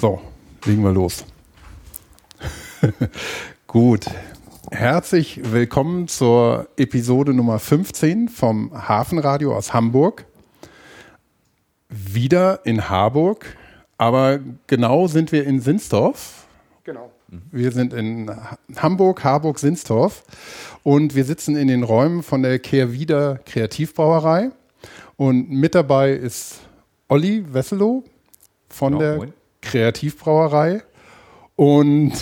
[0.00, 0.18] So,
[0.64, 1.26] legen wir los.
[3.66, 4.06] Gut.
[4.70, 10.24] Herzlich willkommen zur Episode Nummer 15 vom Hafenradio aus Hamburg.
[11.90, 13.58] Wieder in Harburg,
[13.98, 16.46] aber genau sind wir in Sinsdorf.
[16.84, 17.10] Genau.
[17.50, 18.30] Wir sind in
[18.76, 20.24] Hamburg, Harburg, Sinsdorf
[20.82, 24.50] und wir sitzen in den Räumen von der Kehrwieder Kreativbrauerei.
[25.18, 26.60] Und mit dabei ist
[27.08, 28.02] Olli Wesselow
[28.70, 29.32] von Genau, der moin.
[29.62, 30.82] Kreativbrauerei
[31.56, 32.12] und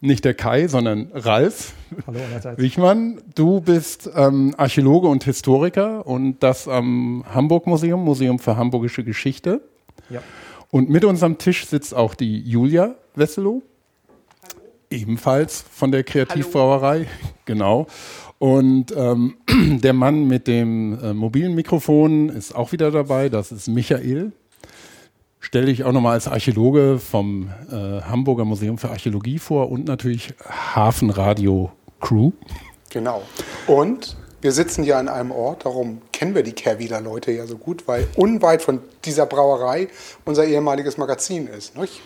[0.00, 1.74] nicht der Kai, sondern Ralf
[2.06, 2.60] Hallo allerseits.
[2.60, 3.20] Wichmann.
[3.34, 9.62] Du bist ähm, Archäologe und Historiker und das am Hamburg Museum, Museum für Hamburgische Geschichte.
[10.08, 10.22] Ja.
[10.70, 13.62] Und mit uns am Tisch sitzt auch die Julia Wesselow,
[14.90, 17.06] ebenfalls von der Kreativbrauerei,
[17.44, 17.86] genau.
[18.38, 19.36] Und ähm,
[19.82, 24.32] der Mann mit dem äh, mobilen Mikrofon ist auch wieder dabei, das ist Michael.
[25.40, 30.34] Stelle ich auch nochmal als Archäologe vom äh, Hamburger Museum für Archäologie vor und natürlich
[30.46, 32.32] Hafenradio Crew.
[32.90, 33.22] Genau.
[33.66, 37.56] Und wir sitzen hier an einem Ort, darum kennen wir die Kehrwieder Leute ja so
[37.56, 39.88] gut, weil unweit von dieser Brauerei
[40.26, 41.76] unser ehemaliges Magazin ist.
[41.76, 42.00] Nicht?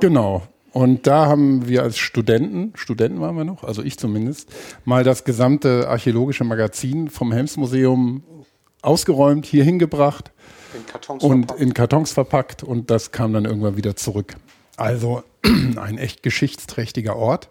[0.00, 0.42] Genau.
[0.72, 4.50] Und da haben wir als Studenten, Studenten waren wir noch, also ich zumindest,
[4.84, 8.24] mal das gesamte archäologische Magazin vom Helmsmuseum
[8.82, 10.33] ausgeräumt, hier hingebracht
[10.74, 11.60] In Kartons und verpackt.
[11.60, 14.34] in Kartons verpackt und das kam dann irgendwann wieder zurück.
[14.76, 15.22] Also
[15.76, 17.48] ein echt geschichtsträchtiger Ort.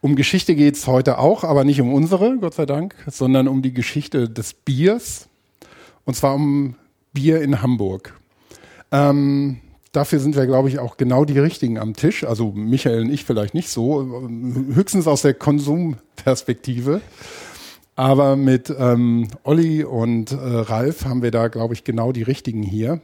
[0.00, 3.72] Um Geschichte geht's heute auch, aber nicht um unsere, Gott sei Dank, sondern um die
[3.72, 5.28] Geschichte des Biers.
[6.04, 6.74] Und zwar um
[7.14, 8.14] Bier in Hamburg.
[8.92, 9.60] Ähm,
[9.92, 12.24] dafür sind wir, glaube ich, auch genau die Richtigen am Tisch.
[12.24, 17.00] Also Michael und ich vielleicht nicht so, ähm, höchstens aus der Konsumperspektive.
[17.96, 22.62] Aber mit ähm, Olli und äh, Ralf haben wir da, glaube ich, genau die richtigen
[22.62, 23.00] hier.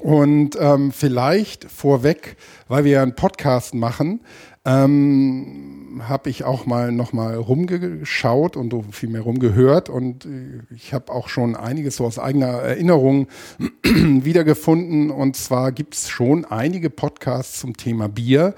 [0.00, 4.20] Und ähm, vielleicht vorweg, weil wir ja einen Podcast machen,
[4.64, 10.62] ähm, habe ich auch mal noch mal rumgeschaut und so viel mehr rumgehört und äh,
[10.74, 13.28] ich habe auch schon einiges so aus eigener Erinnerung
[13.84, 18.54] wiedergefunden und zwar gibt's schon einige Podcasts zum Thema Bier.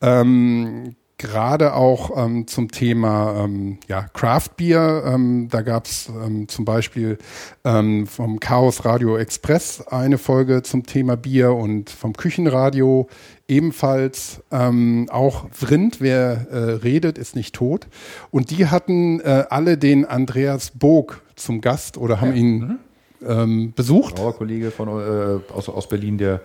[0.00, 5.02] Ähm, gerade auch ähm, zum Thema ähm, ja, Craft Beer.
[5.04, 7.18] Ähm, da gab's ähm, zum Beispiel
[7.64, 13.08] ähm, vom Chaos Radio Express eine Folge zum Thema Bier und vom Küchenradio
[13.48, 17.88] ebenfalls ähm, auch Vrind, wer äh, redet, ist nicht tot.
[18.30, 22.78] Und die hatten äh, alle den Andreas Bog zum Gast oder haben ihn
[23.26, 24.16] ähm, besucht.
[24.16, 26.40] Brauerkollege von, äh, aus, aus Berlin, der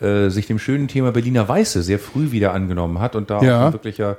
[0.00, 3.62] äh, sich dem schönen Thema Berliner Weiße sehr früh wieder angenommen hat und da Ja.
[3.62, 4.18] auch ein wirklicher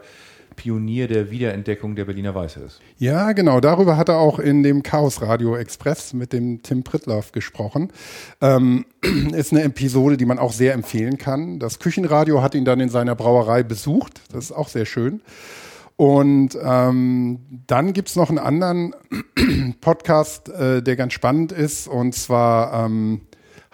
[0.56, 2.82] Pionier der Wiederentdeckung der Berliner Weiße ist.
[2.98, 3.62] Ja, genau.
[3.62, 7.94] Darüber hat er auch in dem Chaos Radio Express mit dem Tim Pritloff gesprochen.
[8.42, 8.84] Ähm,
[9.34, 11.60] ist eine Episode, die man auch sehr empfehlen kann.
[11.60, 14.20] Das Küchenradio hat ihn dann in seiner Brauerei besucht.
[14.34, 15.22] Das ist auch sehr schön.
[16.00, 18.96] Und ähm, dann gibt's noch einen anderen
[19.82, 21.90] Podcast, äh, der ganz spannend ist.
[21.90, 23.20] Und zwar ähm,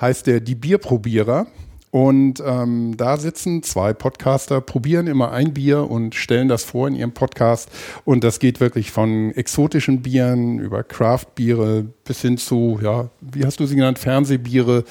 [0.02, 1.46] heißt der Die Bierprobierer.
[1.91, 6.96] Und ähm, da sitzen zwei Podcaster, probieren immer ein Bier und stellen das vor in
[6.96, 7.69] ihrem Podcast.
[8.06, 13.59] Und das geht wirklich von exotischen Bieren über Craft-Biere bis hin zu, ja, wie hast
[13.59, 14.84] du sie genannt, Fernsehbiere,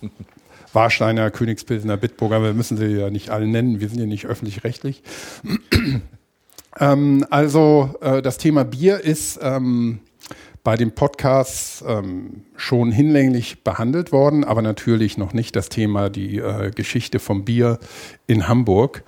[0.72, 2.42] Warsteiner, Königspilsener, Bitburger.
[2.42, 5.02] Wir müssen sie ja nicht alle nennen, wir sind ja nicht öffentlich-rechtlich.
[6.80, 10.00] Ähm, also äh, das Thema Bier ist ähm,
[10.64, 16.38] bei dem Podcast ähm, schon hinlänglich behandelt worden, aber natürlich noch nicht das Thema die
[16.38, 17.78] äh, Geschichte vom Bier
[18.26, 19.02] in Hamburg.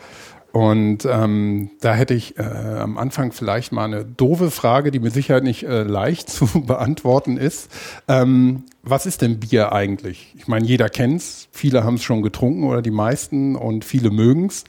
[0.53, 5.13] Und ähm, da hätte ich äh, am Anfang vielleicht mal eine doofe Frage, die mit
[5.13, 7.71] Sicherheit nicht äh, leicht zu beantworten ist.
[8.09, 10.35] Ähm, was ist denn Bier eigentlich?
[10.37, 14.65] Ich meine, jeder kennt's, viele haben es schon getrunken oder die meisten und viele mögen's.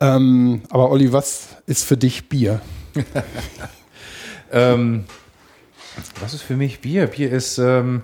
[0.00, 2.60] Ähm, aber Olli, was ist für dich Bier?
[4.52, 5.04] Ähm,
[6.20, 7.06] was ist für mich Bier?
[7.06, 8.02] Bier ist, ähm,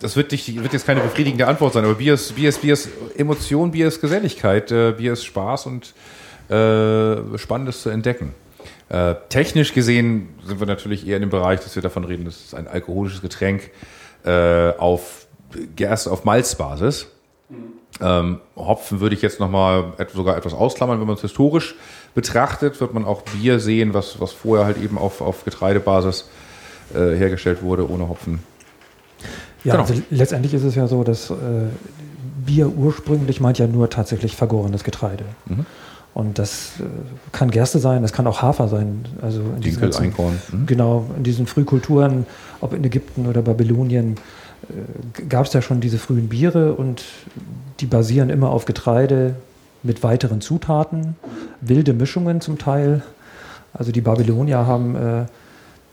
[0.00, 2.74] das wird, nicht, wird jetzt keine befriedigende Antwort sein, aber Bier ist, Bier ist, Bier
[2.74, 5.94] ist Emotion, Bier ist Geselligkeit, äh, Bier ist Spaß und
[6.48, 8.34] äh, Spannendes zu entdecken.
[8.88, 12.36] Äh, technisch gesehen sind wir natürlich eher in dem Bereich, dass wir davon reden, das
[12.36, 13.70] ist ein alkoholisches Getränk
[14.24, 15.26] äh, auf
[15.76, 17.06] Gerste, auf Malzbasis.
[18.00, 20.98] Ähm, Hopfen würde ich jetzt nochmal sogar etwas ausklammern.
[21.00, 21.74] Wenn man es historisch
[22.14, 26.28] betrachtet, wird man auch Bier sehen, was, was vorher halt eben auf, auf Getreidebasis
[26.94, 28.40] äh, hergestellt wurde, ohne Hopfen.
[29.64, 29.84] Ja, Genau.
[29.84, 31.34] also letztendlich ist es ja so, dass äh,
[32.44, 35.24] Bier ursprünglich meint ja nur tatsächlich vergorenes Getreide.
[35.46, 35.66] Mhm.
[36.14, 36.82] Und das äh,
[37.30, 39.04] kann Gerste sein, das kann auch Hafer sein.
[39.22, 40.42] Also in diesen Dinkel, ganzen- Einkorn.
[40.50, 40.66] Mhm.
[40.66, 42.26] Genau, in diesen Frühkulturen,
[42.60, 44.16] ob in Ägypten oder Babylonien,
[44.68, 47.02] äh, gab es ja schon diese frühen Biere und
[47.82, 49.34] die basieren immer auf Getreide
[49.82, 51.16] mit weiteren Zutaten,
[51.60, 53.02] wilde Mischungen zum Teil.
[53.74, 55.24] Also die Babylonier haben äh,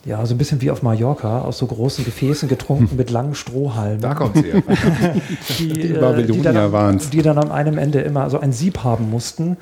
[0.05, 4.01] ja so ein bisschen wie auf Mallorca aus so großen Gefäßen getrunken mit langen Strohhalmen.
[4.01, 4.61] Da kommt sie her.
[5.57, 7.09] die, Die äh, Babylonier die, dann, waren's.
[7.09, 9.57] die dann an einem Ende immer so ein Sieb haben mussten,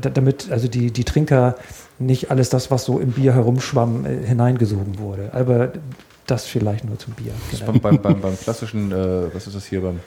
[0.00, 1.56] damit also die, die Trinker
[1.98, 5.28] nicht alles das, was so im Bier herumschwamm, äh, hineingesogen wurde.
[5.34, 5.72] Aber
[6.26, 7.32] das vielleicht nur zum Bier.
[7.50, 7.72] Genau.
[7.72, 10.00] beim, beim, beim, beim klassischen, äh, was ist das hier, beim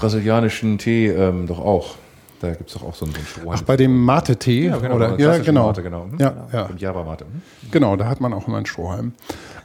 [0.00, 1.94] brasilianischen Tee ähm, doch auch.
[2.40, 3.60] Da gibt es doch auch so einen, so einen Strohhalm.
[3.60, 4.68] Ach, bei dem Mate-Tee?
[4.68, 5.08] ja, genau, oder?
[5.10, 5.66] beim Ja, klassischen genau.
[5.66, 6.04] Mate, genau.
[6.04, 6.18] Hm?
[6.18, 6.64] Ja, ja.
[6.64, 7.24] Beim Java Mate.
[7.26, 7.70] Hm?
[7.70, 9.12] Genau, da hat man auch immer einen Strohhalm.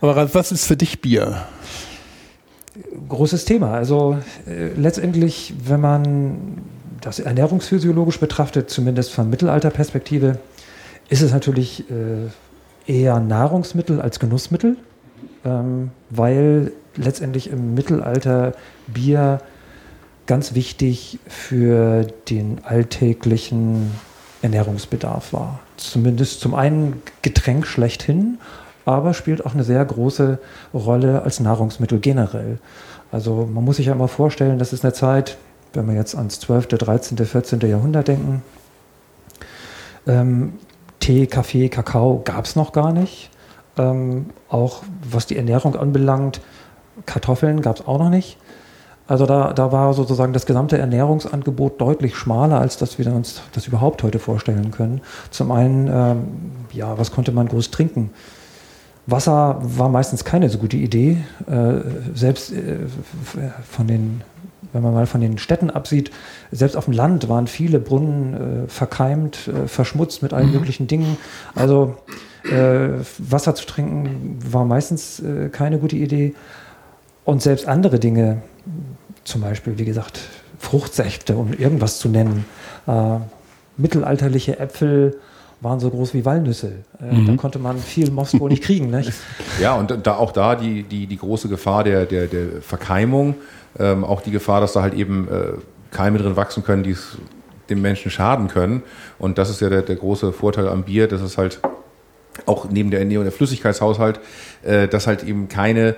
[0.01, 1.45] Aber Ralf, was ist für dich Bier?
[3.07, 3.73] großes Thema.
[3.73, 4.17] Also
[4.47, 6.57] äh, letztendlich, wenn man
[7.01, 10.39] das ernährungsphysiologisch betrachtet, zumindest von Mittelalterperspektive,
[11.09, 14.77] ist es natürlich äh, eher Nahrungsmittel als Genussmittel,
[15.43, 18.53] ähm, weil letztendlich im Mittelalter
[18.87, 19.41] Bier
[20.27, 23.91] ganz wichtig für den alltäglichen
[24.41, 25.59] Ernährungsbedarf war.
[25.77, 28.39] Zumindest zum einen Getränk schlechthin,
[28.85, 30.39] aber spielt auch eine sehr große
[30.73, 32.59] Rolle als Nahrungsmittel generell.
[33.11, 35.37] Also man muss sich ja immer vorstellen, das ist eine Zeit,
[35.73, 37.59] wenn wir jetzt ans 12., 13., 14.
[37.61, 38.41] Jahrhundert denken,
[40.07, 40.53] ähm,
[40.99, 43.29] Tee, Kaffee, Kakao gab es noch gar nicht.
[43.77, 46.41] Ähm, auch was die Ernährung anbelangt,
[47.05, 48.37] Kartoffeln gab es auch noch nicht.
[49.07, 53.67] Also da, da war sozusagen das gesamte Ernährungsangebot deutlich schmaler, als dass wir uns das
[53.67, 55.01] überhaupt heute vorstellen können.
[55.29, 56.17] Zum einen, ähm,
[56.73, 58.09] ja, was konnte man groß trinken?
[59.07, 61.17] Wasser war meistens keine so gute Idee.
[61.47, 61.81] Äh,
[62.15, 62.77] selbst äh,
[63.69, 64.21] von den,
[64.73, 66.09] wenn man mal von den Städten absieht,
[66.51, 68.33] selbst auf dem Land waren viele Brunnen
[68.65, 71.17] äh, verkeimt, äh, verschmutzt mit allen möglichen Dingen.
[71.53, 71.95] Also
[72.43, 76.33] äh, Wasser zu trinken war meistens äh, keine gute Idee.
[77.25, 78.41] Und selbst andere Dinge,
[79.25, 80.19] zum Beispiel, wie gesagt,
[80.59, 82.45] Fruchtsäfte, um irgendwas zu nennen,
[82.87, 83.17] äh,
[83.77, 85.17] mittelalterliche Äpfel
[85.61, 86.73] waren so groß wie Walnüsse.
[86.99, 88.89] Äh, Da konnte man viel wohl nicht kriegen.
[88.89, 89.11] Nicht?
[89.59, 93.35] Ja, und da auch da die, die, die große Gefahr der, der, der Verkeimung,
[93.79, 95.53] ähm, auch die Gefahr, dass da halt eben äh,
[95.91, 97.17] Keime drin wachsen können, die es
[97.69, 98.83] dem Menschen schaden können.
[99.17, 101.59] Und das ist ja der, der große Vorteil am Bier, dass es halt
[102.45, 104.19] auch neben der Ernährung der Flüssigkeitshaushalt,
[104.63, 105.95] äh, dass halt eben keine äh,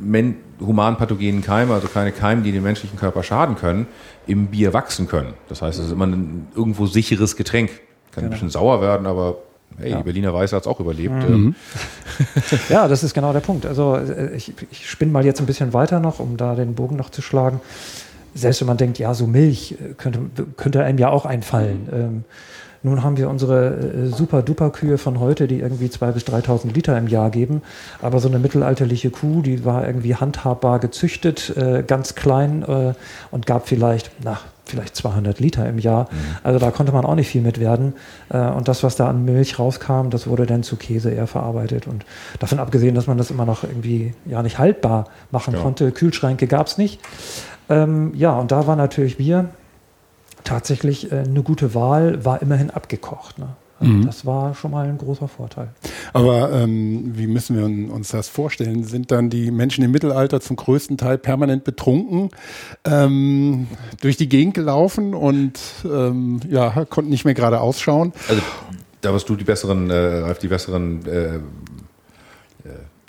[0.00, 3.86] men humanpathogenen Keime, also keine Keime, die dem menschlichen Körper schaden können,
[4.26, 5.34] im Bier wachsen können.
[5.48, 7.70] Das heißt, es ist immer ein irgendwo sicheres Getränk.
[8.12, 9.38] Kann ein bisschen sauer werden, aber
[9.78, 9.96] hey, Ja.
[9.96, 11.14] die Berliner Weiße hat es auch überlebt.
[11.24, 11.54] Ähm,
[12.68, 13.64] Ja, das ist genau der Punkt.
[13.66, 16.96] Also äh, ich, ich spinne mal jetzt ein bisschen weiter noch, um da den Bogen
[16.96, 17.60] noch zu schlagen.
[18.34, 20.20] Selbst wenn man denkt, ja, so Milch äh, könnte,
[20.56, 21.88] könnte einem ja auch einfallen.
[21.92, 22.24] Ähm,
[22.82, 27.06] nun haben wir unsere äh, super-duper-Kühe von heute, die irgendwie 2.000 bis 3.000 Liter im
[27.06, 27.62] Jahr geben.
[28.00, 32.94] Aber so eine mittelalterliche Kuh, die war irgendwie handhabbar gezüchtet, äh, ganz klein äh,
[33.30, 36.08] und gab vielleicht, na, vielleicht 200 Liter im Jahr.
[36.42, 37.94] Also da konnte man auch nicht viel mit werden.
[38.30, 41.86] Äh, und das, was da an Milch rauskam, das wurde dann zu Käse eher verarbeitet.
[41.86, 42.04] Und
[42.38, 45.60] davon abgesehen, dass man das immer noch irgendwie ja nicht haltbar machen Ja.
[45.60, 45.90] konnte.
[45.92, 47.00] Kühlschränke gab es nicht.
[47.68, 49.50] Ähm, ja, und da war natürlich Bier
[50.44, 53.38] tatsächlich äh, eine gute Wahl, war immerhin abgekocht.
[53.38, 53.48] Ne?
[53.82, 55.68] Also Das war schon mal ein großer Vorteil.
[56.12, 58.84] Aber ähm, wie müssen wir uns das vorstellen?
[58.84, 62.30] Sind dann die Menschen im Mittelalter zum größten Teil permanent betrunken
[62.84, 63.66] ähm,
[64.00, 68.12] durch die Gegend gelaufen und ähm, ja, konnten nicht mehr gerade ausschauen?
[68.28, 68.42] Also
[69.00, 71.40] da wirst du die besseren, äh, Ralf, die besseren äh, äh,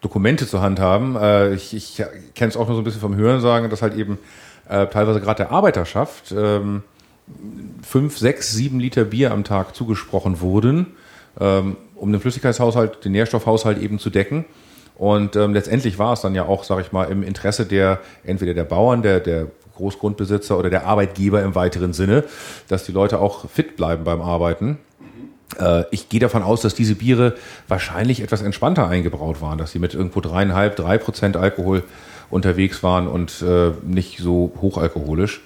[0.01, 1.15] Dokumente zur Hand haben.
[1.15, 4.17] Äh, ich ich kenne es auch nur so ein bisschen vom Hörensagen, dass halt eben
[4.67, 6.81] äh, teilweise gerade der Arbeiterschaft ähm,
[7.81, 10.87] fünf, sechs, sieben Liter Bier am Tag zugesprochen wurden,
[11.39, 14.45] ähm, um den Flüssigkeitshaushalt, den Nährstoffhaushalt eben zu decken.
[14.95, 18.53] Und ähm, letztendlich war es dann ja auch, sage ich mal, im Interesse der entweder
[18.53, 22.25] der Bauern, der, der Großgrundbesitzer oder der Arbeitgeber im weiteren Sinne,
[22.67, 24.77] dass die Leute auch fit bleiben beim Arbeiten.
[25.59, 27.35] Äh, ich gehe davon aus, dass diese Biere
[27.67, 31.83] wahrscheinlich etwas entspannter eingebraut waren, dass sie mit irgendwo dreieinhalb, drei Prozent Alkohol
[32.29, 35.41] unterwegs waren und äh, nicht so hochalkoholisch.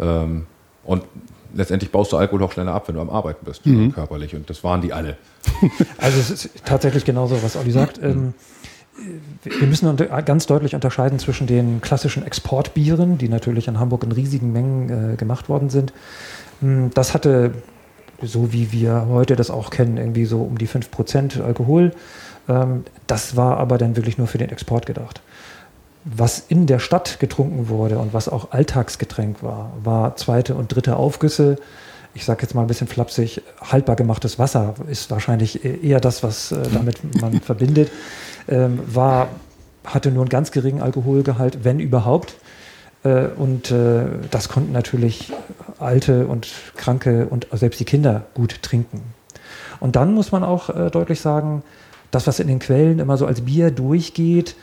[0.00, 0.46] Ähm,
[0.84, 1.02] und
[1.54, 3.62] letztendlich baust du Alkohol auch schneller ab, wenn du am Arbeiten bist,
[3.94, 4.34] körperlich.
[4.34, 5.16] Und das waren die alle.
[5.98, 8.00] Also es ist tatsächlich genauso, was Olli sagt.
[8.02, 8.34] Ähm,
[9.42, 14.52] wir müssen ganz deutlich unterscheiden zwischen den klassischen Exportbieren, die natürlich in Hamburg in riesigen
[14.52, 15.92] Mengen äh, gemacht worden sind.
[16.60, 17.52] Hm, Das hatte,
[18.22, 21.92] so wie wir heute das auch kennen, irgendwie so um die 5% Alkohol.
[22.48, 25.22] Ähm, Das war aber dann wirklich nur für den Export gedacht.
[26.04, 30.96] Was in der Stadt getrunken wurde und was auch Alltagsgetränk war, war zweite und dritte
[30.96, 31.56] Aufgüsse.
[32.14, 36.52] Ich sage jetzt mal ein bisschen flapsig, haltbar gemachtes Wasser ist wahrscheinlich eher das, was
[36.52, 37.90] äh, damit man verbindet.
[38.48, 39.28] Ähm, war,
[39.84, 42.34] hatte nur einen ganz geringen Alkoholgehalt, wenn überhaupt.
[43.04, 45.32] Äh, und äh, das konnten natürlich
[45.78, 49.02] Alte und Kranke und selbst die Kinder gut trinken.
[49.78, 51.62] Und dann muss man auch äh, deutlich sagen,
[52.10, 54.54] das, was in den Quellen immer so als Bier durchgeht,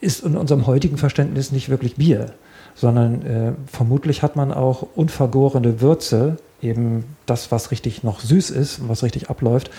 [0.00, 2.34] ist in unserem heutigen Verständnis nicht wirklich Bier,
[2.74, 8.88] sondern äh, vermutlich hat man auch unvergorene Würze, eben das, was richtig noch süß ist,
[8.88, 9.70] was richtig abläuft,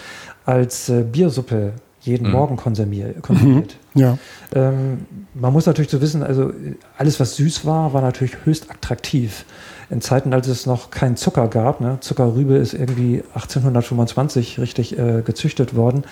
[0.45, 2.33] als äh, Biersuppe jeden mhm.
[2.33, 3.21] Morgen konsumiert.
[3.21, 3.75] konsumiert.
[3.93, 4.01] Mhm.
[4.01, 4.17] Ja.
[4.53, 6.51] Ähm, man muss natürlich so wissen, also
[6.97, 9.45] alles, was süß war, war natürlich höchst attraktiv.
[9.89, 11.97] In Zeiten, als es noch keinen Zucker gab, ne?
[11.99, 16.03] Zuckerrübe ist irgendwie 1825 richtig äh, gezüchtet worden,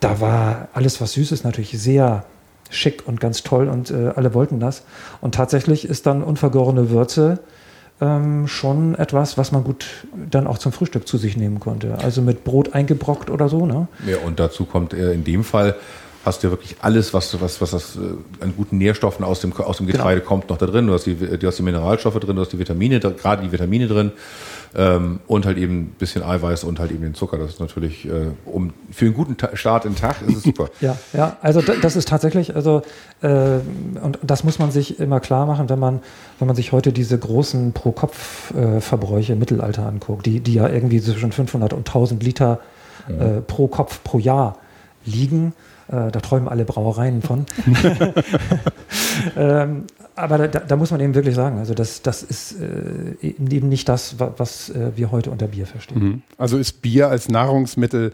[0.00, 2.24] da war alles, was süß ist, natürlich sehr
[2.70, 4.82] schick und ganz toll und äh, alle wollten das.
[5.20, 7.40] Und tatsächlich ist dann unvergorene Würze
[8.00, 9.86] ähm, schon etwas, was man gut
[10.30, 11.98] dann auch zum Frühstück zu sich nehmen konnte.
[11.98, 13.66] Also mit Brot eingebrockt oder so.
[13.66, 13.88] Ne?
[14.06, 15.74] Ja, und dazu kommt äh, in dem Fall
[16.24, 19.52] hast du ja wirklich alles, was, was, was das, äh, an guten Nährstoffen aus dem,
[19.52, 19.86] aus dem.
[19.86, 20.28] Getreide genau.
[20.28, 20.86] kommt, noch da drin.
[20.86, 23.88] Du hast, die, du hast die Mineralstoffe drin, du hast die Vitamine, gerade die Vitamine
[23.88, 24.12] drin.
[24.74, 27.38] Ähm, und halt eben ein bisschen Eiweiß und halt eben den Zucker.
[27.38, 30.42] Das ist natürlich, äh, um für einen guten Ta Start in den Tag ist es
[30.42, 30.68] super.
[30.80, 32.82] ja, ja, also das ist tatsächlich, also
[33.22, 33.58] äh,
[34.02, 36.00] und das muss man sich immer klar machen, wenn man,
[36.38, 41.32] wenn man sich heute diese großen Pro-Kopf-Verbräuche im Mittelalter anguckt, die, die ja irgendwie zwischen
[41.32, 42.60] 500 und 1000 Liter
[43.08, 44.58] äh, pro Kopf pro Jahr
[45.04, 45.54] liegen.
[45.88, 47.46] Äh, da träumen alle Brauereien von.
[49.36, 49.84] ähm,
[50.18, 53.88] aber da, da, muss man eben wirklich sagen, also das, das ist äh, eben nicht
[53.88, 56.02] das, was äh, wir heute unter Bier verstehen.
[56.02, 56.22] Mhm.
[56.36, 58.12] Also ist Bier als Nahrungsmittel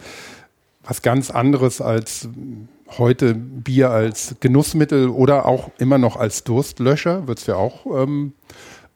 [0.86, 2.28] was ganz anderes als
[2.98, 8.34] heute Bier als Genussmittel oder auch immer noch als Durstlöscher, wird es ja auch ähm,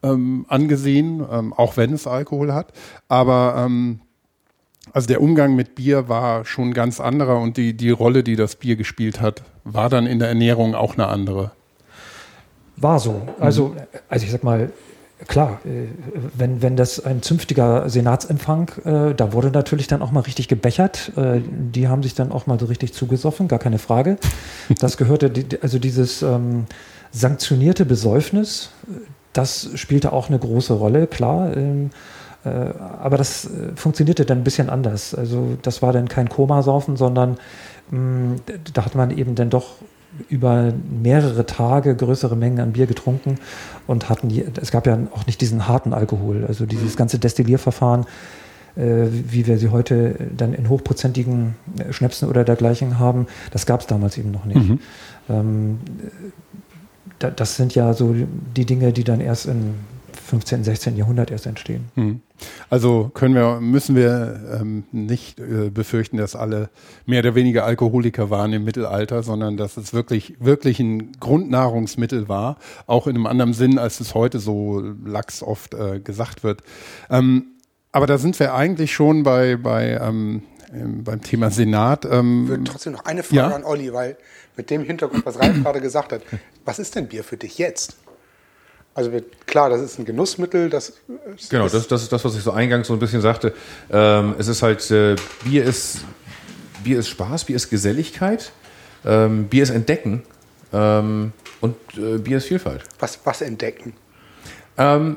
[0.02, 2.72] ähm, angesehen, ähm, auch wenn es Alkohol hat.
[3.08, 4.00] Aber ähm,
[4.92, 8.56] also der Umgang mit Bier war schon ganz anderer und die, die Rolle, die das
[8.56, 11.52] Bier gespielt hat, war dann in der Ernährung auch eine andere.
[12.80, 13.22] War so.
[13.40, 13.74] Also,
[14.08, 14.70] also ich sag mal,
[15.26, 15.86] klar, äh,
[16.36, 21.12] wenn, wenn das ein zünftiger Senatsempfang, äh, da wurde natürlich dann auch mal richtig gebechert.
[21.16, 24.18] Äh, die haben sich dann auch mal so richtig zugesoffen, gar keine Frage.
[24.80, 25.32] Das gehörte,
[25.62, 26.66] also dieses ähm,
[27.10, 28.70] sanktionierte Besäufnis,
[29.32, 31.56] das spielte auch eine große Rolle, klar.
[31.56, 31.90] Ähm,
[32.44, 32.48] äh,
[33.00, 35.14] aber das äh, funktionierte dann ein bisschen anders.
[35.14, 37.38] Also das war dann kein Komasaufen, sondern
[37.90, 38.40] mh, mm,
[38.72, 39.74] da hat man eben dann doch
[40.28, 40.72] über
[41.02, 43.38] mehrere Tage größere Mengen an Bier getrunken
[43.86, 48.06] und hatten, die, es gab ja auch nicht diesen harten Alkohol, also dieses ganze Destillierverfahren,
[48.76, 53.80] äh, wie wir sie heute dann in hochprozentigen äh, Schnäpsen oder dergleichen haben, das gab
[53.80, 54.68] es damals eben noch nicht.
[54.68, 54.80] Mhm.
[55.28, 55.78] Ähm,
[57.18, 58.14] da, das sind ja so
[58.56, 59.74] die Dinge, die dann erst im
[60.28, 60.96] 15., 16.
[60.96, 61.88] Jahrhundert erst entstehen.
[61.94, 62.20] Mhm.
[62.68, 66.68] Also können wir, müssen wir ähm, nicht äh, befürchten, dass alle
[67.06, 72.58] mehr oder weniger Alkoholiker waren im Mittelalter, sondern dass es wirklich, wirklich ein Grundnahrungsmittel war,
[72.86, 76.62] auch in einem anderen Sinn, als es heute so lax oft äh, gesagt wird.
[77.08, 77.46] Ähm,
[77.90, 82.04] aber da sind wir eigentlich schon bei, bei ähm, beim Thema Senat.
[82.04, 83.56] Ähm, ich würde trotzdem noch eine Frage ja?
[83.56, 84.18] an Olli, weil
[84.58, 86.20] mit dem Hintergrund, was Ralf gerade gesagt hat,
[86.66, 87.96] was ist denn Bier für dich jetzt?
[88.94, 89.12] Also
[89.46, 90.70] klar, das ist ein Genussmittel.
[90.70, 90.94] Das,
[91.48, 93.54] genau, das, das ist das, was ich so eingangs so ein bisschen sagte.
[93.90, 95.14] Ähm, es ist halt, äh,
[95.44, 96.04] Bier, ist,
[96.82, 98.50] Bier ist Spaß, Bier ist Geselligkeit,
[99.04, 100.24] ähm, Bier ist Entdecken
[100.72, 102.82] ähm, und äh, Bier ist Vielfalt.
[102.98, 103.94] Was, was entdecken?
[104.76, 105.16] Ähm,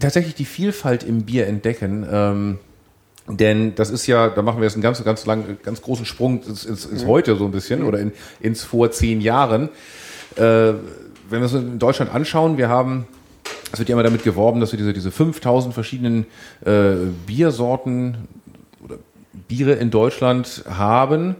[0.00, 2.06] tatsächlich die Vielfalt im Bier entdecken.
[2.10, 2.58] Ähm,
[3.28, 6.42] denn das ist ja, da machen wir jetzt einen ganz, ganz langen, ganz großen Sprung
[6.42, 7.08] ins, ins, ins mhm.
[7.08, 7.86] Heute so ein bisschen mhm.
[7.86, 9.68] oder in, ins vor zehn Jahren.
[10.36, 10.74] Äh,
[11.28, 13.06] wenn wir es in Deutschland anschauen, wir haben,
[13.72, 16.26] es wird ja immer damit geworben, dass wir diese, diese 5000 verschiedenen
[16.64, 16.94] äh,
[17.26, 18.28] Biersorten
[18.84, 18.96] oder
[19.46, 21.36] Biere in Deutschland haben.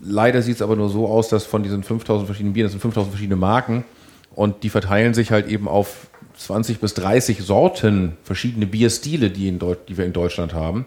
[0.00, 2.80] Leider sieht es aber nur so aus, dass von diesen 5000 verschiedenen Bieren, das sind
[2.80, 3.84] 5000 verschiedene Marken
[4.34, 9.58] und die verteilen sich halt eben auf 20 bis 30 Sorten verschiedene Bierstile, die, in
[9.58, 10.86] die wir in Deutschland haben.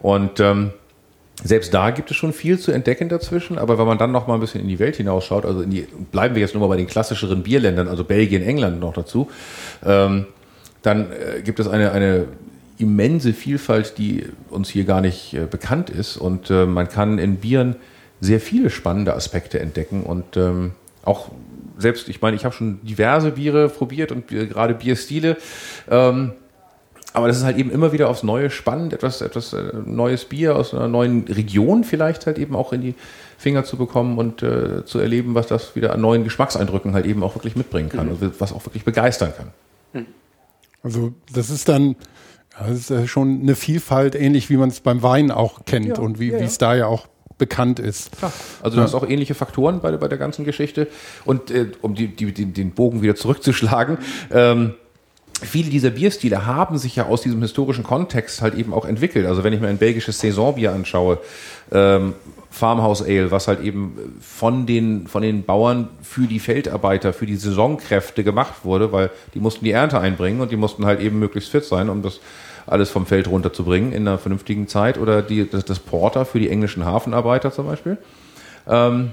[0.00, 0.72] Und ähm,
[1.44, 4.34] selbst da gibt es schon viel zu entdecken dazwischen, aber wenn man dann noch mal
[4.34, 6.86] ein bisschen in die Welt hinausschaut, also die, bleiben wir jetzt nur mal bei den
[6.86, 9.30] klassischeren Bierländern, also Belgien, England noch dazu,
[9.84, 10.26] ähm,
[10.80, 12.26] dann äh, gibt es eine, eine
[12.78, 17.36] immense Vielfalt, die uns hier gar nicht äh, bekannt ist und äh, man kann in
[17.36, 17.76] Bieren
[18.20, 20.72] sehr viele spannende Aspekte entdecken und ähm,
[21.04, 21.30] auch
[21.76, 25.36] selbst, ich meine, ich habe schon diverse Biere probiert und äh, gerade Bierstile.
[25.90, 26.32] Ähm,
[27.14, 30.56] aber das ist halt eben immer wieder aufs Neue spannend, etwas, etwas äh, neues Bier
[30.56, 32.94] aus einer neuen Region vielleicht halt eben auch in die
[33.38, 37.22] Finger zu bekommen und äh, zu erleben, was das wieder an neuen Geschmackseindrücken halt eben
[37.22, 38.16] auch wirklich mitbringen kann mhm.
[38.20, 39.50] und was auch wirklich begeistern kann.
[39.92, 40.06] Mhm.
[40.82, 41.94] Also das ist dann
[42.58, 45.98] ja, das ist schon eine Vielfalt, ähnlich wie man es beim Wein auch kennt ja,
[45.98, 47.06] und wie ja, es da ja auch
[47.38, 48.16] bekannt ist.
[48.18, 48.32] Klar.
[48.62, 50.88] Also du hast auch ähnliche Faktoren bei, bei der ganzen Geschichte.
[51.24, 53.98] Und äh, um die, die, den, den Bogen wieder zurückzuschlagen,
[54.32, 54.74] ähm,
[55.42, 59.26] viele dieser Bierstile haben sich ja aus diesem historischen Kontext halt eben auch entwickelt.
[59.26, 61.18] Also wenn ich mir ein belgisches Saisonbier anschaue,
[61.72, 62.14] ähm,
[62.50, 67.34] Farmhouse Ale, was halt eben von den, von den Bauern für die Feldarbeiter, für die
[67.34, 71.50] Saisonkräfte gemacht wurde, weil die mussten die Ernte einbringen und die mussten halt eben möglichst
[71.50, 72.20] fit sein, um das
[72.66, 74.98] alles vom Feld runterzubringen in einer vernünftigen Zeit.
[74.98, 77.98] Oder die, das, das Porter für die englischen Hafenarbeiter zum Beispiel.
[78.68, 79.10] Ähm,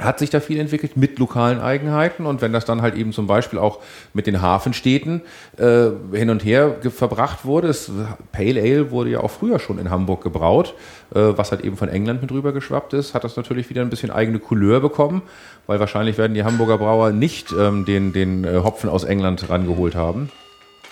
[0.00, 3.26] hat sich da viel entwickelt mit lokalen Eigenheiten und wenn das dann halt eben zum
[3.26, 3.80] Beispiel auch
[4.14, 5.20] mit den Hafenstädten
[5.58, 7.90] äh, hin und her verbracht wurde, das
[8.32, 10.74] Pale Ale wurde ja auch früher schon in Hamburg gebraut,
[11.14, 13.90] äh, was halt eben von England mit rüber geschwappt ist, hat das natürlich wieder ein
[13.90, 15.22] bisschen eigene Couleur bekommen,
[15.66, 19.94] weil wahrscheinlich werden die Hamburger Brauer nicht ähm, den, den äh, Hopfen aus England rangeholt
[19.94, 20.30] haben,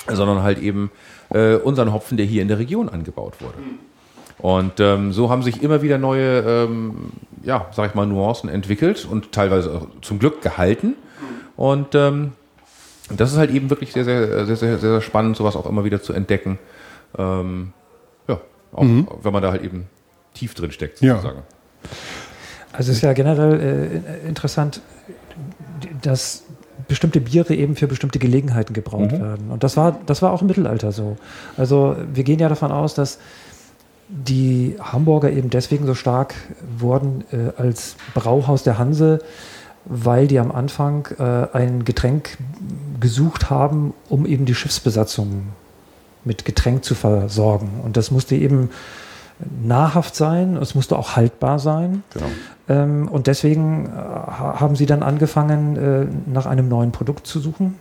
[0.09, 0.90] sondern halt eben
[1.30, 3.57] äh, unseren Hopfen, der hier in der Region angebaut wurde.
[4.43, 9.07] Und ähm, so haben sich immer wieder neue, ähm, ja, sag ich mal, Nuancen entwickelt
[9.11, 10.95] und teilweise auch zum Glück gehalten.
[11.57, 12.33] Und ähm,
[13.15, 16.03] das ist halt eben wirklich sehr, sehr, sehr, sehr, sehr spannend, sowas auch immer wieder
[16.03, 16.59] zu entdecken.
[17.19, 17.73] Ähm,
[18.29, 18.41] ja,
[18.73, 18.85] auch
[19.23, 19.87] wenn man da halt eben
[20.33, 21.15] tief drin steckt, Ja.
[21.17, 21.43] sozusagen.
[22.73, 24.81] Also es ist ja generell äh, interessant,
[26.03, 26.45] dass
[26.89, 29.51] bestimmte Biere eben für bestimmte Gelegenheiten gebraut werden.
[29.51, 31.17] Und das war, das war auch im Mittelalter so.
[31.57, 33.19] Also wir gehen ja davon aus, dass
[34.12, 36.35] die Hamburger eben deswegen so stark
[36.79, 39.21] wurden äh, als Brauhaus der Hanse,
[39.85, 42.37] weil die am Anfang äh, ein Getränk
[42.99, 45.45] gesucht haben, um eben die Schiffsbesatzung
[46.25, 47.81] mit Getränk zu versorgen.
[47.83, 48.71] Und das musste eben
[49.62, 52.02] nahrhaft sein, es musste auch haltbar sein.
[52.12, 52.26] Genau.
[52.69, 57.40] Ähm, und deswegen äh, ha- haben sie dann angefangen, äh, nach einem neuen Produkt zu
[57.40, 57.76] suchen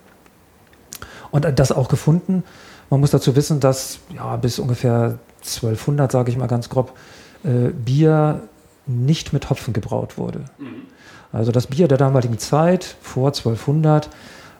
[1.31, 2.43] und äh, das auch gefunden.
[2.89, 6.93] Man muss dazu wissen, dass ja, bis ungefähr 1200, sage ich mal ganz grob,
[7.43, 8.41] äh, Bier
[8.85, 10.45] nicht mit Hopfen gebraut wurde.
[11.31, 14.09] Also das Bier der damaligen Zeit, vor 1200,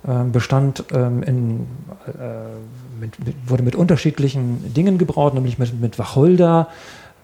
[0.08, 1.68] ähm, bestand ähm, in,
[2.08, 6.68] äh, mit, mit, wurde mit unterschiedlichen Dingen gebraut, nämlich mit, mit Wacholder,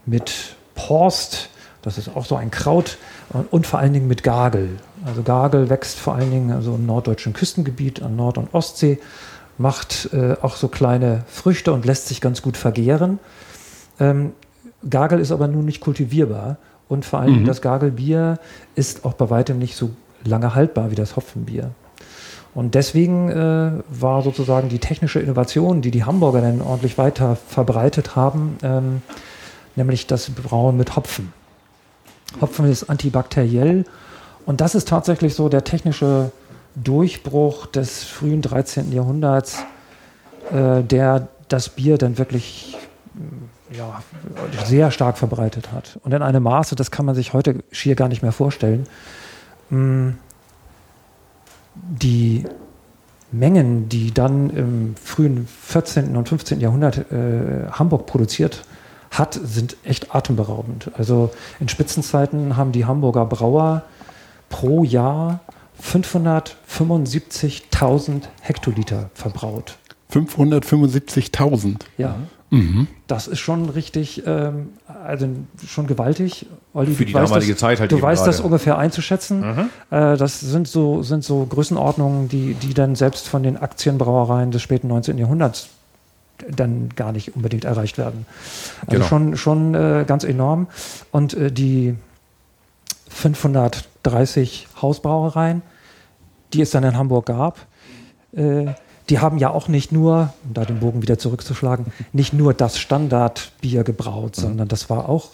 [0.06, 1.50] mit Porst,
[1.84, 2.98] das ist auch so ein Kraut,
[3.30, 4.78] und, und vor allen Dingen mit Gagel.
[5.06, 9.00] Also Gagel wächst vor allen Dingen also im norddeutschen Küstengebiet an Nord- und Ostsee,
[9.58, 13.20] macht äh, auch so kleine Früchte und lässt sich ganz gut vergären.
[14.00, 14.34] Ähm,
[14.90, 18.38] Gagel ist aber nun nicht kultivierbar und vor allem das Gagelbier
[18.76, 19.90] ist auch bei weitem nicht so
[20.24, 21.72] lange haltbar wie das Hopfenbier.
[22.54, 28.16] Und deswegen äh, war sozusagen die technische Innovation, die die Hamburger dann ordentlich weiter verbreitet
[28.16, 29.02] haben, ähm,
[29.76, 31.34] nämlich das Brauen mit Hopfen.
[32.40, 33.86] Hopfen ist antibakteriell
[34.46, 36.32] und das ist tatsächlich so der technische
[36.76, 38.92] Durchbruch des frühen 13.
[38.92, 39.64] Jahrhunderts,
[40.52, 42.78] äh, der das Bier dann wirklich
[43.72, 44.02] ja,
[44.66, 46.00] sehr stark verbreitet hat.
[46.04, 48.86] Und in einem Maße, das kann man sich heute schier gar nicht mehr vorstellen.
[49.70, 50.14] Mh,
[51.76, 52.46] die
[53.32, 56.16] Mengen, die dann im frühen 14.
[56.16, 56.62] und 15.
[56.62, 58.64] Jahrhundert äh, Hamburg produziert
[59.12, 60.92] hat, sind echt atemberaubend.
[60.98, 63.84] Also in Spitzenzeiten haben die Hamburger Brauer
[64.50, 65.42] pro Jahr
[65.84, 69.78] 575.000 Hektoliter verbraut.
[70.14, 71.82] 575.000.
[71.98, 72.16] Ja.
[73.08, 74.70] Das ist schon richtig, ähm,
[75.04, 75.28] also
[75.68, 76.46] schon gewaltig.
[76.74, 78.46] Olli, Für die damalige das, Zeit halt Du weißt das gerade.
[78.48, 79.44] ungefähr einzuschätzen.
[79.90, 84.62] Äh, das sind so, sind so Größenordnungen, die, die dann selbst von den Aktienbrauereien des
[84.62, 85.18] späten 19.
[85.18, 85.68] Jahrhunderts
[86.50, 88.26] dann gar nicht unbedingt erreicht werden.
[88.82, 89.06] Also Genau.
[89.06, 90.68] schon, schon äh, ganz enorm.
[91.12, 91.96] Und äh, die
[93.10, 95.62] 530 Hausbrauereien,
[96.54, 97.58] die es dann in Hamburg gab,
[98.36, 98.68] äh,
[99.10, 102.80] die haben ja auch nicht nur, um da den Bogen wieder zurückzuschlagen, nicht nur das
[102.80, 105.30] Standardbier gebraut, sondern das war auch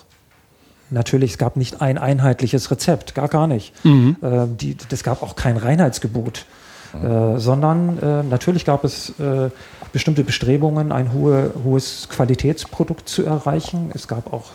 [0.89, 3.73] natürlich, es gab nicht ein einheitliches Rezept, gar gar nicht.
[4.21, 6.45] Äh, die, das gab auch kein Reinheitsgebot,
[6.93, 9.49] äh, sondern äh, natürlich gab es äh,
[9.93, 13.91] bestimmte Bestrebungen, ein hohe, hohes Qualitätsprodukt zu erreichen.
[13.93, 14.51] Es gab auch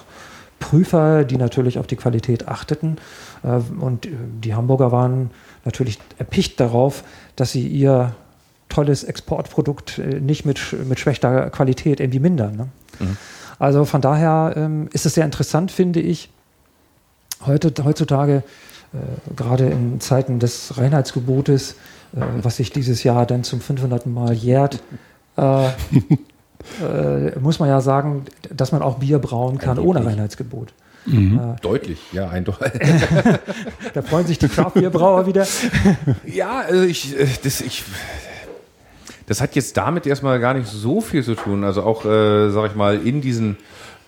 [0.59, 2.98] Prüfer, die natürlich auf die Qualität achteten.
[3.42, 4.11] Äh, und äh,
[4.42, 5.31] die Hamburger waren
[5.64, 7.02] natürlich erpicht darauf,
[7.35, 8.14] dass sie ihr
[8.76, 12.56] tolles Exportprodukt äh, nicht mit, mit schlechter Qualität irgendwie mindern.
[12.56, 12.68] Ne?
[13.58, 16.28] Also von daher ähm, ist es sehr interessant, finde ich,
[17.46, 18.42] heute, heutzutage,
[18.92, 24.04] äh, gerade in Zeiten des Reinheitsgebotes, äh, was sich dieses Jahr dann zum 500.
[24.06, 24.82] Mal jährt,
[25.38, 30.16] äh, äh, muss man ja sagen, dass man auch Bier brauen kann ohne Angeblich.
[30.16, 30.74] Reinheitsgebot.
[31.62, 32.82] Deutlich, ja, eindeutig.
[33.94, 35.46] Da freuen sich die Craftbierbrauer wieder.
[36.26, 37.84] Ja, also ich, äh, das, ich,
[39.26, 41.64] das hat jetzt damit erstmal gar nicht so viel zu tun.
[41.64, 43.56] Also auch, äh, sag ich mal, in diesen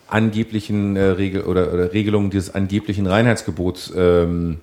[0.06, 4.60] angeblichen äh, Regel oder, oder Regelungen des angeblichen Reinheitsgebots ähm,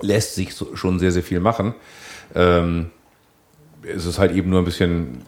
[0.00, 1.74] lässt sich so, schon sehr, sehr viel machen.
[2.34, 2.90] Ähm,
[3.82, 5.22] es ist halt eben nur ein bisschen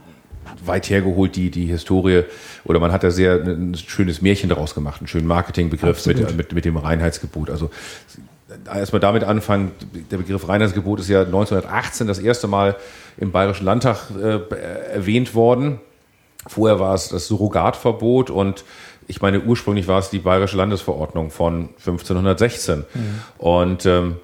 [0.65, 2.25] weit hergeholt, die, die Historie,
[2.65, 6.53] oder man hat da sehr ein schönes Märchen daraus gemacht, einen schönen Marketingbegriff mit, mit,
[6.53, 7.51] mit dem Reinheitsgebot.
[7.51, 7.71] Also
[8.73, 9.73] erstmal damit anfangen,
[10.11, 12.77] der Begriff Reinheitsgebot ist ja 1918 das erste Mal
[13.17, 14.41] im Bayerischen Landtag äh,
[14.93, 15.81] erwähnt worden.
[16.47, 18.65] Vorher war es das Surrogatverbot und
[19.09, 22.79] ich meine, ursprünglich war es die Bayerische Landesverordnung von 1516.
[22.79, 22.85] Mhm.
[23.39, 24.17] Und ähm,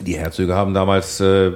[0.00, 1.52] die Herzöge haben damals äh,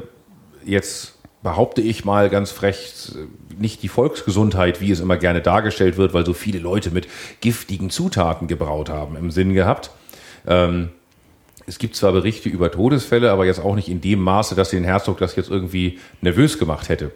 [0.64, 3.12] jetzt, behaupte ich mal ganz frech,
[3.59, 7.09] nicht die Volksgesundheit, wie es immer gerne dargestellt wird, weil so viele Leute mit
[7.40, 9.90] giftigen Zutaten gebraut haben, im Sinn gehabt.
[10.46, 10.90] Ähm,
[11.66, 14.85] es gibt zwar Berichte über Todesfälle, aber jetzt auch nicht in dem Maße, dass den
[14.85, 17.11] Herzog das jetzt irgendwie nervös gemacht hätte,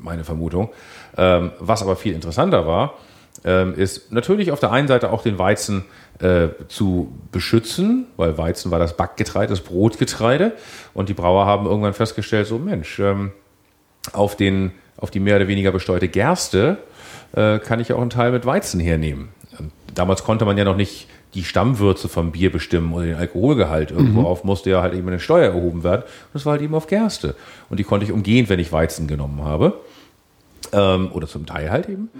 [0.00, 0.70] meine Vermutung.
[1.16, 2.94] Ähm, was aber viel interessanter war,
[3.44, 5.84] ähm, ist natürlich auf der einen Seite auch den Weizen
[6.20, 10.52] äh, zu beschützen, weil Weizen war das Backgetreide, das Brotgetreide.
[10.94, 13.32] Und die Brauer haben irgendwann festgestellt, so Mensch, ähm,
[14.12, 16.78] auf, den, auf die mehr oder weniger besteuerte Gerste
[17.32, 19.28] äh, kann ich auch einen Teil mit Weizen hernehmen.
[19.94, 23.90] Damals konnte man ja noch nicht die Stammwürze vom Bier bestimmen oder den Alkoholgehalt.
[23.90, 24.48] Irgendworauf mhm.
[24.48, 26.02] musste ja halt eben eine Steuer erhoben werden.
[26.02, 27.36] Und das war halt eben auf Gerste.
[27.68, 29.74] Und die konnte ich umgehen, wenn ich Weizen genommen habe.
[30.72, 32.10] Ähm, oder zum Teil halt eben.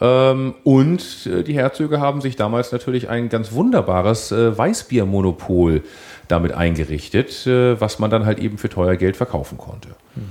[0.00, 5.82] Ähm, und äh, die Herzöge haben sich damals natürlich ein ganz wunderbares äh, Weißbiermonopol
[6.26, 9.90] damit eingerichtet, äh, was man dann halt eben für teuer Geld verkaufen konnte.
[10.16, 10.22] Mhm.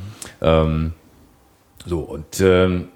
[0.42, 0.94] Ähm,
[1.86, 2.90] so, und ähm,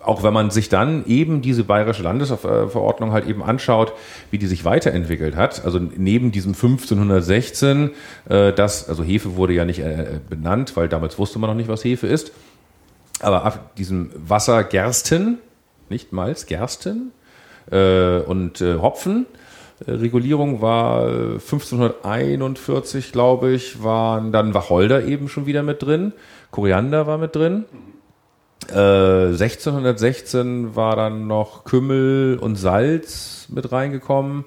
[0.00, 3.92] auch wenn man sich dann eben diese bayerische Landesverordnung halt eben anschaut,
[4.30, 7.90] wie die sich weiterentwickelt hat, also neben diesem 1516,
[8.28, 11.68] äh, das, also Hefe wurde ja nicht äh, benannt, weil damals wusste man noch nicht,
[11.68, 12.32] was Hefe ist,
[13.20, 15.38] aber ab diesem Wasser Gersten,
[15.88, 17.10] nicht Malz, Gersten
[17.70, 19.26] äh, und äh, Hopfen,
[19.84, 26.12] äh, Regulierung war 1541, glaube ich, waren dann Wacholder eben schon wieder mit drin,
[26.50, 27.64] Koriander war mit drin.
[27.66, 27.97] 1616
[28.70, 34.44] äh, war dann noch Kümmel und Salz mit reingekommen.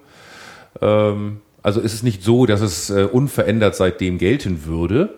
[0.81, 5.15] Ähm, also ist es nicht so, dass es äh, unverändert seitdem gelten würde.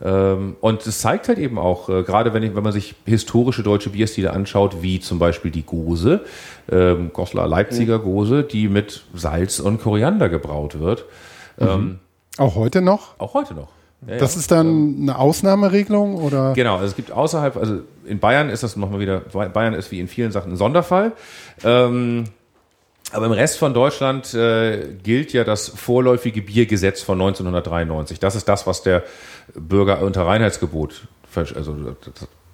[0.00, 3.62] Ähm, und es zeigt halt eben auch, äh, gerade wenn, ich, wenn man sich historische
[3.62, 6.20] deutsche Bierstile anschaut, wie zum Beispiel die Gose,
[6.70, 11.04] ähm, Goslar Leipziger Gose, die mit Salz und Koriander gebraut wird.
[11.58, 11.66] Mhm.
[11.66, 11.98] Ähm,
[12.36, 13.18] auch heute noch?
[13.18, 13.68] Auch heute noch.
[14.06, 14.40] Ja, das ja.
[14.40, 16.52] ist dann eine Ausnahmeregelung oder?
[16.54, 19.98] Genau, also es gibt außerhalb, also in Bayern ist das nochmal wieder, Bayern ist wie
[19.98, 21.12] in vielen Sachen ein Sonderfall.
[21.64, 22.24] Ähm,
[23.12, 28.20] aber im Rest von Deutschland äh, gilt ja das vorläufige Biergesetz von 1993.
[28.20, 29.02] Das ist das, was der
[29.54, 31.96] Bürger unter Reinheitsgebot, also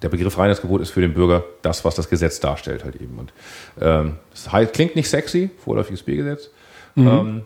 [0.01, 3.19] der Begriff Reinheitsgebot ist für den Bürger das, was das Gesetz darstellt halt eben.
[3.19, 3.33] Und
[3.81, 6.49] ähm, das heißt, klingt nicht sexy, vorläufiges Biergesetz.
[6.95, 7.07] Mhm.
[7.07, 7.41] Ähm,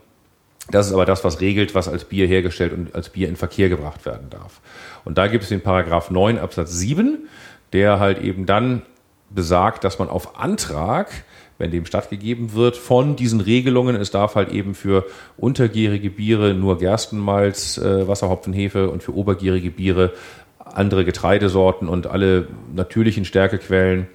[0.71, 3.69] das ist aber das, was regelt, was als Bier hergestellt und als Bier in Verkehr
[3.69, 4.61] gebracht werden darf.
[5.05, 7.27] Und da gibt es den Paragraph 9 Absatz 7,
[7.73, 8.83] der halt eben dann
[9.29, 11.23] besagt, dass man auf Antrag,
[11.57, 15.05] wenn dem stattgegeben wird, von diesen Regelungen, es darf halt eben für
[15.37, 20.13] untergärige Biere nur Gerstenmalz, äh, Wasserhopfen, Hefe und für obergärige Biere
[20.59, 24.07] andere Getreidesorten und alle natürlichen Stärkequellen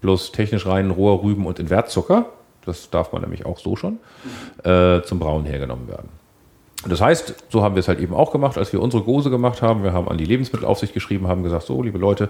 [0.00, 2.26] plus technisch reinen Rohrrüben und Invertzucker
[2.68, 3.98] das darf man nämlich auch so schon,
[4.64, 6.08] äh, zum Brauen hergenommen werden.
[6.86, 9.62] Das heißt, so haben wir es halt eben auch gemacht, als wir unsere Gose gemacht
[9.62, 9.82] haben.
[9.82, 12.28] Wir haben an die Lebensmittelaufsicht geschrieben, haben gesagt, so, liebe Leute,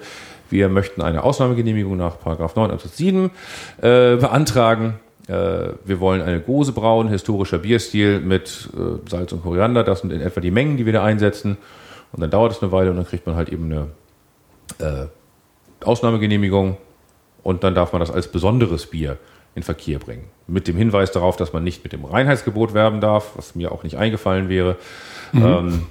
[0.48, 5.00] wir möchten eine Ausnahmegenehmigung nach 9 Absatz 7 äh, beantragen.
[5.26, 9.84] Äh, wir wollen eine Gose brauen, historischer Bierstil mit äh, Salz und Koriander.
[9.84, 11.58] Das sind in etwa die Mengen, die wir da einsetzen.
[12.12, 13.88] Und dann dauert es eine Weile und dann kriegt man halt eben eine
[14.78, 15.06] äh,
[15.84, 16.78] Ausnahmegenehmigung.
[17.42, 19.18] Und dann darf man das als besonderes Bier
[19.58, 20.24] in Verkehr bringen.
[20.46, 23.82] Mit dem Hinweis darauf, dass man nicht mit dem Reinheitsgebot werben darf, was mir auch
[23.82, 24.76] nicht eingefallen wäre.
[25.32, 25.44] Mhm.
[25.44, 25.86] Ähm,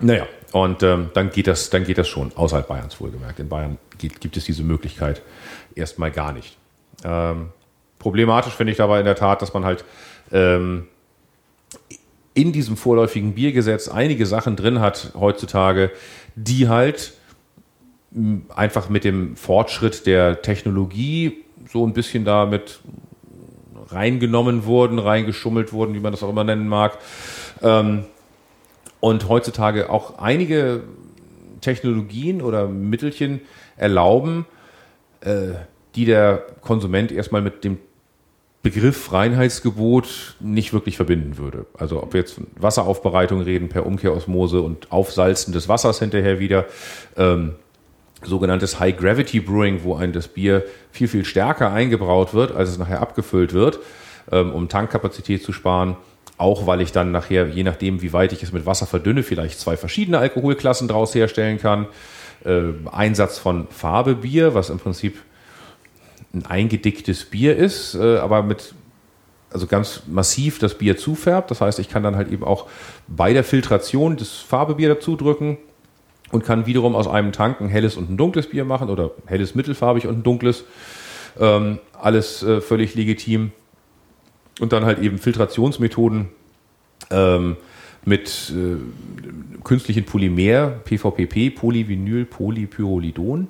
[0.00, 3.40] naja, und ähm, dann, geht das, dann geht das schon, außerhalb Bayerns wohlgemerkt.
[3.40, 5.22] In Bayern gibt, gibt es diese Möglichkeit
[5.74, 6.56] erstmal gar nicht.
[7.04, 7.48] Ähm,
[7.98, 9.84] problematisch finde ich dabei in der Tat, dass man halt
[10.32, 10.88] ähm,
[12.34, 15.90] in diesem vorläufigen Biergesetz einige Sachen drin hat heutzutage,
[16.36, 17.14] die halt
[18.54, 22.80] einfach mit dem Fortschritt der Technologie so ein bisschen da mit
[23.90, 26.98] reingenommen wurden, reingeschummelt wurden, wie man das auch immer nennen mag.
[27.62, 28.04] Ähm,
[29.00, 30.82] und heutzutage auch einige
[31.60, 33.40] Technologien oder Mittelchen
[33.76, 34.46] erlauben,
[35.20, 35.54] äh,
[35.94, 37.78] die der Konsument erstmal mit dem
[38.62, 41.66] Begriff Reinheitsgebot nicht wirklich verbinden würde.
[41.74, 46.66] Also ob wir jetzt von Wasseraufbereitung reden per Umkehrosmose und Aufsalzen des Wassers hinterher wieder.
[47.16, 47.54] Ähm,
[48.22, 52.78] sogenanntes High Gravity Brewing, wo ein das Bier viel, viel stärker eingebraut wird, als es
[52.78, 53.78] nachher abgefüllt wird.
[54.30, 55.96] ähm, um Tankkapazität zu sparen.
[56.36, 59.58] Auch weil ich dann nachher, je nachdem, wie weit ich es mit Wasser verdünne, vielleicht
[59.58, 61.86] zwei verschiedene Alkoholklassen daraus herstellen kann.
[62.44, 65.18] Äh, Einsatz von Farbebier, was im Prinzip
[66.32, 68.74] ein eingedicktes Bier ist, äh, aber mit
[69.50, 71.50] also ganz massiv das Bier zufärbt.
[71.50, 72.66] Das heißt, ich kann dann halt eben auch
[73.08, 75.56] bei der Filtration das Farbebier dazu drücken
[76.30, 79.54] und kann wiederum aus einem Tank ein helles und ein dunkles Bier machen oder helles
[79.54, 80.64] mittelfarbig und ein dunkles.
[81.38, 83.52] Ähm, alles äh, völlig legitim.
[84.60, 86.28] Und dann halt eben Filtrationsmethoden
[87.10, 87.56] ähm,
[88.04, 93.46] mit äh, künstlichen Polymer, PVPP, Polyvinyl, Polypyrrolidon,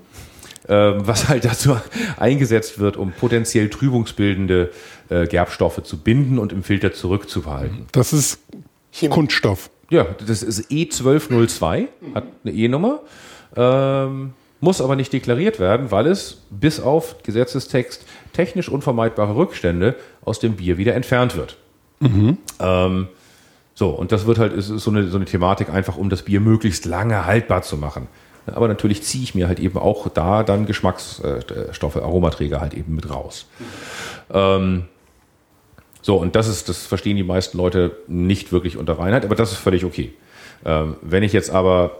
[0.66, 1.76] äh, was halt dazu
[2.18, 4.70] eingesetzt wird, um potenziell trübungsbildende
[5.08, 7.86] äh, Gerbstoffe zu binden und im Filter zurückzubehalten.
[7.92, 8.40] Das ist
[9.08, 9.70] Kunststoff.
[9.90, 13.00] Ja, das ist E1202, hat eine E-Nummer,
[13.56, 20.40] ähm, muss aber nicht deklariert werden, weil es bis auf Gesetzestext technisch unvermeidbare Rückstände aus
[20.40, 21.56] dem Bier wieder entfernt wird.
[22.60, 23.08] Ähm,
[23.74, 26.40] so, und das wird halt, ist so eine, so eine Thematik einfach, um das Bier
[26.40, 28.08] möglichst lange haltbar zu machen.
[28.46, 33.10] Aber natürlich ziehe ich mir halt eben auch da dann Geschmacksstoffe, Aromaträger halt eben mit
[33.10, 33.46] raus.
[34.32, 34.84] Ähm,
[36.08, 39.52] so, und das ist, das verstehen die meisten Leute nicht wirklich unter Reinheit, aber das
[39.52, 40.10] ist völlig okay.
[40.64, 41.98] Ähm, wenn ich jetzt aber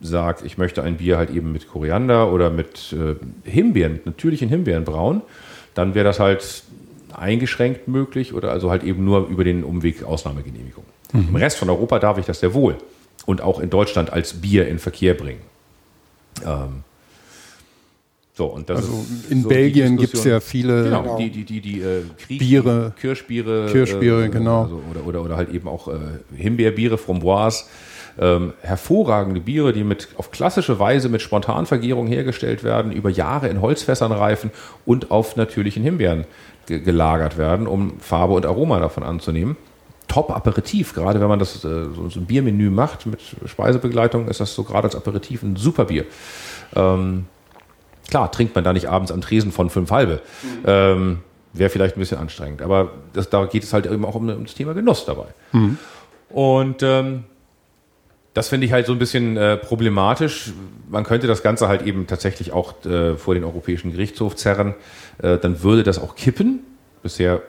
[0.00, 3.14] sage, ich möchte ein Bier halt eben mit Koriander oder mit äh,
[3.48, 5.22] Himbeeren, mit natürlichen Himbeeren brauen,
[5.74, 6.64] dann wäre das halt
[7.12, 10.82] eingeschränkt möglich oder also halt eben nur über den Umweg Ausnahmegenehmigung.
[11.12, 12.76] Im Rest von Europa darf ich das sehr wohl
[13.24, 15.42] und auch in Deutschland als Bier in Verkehr bringen.
[16.44, 16.82] Ähm,
[18.38, 21.42] so, und das Also ist in so Belgien gibt es ja viele Genau, die, die,
[21.42, 22.92] die, die äh, Krieg Biere.
[23.00, 23.66] Kirschbiere.
[23.72, 24.62] Kirschbiere, genau.
[24.62, 25.96] Also, oder, oder, oder halt eben auch äh,
[26.36, 27.64] Himbeerbiere, Framboise.
[28.16, 33.60] Ähm, hervorragende Biere, die mit, auf klassische Weise mit Spontanvergärung hergestellt werden, über Jahre in
[33.60, 34.52] Holzfässern reifen
[34.86, 36.24] und auf natürlichen Himbeeren
[36.66, 39.56] ge gelagert werden, um Farbe und Aroma davon anzunehmen.
[40.06, 44.38] Top Aperitif, gerade wenn man das äh, so, so ein Biermenü macht mit Speisebegleitung, ist
[44.38, 46.04] das so gerade als Aperitif ein super Bier.
[46.76, 47.26] Ähm,
[48.08, 50.20] Klar, trinkt man da nicht abends am Tresen von fünf halbe.
[50.66, 51.20] Ähm,
[51.52, 52.62] Wäre vielleicht ein bisschen anstrengend.
[52.62, 55.26] Aber das, da geht es halt eben auch um, um das Thema Genuss dabei.
[56.30, 57.24] Und ähm,
[58.34, 60.52] das finde ich halt so ein bisschen äh, problematisch.
[60.88, 64.74] Man könnte das Ganze halt eben tatsächlich auch äh, vor den Europäischen Gerichtshof zerren.
[65.20, 66.60] Äh, dann würde das auch kippen.
[67.02, 67.42] Bisher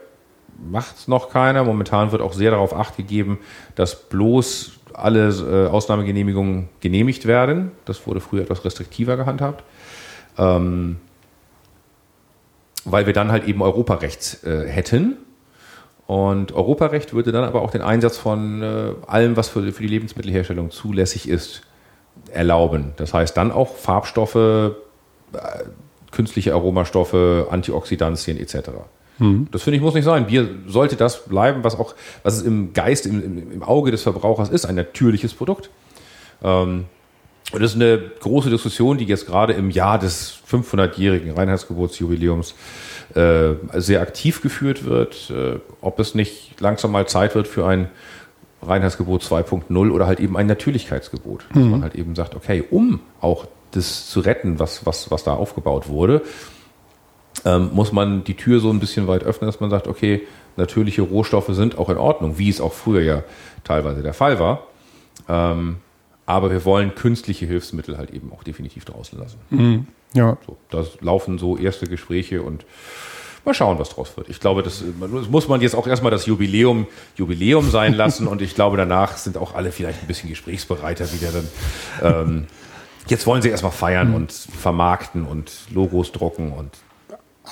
[0.70, 1.64] macht es noch keiner.
[1.64, 3.40] Momentan wird auch sehr darauf acht gegeben,
[3.76, 7.72] dass bloß alle äh, Ausnahmegenehmigungen genehmigt werden.
[7.86, 9.64] Das wurde früher etwas restriktiver gehandhabt.
[10.40, 10.98] Ähm,
[12.86, 15.18] weil wir dann halt eben Europarecht äh, hätten.
[16.08, 19.90] Und Europarecht würde dann aber auch den Einsatz von äh, allem, was für, für die
[19.90, 21.62] Lebensmittelherstellung zulässig ist,
[22.32, 22.94] erlauben.
[22.96, 24.72] Das heißt dann auch Farbstoffe, äh,
[26.12, 28.70] künstliche Aromastoffe, Antioxidantien etc.
[29.52, 30.26] Das finde ich muss nicht sein.
[30.28, 34.02] Bier sollte das bleiben, was auch, was es im Geist, im, im, im Auge des
[34.02, 35.70] Verbrauchers ist, ein natürliches Produkt.
[36.42, 36.86] Ähm,
[37.52, 42.54] und das ist eine große Diskussion, die jetzt gerade im Jahr des 500-jährigen Reinheitsgeburtsjubiläums
[43.16, 47.90] äh, sehr aktiv geführt wird, äh, ob es nicht langsam mal Zeit wird für ein
[48.62, 51.46] Reinheitsgebot 2.0 oder halt eben ein Natürlichkeitsgebot.
[51.54, 55.34] Dass man halt eben sagt, okay, um auch das zu retten, was, was, was da
[55.34, 56.22] aufgebaut wurde,
[57.46, 61.02] ähm, muss man die Tür so ein bisschen weit öffnen, dass man sagt, okay, natürliche
[61.02, 63.24] Rohstoffe sind auch in Ordnung, wie es auch früher ja
[63.64, 64.68] teilweise der Fall war.
[65.28, 65.78] Ähm,
[66.30, 69.88] aber wir wollen künstliche Hilfsmittel halt eben auch definitiv draußen lassen.
[70.14, 70.38] Ja.
[70.46, 72.66] So, da laufen so erste Gespräche und
[73.46, 74.30] mal schauen, was draus wird.
[74.30, 78.44] Ich glaube, das, das muss man jetzt auch erstmal das Jubiläum Jubiläum sein lassen und
[78.44, 81.48] ich glaube, danach sind auch alle vielleicht ein bisschen gesprächsbereiter wieder dann.
[82.04, 82.48] Ähm,
[83.08, 86.70] jetzt wollen sie erstmal feiern und vermarkten und Logos drucken und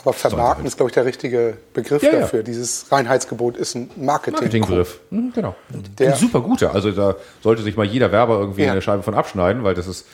[0.02, 2.20] Aber vermarkten ist, glaube ich, der richtige Begriff Ja, ja.
[2.22, 2.44] dafür.
[2.44, 4.34] Dieses Reinheitsgebot ist ein Marketing.
[4.40, 5.00] Marketingbegriff.
[5.10, 5.56] Mhm, genau.
[5.98, 6.74] Der- Ein super guter.
[6.74, 8.72] Also da sollte sich mal jeder Werber irgendwie Ja.
[8.72, 10.06] eine Scheibe von abschneiden, weil das ist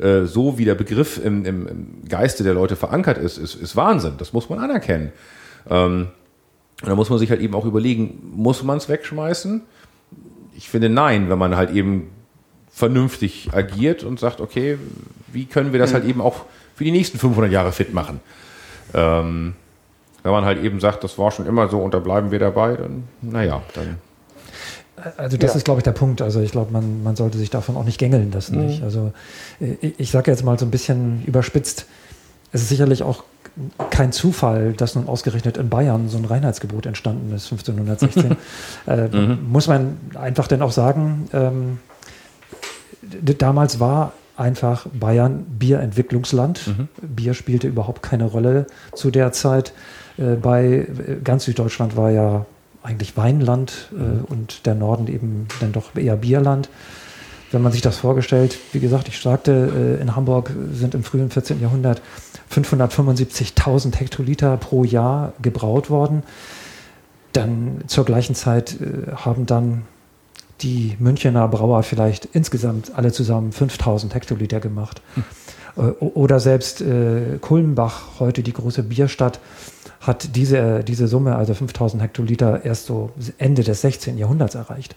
[0.00, 3.76] äh, so, wie der Begriff im, im, im Geiste der Leute verankert ist, ist, ist
[3.76, 4.14] Wahnsinn.
[4.18, 5.12] Das muss man anerkennen.
[5.68, 6.08] Ähm,
[6.82, 9.62] und da muss man sich halt eben auch überlegen, muss man es wegschmeißen?
[10.56, 12.10] Ich finde nein, wenn man halt eben
[12.70, 14.78] vernünftig agiert und sagt, okay,
[15.32, 18.20] wie können wir das halt eben auch für die nächsten 500 Jahre fit machen?
[18.94, 19.54] Ähm,
[20.22, 22.76] wenn man halt eben sagt, das war schon immer so und da bleiben wir dabei,
[22.76, 23.98] dann, naja, dann
[25.16, 25.56] Also das Ja.
[25.56, 26.22] ist, glaube ich, der Punkt.
[26.22, 28.58] Also ich glaube, man, man sollte sich davon auch nicht gängeln lassen.
[28.60, 28.66] Mhm.
[28.66, 28.82] Nicht?
[28.84, 29.12] Also
[29.60, 31.86] äh, ich, ich sage jetzt mal so ein bisschen überspitzt,
[32.52, 33.24] es ist sicherlich auch
[33.90, 38.36] kein Zufall, dass nun ausgerechnet in Bayern so ein Reinheitsgebot entstanden ist, 1516.
[38.86, 39.38] äh, Mhm.
[39.50, 41.78] Muss man einfach dann auch sagen, ähm,
[43.38, 46.66] damals war einfach Bayern Bierentwicklungsland.
[46.66, 46.88] Mhm.
[47.02, 49.72] Bier spielte überhaupt keine Rolle zu der Zeit.
[50.18, 50.86] Äh, bei äh,
[51.22, 52.46] ganz Süddeutschland war ja
[52.82, 54.24] eigentlich Weinland äh, mhm.
[54.28, 56.68] und der Norden eben dann doch eher Bierland.
[57.52, 61.30] Wenn man sich das vorgestellt, wie gesagt, ich sagte, äh, in Hamburg sind im frühen
[61.30, 61.60] 14.
[61.60, 62.00] Jahrhundert
[62.50, 66.22] 575.000 Hektoliter pro Jahr gebraut worden.
[67.32, 69.82] Dann zur gleichen Zeit äh, haben dann
[70.62, 75.02] die Münchener Brauer vielleicht insgesamt alle zusammen 5000 Hektoliter gemacht.
[75.14, 75.24] Hm.
[76.00, 79.40] Oder selbst äh, Kulmbach, heute die große Bierstadt,
[80.02, 84.18] hat diese, diese Summe, also 5000 Hektoliter, erst so Ende des 16.
[84.18, 84.94] Jahrhunderts erreicht.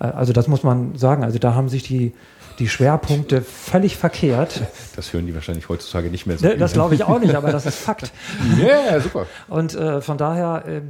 [0.00, 1.22] Äh, also das muss man sagen.
[1.22, 2.12] Also da haben sich die,
[2.58, 4.62] die Schwerpunkte völlig verkehrt.
[4.94, 6.46] Das hören die wahrscheinlich heutzutage nicht mehr so.
[6.46, 8.12] Ne, das glaube ich auch nicht, aber das ist Fakt.
[8.58, 9.26] Ja, yeah, super.
[9.48, 10.80] Und äh, von daher, äh,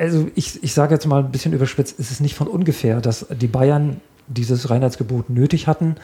[0.00, 3.26] also ich, ich sage jetzt mal ein bisschen überspitzt, ist es nicht von ungefähr, dass
[3.30, 5.96] die Bayern dieses Reinheitsgebot nötig hatten,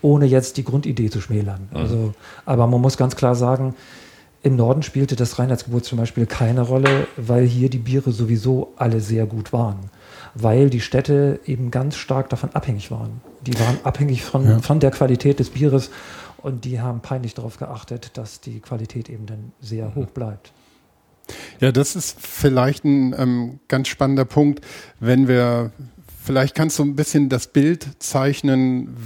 [0.00, 1.68] ohne jetzt die Grundidee zu schmälern.
[1.70, 1.76] Mhm.
[1.76, 2.14] Also,
[2.44, 3.74] aber man muss ganz klar sagen,
[4.42, 9.00] im Norden spielte das Reinheitsgebot zum Beispiel keine Rolle, weil hier die Biere sowieso alle
[9.00, 9.78] sehr gut waren.
[10.34, 13.20] Weil die Städte eben ganz stark davon abhängig waren.
[13.46, 14.58] Die waren abhängig von, ja.
[14.60, 15.90] von der Qualität des Bieres
[16.38, 20.52] und die haben peinlich darauf geachtet, dass die Qualität eben dann sehr hoch bleibt.
[21.60, 24.64] Ja, das ist vielleicht ein ähm, ganz spannender Punkt,
[24.98, 25.70] wenn wir,
[26.24, 28.96] vielleicht kannst du ein bisschen das Bild zeichnen,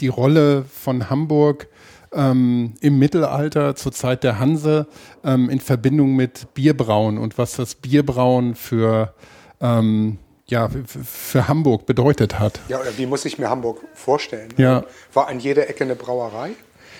[0.00, 1.68] die Rolle von Hamburg
[2.12, 4.88] ähm, im Mittelalter zur Zeit der Hanse
[5.24, 9.14] ähm, in Verbindung mit Bierbrauen und was das Bierbrauen für
[9.60, 10.18] ähm,
[10.48, 10.68] ja,
[11.04, 12.60] für Hamburg bedeutet hat.
[12.68, 14.48] Ja, oder wie muss ich mir Hamburg vorstellen?
[14.56, 14.84] Ja.
[15.12, 16.50] War an jeder Ecke eine Brauerei?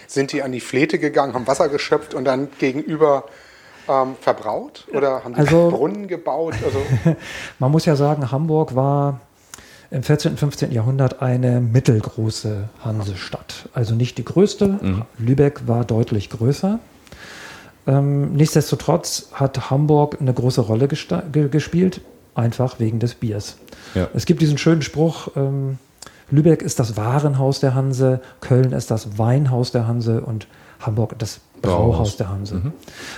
[0.08, 3.24] Sind die an die Flete gegangen, haben Wasser geschöpft und dann gegenüber
[3.88, 4.86] ähm, verbraut?
[4.92, 6.54] Oder haben die also, Brunnen gebaut?
[6.64, 6.82] Also
[7.58, 9.20] man muss ja sagen, Hamburg war
[9.90, 10.32] im 14.
[10.32, 10.72] und 15.
[10.72, 13.68] Jahrhundert eine mittelgroße Hansestadt.
[13.72, 14.78] Also nicht die größte.
[14.80, 15.02] Mhm.
[15.18, 16.80] Lübeck war deutlich größer.
[17.86, 22.00] Ähm, nichtsdestotrotz hat Hamburg eine große Rolle ge gespielt,
[22.36, 23.56] einfach wegen des Biers.
[23.94, 24.08] Ja.
[24.14, 25.78] Es gibt diesen schönen Spruch, ähm,
[26.30, 30.48] Lübeck ist das Warenhaus der Hanse, Köln ist das Weinhaus der Hanse und
[30.80, 32.56] Hamburg das Brauhaus der Hanse.
[32.56, 32.72] Mhm.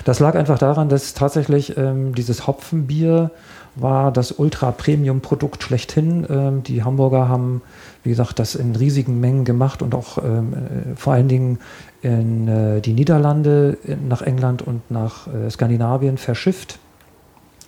[0.04, 3.30] Das lag einfach daran, dass tatsächlich ähm, dieses Hopfenbier
[3.74, 6.26] war das Ultra-Premium-Produkt schlechthin.
[6.28, 7.62] Ähm, die Hamburger haben,
[8.02, 11.58] wie gesagt, das in riesigen Mengen gemacht und auch ähm, äh, vor allen Dingen
[12.02, 13.76] in äh, die Niederlande,
[14.06, 16.78] nach England und nach äh, Skandinavien verschifft.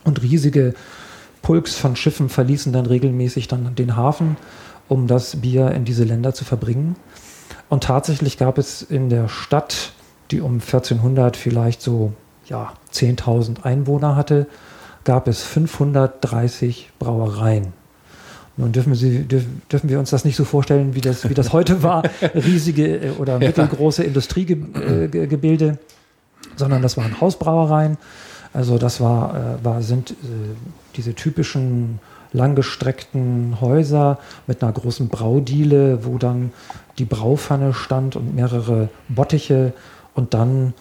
[0.05, 0.75] Und riesige
[1.43, 4.37] Pulks von Schiffen verließen dann regelmäßig dann den Hafen,
[4.89, 6.97] um das Bier in diese Länder zu verbringen.
[7.69, 9.93] Und tatsächlich gab es in der Stadt,
[10.31, 12.13] die um 1400 vielleicht so
[12.47, 14.47] ja, 10.000 Einwohner hatte,
[15.05, 17.73] gab es 530 Brauereien.
[18.57, 21.83] Nun dürfen, Sie, dürfen wir uns das nicht so vorstellen, wie das, wie das heute
[21.83, 22.03] war,
[22.35, 25.77] riesige äh, oder mittelgroße Industriegebilde, äh,
[26.57, 27.97] sondern das waren Hausbrauereien.
[28.53, 30.15] Also das war, äh, war, sind
[30.97, 31.99] diese typischen
[32.33, 36.53] langgestreckten Häuser mit einer großen Braudiele, wo dann
[36.99, 39.73] die Braupfanne stand und mehrere Bottiche
[40.15, 40.75] und dann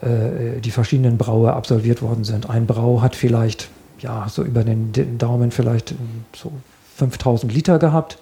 [0.00, 2.50] äh, die verschiedenen Braue absolviert worden sind.
[2.50, 3.68] Ein Brau hat vielleicht,
[4.00, 5.94] ja, so über den, Daumen vielleicht
[6.34, 6.52] so
[6.96, 8.18] 5000 Liter gehabt.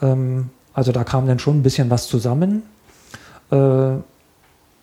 [0.00, 2.62] Ähm, also da kam dann schon ein bisschen was zusammen.
[3.50, 3.96] Äh,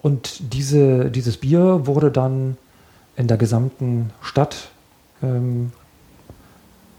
[0.01, 2.58] und diese, dieses Bier wurde dann
[3.15, 4.69] in der gesamten Stadt
[5.23, 5.71] ähm,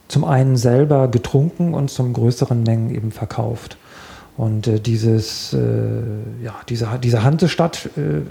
[0.09, 3.77] zum einen selber getrunken und zum größeren Mengen eben verkauft.
[4.37, 5.59] Und äh, dieses, äh,
[6.43, 8.23] ja, diese, diese Hansestadt äh,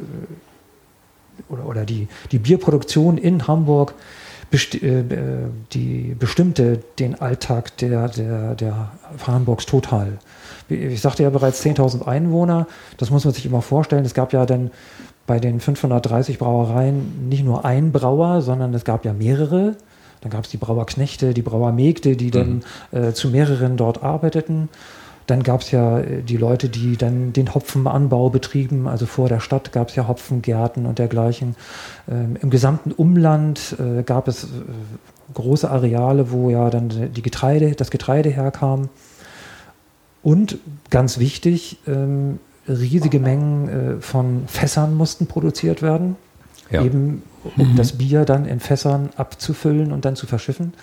[1.52, 3.94] oder, oder die, die Bierproduktion in Hamburg
[4.50, 5.04] besti äh,
[5.72, 8.92] die bestimmte den Alltag der, der, der
[9.26, 10.18] Hamburgs total.
[10.70, 14.06] Ich sagte ja bereits 10.000 Einwohner, das muss man sich immer vorstellen.
[14.06, 14.72] Es gab ja dann
[15.30, 19.76] bei den 530 Brauereien nicht nur ein Brauer, sondern es gab ja mehrere.
[20.22, 22.98] Dann gab es die Brauerknechte, die Brauermägde, die dann mhm.
[22.98, 24.70] äh, zu mehreren dort arbeiteten.
[25.28, 28.88] Dann gab es ja äh, die Leute, die dann den Hopfenanbau betrieben.
[28.88, 31.56] Also vor der Stadt gab es ja Hopfengärten und dergleichen.
[32.10, 34.48] Ähm, Im gesamten Umland äh, gab es äh,
[35.36, 38.90] große Areale, wo ja dann die Getreide, das Getreide herkam.
[40.24, 40.58] Und
[40.90, 42.40] ganz wichtig, ähm,
[42.70, 46.16] riesige Mengen äh, von Fässern mussten produziert werden.
[46.70, 46.84] Ja.
[46.84, 47.76] Eben um mhm.
[47.76, 50.74] das Bier dann in Fässern abzufüllen und dann zu verschiffen.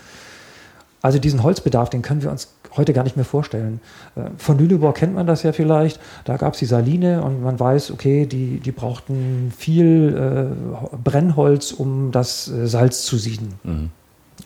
[1.03, 3.81] Also diesen Holzbedarf, den können wir uns heute gar nicht mehr vorstellen.
[4.17, 6.01] Äh, von Lüneburg kennt man das ja vielleicht.
[6.25, 10.51] Da gab es die Saline und man weiß, okay, die, die brauchten viel
[10.93, 13.55] äh, Brennholz, um das äh, Salz zu sieden.
[13.63, 13.91] Mhm.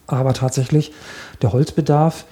[0.06, 0.92] Aber tatsächlich,
[1.42, 2.24] der Holzbedarf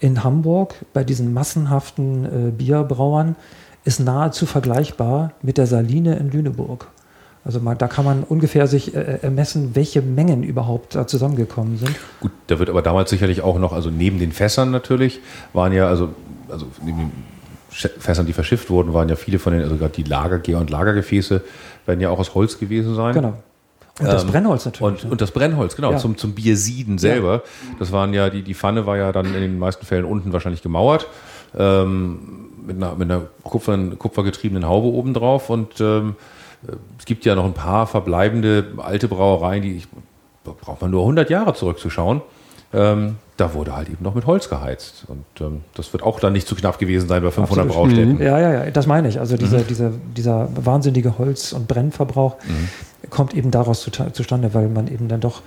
[0.00, 3.36] in Hamburg bei diesen massenhaften äh, Bierbrauern
[3.84, 6.86] ist nahezu vergleichbar mit der Saline in Lüneburg.
[7.44, 11.94] Also man, da kann man ungefähr sich äh, ermessen, welche Mengen überhaupt da zusammengekommen sind.
[12.20, 15.20] Gut, da wird aber damals sicherlich auch noch, also neben den Fässern natürlich,
[15.52, 16.10] waren ja, also,
[16.48, 17.12] also neben den
[17.68, 21.42] Fässern, die verschifft wurden, waren ja viele von den, also gerade die Lagergeher und Lagergefäße
[21.84, 23.12] werden ja auch aus Holz gewesen sein.
[23.12, 23.34] Genau.
[24.00, 25.02] Und das Ähm, Brennholz natürlich.
[25.02, 25.10] Und, ne?
[25.10, 25.98] und das Brennholz, genau, Ja.
[25.98, 27.42] zum, zum Biersieden selber.
[27.78, 30.62] Das waren ja, die, die Pfanne war ja dann in den meisten Fällen unten wahrscheinlich
[30.62, 31.06] gemauert,
[31.56, 32.18] ähm,
[32.66, 35.50] mit einer, mit einer Kupfer, kupfergetriebenen Haube oben drauf.
[35.50, 36.16] Und ähm,
[36.98, 39.88] es gibt ja noch ein paar verbleibende alte Brauereien, die ich,
[40.44, 42.22] da braucht man nur 100 Jahre zurückzuschauen.
[42.72, 45.04] Ähm, da wurde halt eben noch mit Holz geheizt.
[45.08, 47.90] Und ähm, das wird auch dann nicht zu knapp gewesen sein bei 500 Absolut.
[47.90, 48.20] Braustätten.
[48.20, 49.20] Ja, ja, ja, das meine ich.
[49.20, 52.36] Also diese, diese, dieser wahnsinnige Holz- und Brennverbrauch
[53.10, 55.42] kommt eben daraus zu, zustande, weil man eben dann doch äh,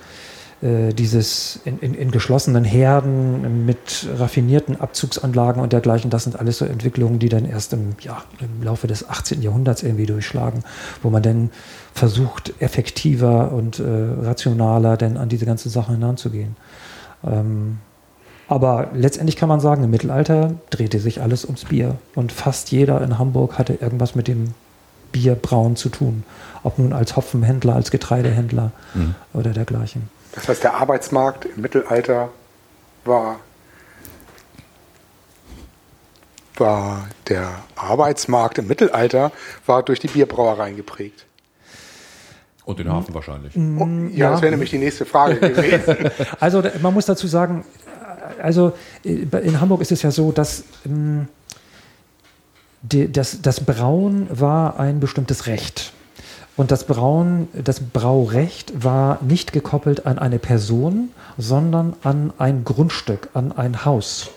[0.60, 6.66] dieses in, in, in geschlossenen Herden mit raffinierten Abzugsanlagen und dergleichen, das sind alles so
[6.66, 9.44] Entwicklungen, die dann erst im, ja, im Laufe des 18.
[9.44, 10.64] Jahrhunderts irgendwie durchschlagen,
[11.04, 11.52] wo man dann
[11.94, 16.56] versucht, effektiver und äh, rationaler denn an diese ganzen Sachen heranzugehen.
[17.24, 17.78] Ähm,
[18.48, 21.98] aber letztendlich kann man sagen, im Mittelalter drehte sich alles ums Bier.
[22.16, 24.54] Und fast jeder in Hamburg hatte irgendwas mit dem
[25.12, 26.24] Bierbrauen zu tun.
[26.64, 28.72] Ob nun als Hopfenhändler, als Getreidehändler
[29.34, 30.10] oder dergleichen.
[30.38, 32.30] Das heißt, der Arbeitsmarkt im Mittelalter
[33.06, 33.40] war,
[36.58, 39.32] war der Arbeitsmarkt im Mittelalter
[39.66, 41.26] war durch die Bierbrauereien geprägt.
[42.66, 43.56] Und den Hafen wahrscheinlich.
[43.58, 44.32] Oh, ja, ja.
[44.32, 46.12] das wäre nämlich die nächste Frage gewesen.
[46.40, 47.66] Also man muss dazu sagen,
[48.40, 48.74] also
[49.04, 51.30] in Hamburg ist es ja so, dass ähm,
[52.84, 55.94] das, das Brauen war ein bestimmtes Recht.
[56.58, 63.30] Und das Brauen, das Braurecht war nicht gekoppelt an eine Person, sondern an ein Grundstück,
[63.36, 64.32] an ein Haus.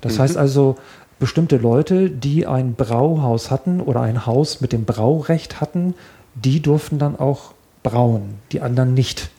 [0.00, 0.78] Das heißt also,
[1.18, 5.94] bestimmte Leute, die ein Brauhaus hatten oder ein Haus mit dem Braurecht hatten,
[6.34, 7.52] die durften dann auch
[7.82, 9.30] brauen, die anderen nicht.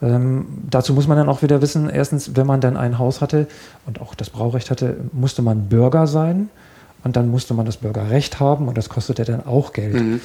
[0.00, 3.48] Ähm, dazu muss man dann auch wieder wissen, erstens, wenn man dann ein Haus hatte
[3.86, 6.50] und auch das Braurecht hatte, musste man Bürger sein
[7.04, 10.20] und dann musste man das Bürgerrecht haben und das kostete dann auch Geld.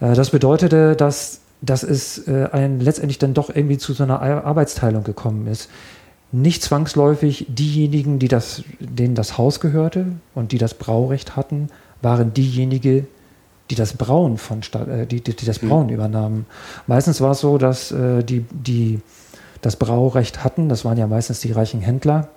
[0.00, 4.22] Äh, das bedeutete, dass, dass es äh, ein, letztendlich dann doch irgendwie zu so einer
[4.22, 5.68] Ar- Arbeitsteilung gekommen ist.
[6.32, 11.68] Nicht zwangsläufig diejenigen, die das, denen das Haus gehörte und die das Braurecht hatten,
[12.02, 13.08] waren diejenigen,
[13.70, 16.46] die das Brauen von äh, die, die, die das Brauen übernahmen.
[16.86, 19.00] Meistens war es so, dass die, die
[19.60, 22.28] das Braurecht hatten, das waren ja meistens die reichen Händler,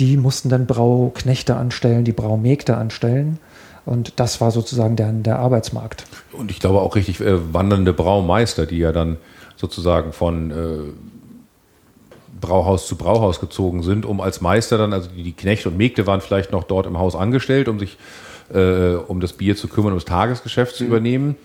[0.00, 3.38] die mussten dann Brauknechte anstellen, die Braumägde anstellen.
[3.86, 6.04] Und das war sozusagen der, der Arbeitsmarkt.
[6.32, 9.18] Und ich glaube auch richtig äh, wandernde Braumeister, die ja dann
[9.56, 10.54] sozusagen von äh,
[12.40, 16.20] Brauhaus zu Brauhaus gezogen sind, um als Meister dann, also die, Knechte und Mägde waren
[16.20, 17.98] vielleicht noch dort im Haus angestellt, um sich
[18.52, 21.36] äh, um das Bier zu kümmern, um das Tagesgeschäft zu übernehmen.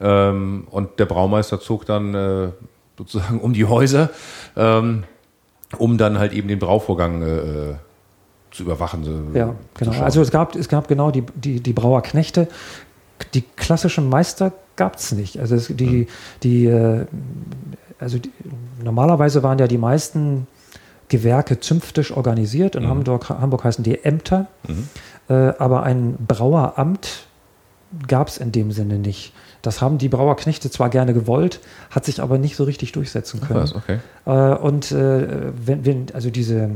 [0.00, 2.48] Ähm, und der Braumeister zog dann äh,
[2.98, 4.10] sozusagen um die Häuser,
[4.56, 5.04] ähm,
[5.78, 7.74] um dann halt eben den Brauvorgang äh,
[8.56, 9.32] zu überwachen.
[9.34, 9.92] Ja, genau.
[9.92, 10.04] schauen.
[10.04, 12.48] Also es gab, es gab genau die, die, die Brauerknechte.
[13.34, 15.38] Die klassischen Meister gab es nicht.
[15.38, 16.06] Also es, die,
[16.42, 17.06] die, äh,
[17.98, 18.32] also die,
[18.82, 20.46] normalerweise waren ja die meisten
[21.08, 22.76] Gewerke zünftisch organisiert.
[22.76, 24.48] In Hamburg, Hamburg heißen die Ämter.
[25.28, 27.26] Äh, aber ein Braueramt
[28.08, 29.32] gab es in dem Sinne nicht.
[29.62, 33.68] Das haben die Brauerknechte zwar gerne gewollt, hat sich aber nicht so richtig durchsetzen können.
[33.74, 33.98] Okay.
[34.26, 36.70] Äh, und äh, wenn, wenn, also diese,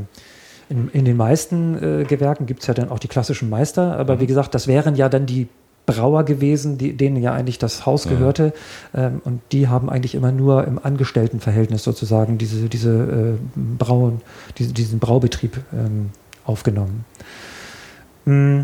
[0.71, 4.21] in, in den meisten äh, Gewerken gibt es ja dann auch die klassischen Meister, aber
[4.21, 5.49] wie gesagt, das wären ja dann die
[5.85, 8.53] Brauer gewesen, die, denen ja eigentlich das Haus gehörte.
[8.95, 14.21] Ähm, und die haben eigentlich immer nur im Angestelltenverhältnis sozusagen diese, diese äh, Brauen,
[14.59, 16.11] diese, diesen Braubetrieb ähm,
[16.45, 17.05] aufgenommen.
[18.25, 18.61] Mm.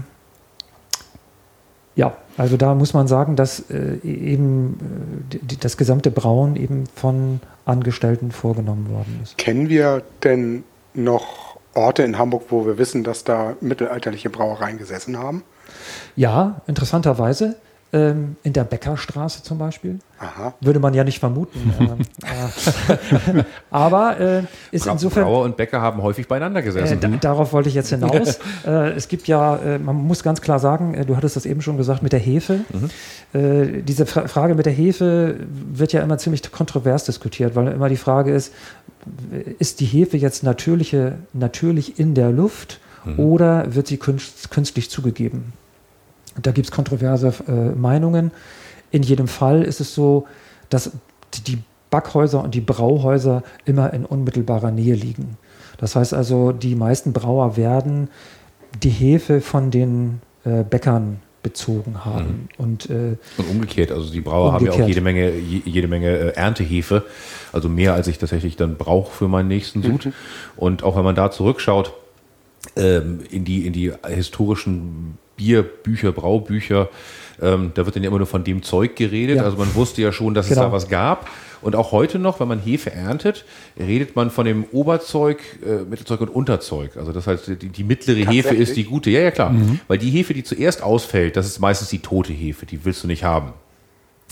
[1.96, 6.84] Ja, also da muss man sagen, dass äh, eben äh, die, das gesamte Brauen eben
[6.94, 9.38] von Angestellten vorgenommen worden ist.
[9.38, 10.62] Kennen wir denn
[10.94, 11.45] noch
[11.76, 15.42] Orte in Hamburg, wo wir wissen, dass da mittelalterliche Brauereien gesessen haben?
[16.16, 17.56] Ja, interessanterweise
[17.92, 19.98] ähm, in der Bäckerstraße zum Beispiel.
[20.18, 20.54] Aha.
[20.60, 21.72] Würde man ja nicht vermuten.
[21.80, 21.98] ähm,
[23.36, 25.24] äh, aber äh, ist Bra- insofern.
[25.24, 27.00] Brauer und Bäcker haben häufig beieinander Äh, gesessen.
[27.00, 28.38] da, darauf wollte ich jetzt hinaus.
[28.66, 31.62] äh, es gibt ja, äh, man muss ganz klar sagen, äh, du hattest das eben
[31.62, 32.60] schon gesagt, mit der Hefe.
[33.32, 37.88] Äh, diese Fra Frage mit der Hefe wird ja immer ziemlich kontrovers diskutiert, weil immer
[37.88, 38.52] die Frage ist,
[39.58, 42.80] ist die Hefe jetzt natürliche, natürlich in der Luft
[43.16, 45.52] oder wird sie künst, künstlich zugegeben?
[46.40, 48.30] Da gibt es kontroverse äh, Meinungen.
[48.90, 50.26] In jedem Fall ist es so,
[50.68, 50.90] dass
[51.46, 51.58] die
[51.90, 55.38] Backhäuser und die Brauhäuser immer in unmittelbarer Nähe liegen.
[55.78, 58.08] Das heißt also, die meisten Brauer werden
[58.82, 62.48] die Hefe von den äh, Bäckern bezogen haben.
[62.58, 64.88] Und, äh, Und umgekehrt, also die Brauer haben ja auch Umgekehrt.
[64.88, 67.04] jede Menge, je- jede Menge äh, Erntehefe,
[67.52, 70.08] also mehr als ich tatsächlich dann brauche für meinen nächsten Sud.
[70.56, 71.92] Und auch wenn man da zurückschaut
[72.76, 76.88] ähm, in die in die historischen Bierbücher, Braubücher,
[77.40, 79.36] ähm, da wird dann ja immer nur von dem Zeug geredet.
[79.36, 79.42] Ja.
[79.44, 80.66] Also man wusste ja schon, dass es Genau.
[80.68, 81.28] da was gab.
[81.62, 83.44] Und auch heute noch, wenn man Hefe erntet,
[83.78, 86.96] redet man von dem Oberzeug, äh, Mittelzeug und Unterzeug.
[86.96, 89.10] Also das heißt, die, die mittlere Hefe ist die gute.
[89.10, 89.54] Ja, ja, klar.
[89.88, 93.06] Weil die Hefe, die zuerst ausfällt, das ist meistens die tote Hefe, die willst du
[93.06, 93.52] nicht haben.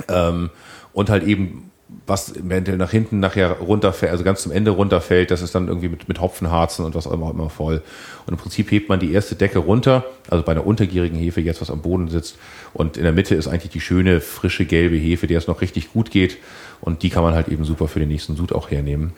[0.08, 0.50] Ähm,
[0.92, 1.70] und halt eben,
[2.06, 5.88] was eventuell nach hinten nachher runterfällt, also ganz zum Ende runterfällt, das ist dann irgendwie
[5.88, 7.82] mit, mit Hopfenharzen und was auch immer, voll.
[8.26, 11.60] Und im Prinzip hebt man die erste Decke runter, also bei einer untergierigen Hefe jetzt,
[11.60, 12.38] was am Boden sitzt.
[12.72, 15.92] Und in der Mitte ist eigentlich die schöne, frische, gelbe Hefe, der es noch richtig
[15.92, 16.38] gut geht.
[16.80, 19.12] Und die kann man halt eben super für den nächsten Sud auch hernehmen.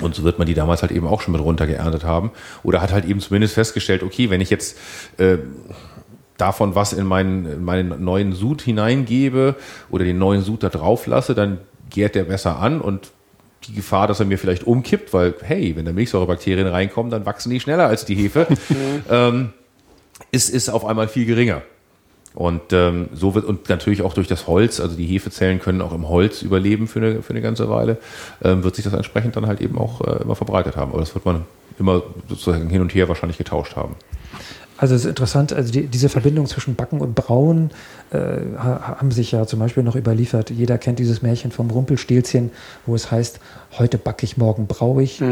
[0.00, 2.30] Und so wird man die damals halt eben auch schon mit runtergeerntet haben.
[2.62, 4.78] Oder hat halt eben zumindest festgestellt, okay, wenn ich jetzt
[5.18, 5.38] äh,
[6.36, 9.56] davon was in meinen, in meinen neuen Sud hineingebe
[9.90, 11.58] oder den neuen Sud da drauf lasse, dann
[11.96, 13.10] gärt der besser an und
[13.66, 17.50] die Gefahr, dass er mir vielleicht umkippt, weil, hey, wenn da Milchsäurebakterien reinkommen, dann wachsen
[17.50, 18.46] die schneller als die Hefe,
[19.10, 19.54] ähm,
[20.30, 21.62] ist, ist auf einmal viel geringer.
[22.34, 25.94] Und ähm, so wird, und natürlich auch durch das Holz, also die Hefezellen können auch
[25.94, 27.96] im Holz überleben für eine, für eine ganze Weile,
[28.44, 30.92] ähm, wird sich das entsprechend dann halt eben auch äh, immer verbreitet haben.
[30.92, 31.46] Aber das wird man
[31.78, 33.96] immer sozusagen hin und her wahrscheinlich getauscht haben.
[34.78, 37.70] Also es ist interessant, also die, diese Verbindung zwischen Backen und Brauen
[38.10, 38.18] äh,
[38.58, 40.50] ha- haben sich ja zum Beispiel noch überliefert.
[40.50, 42.50] Jeder kennt dieses Märchen vom Rumpelstilzchen,
[42.84, 43.40] wo es heißt,
[43.78, 45.22] heute backe ich, morgen braue ich,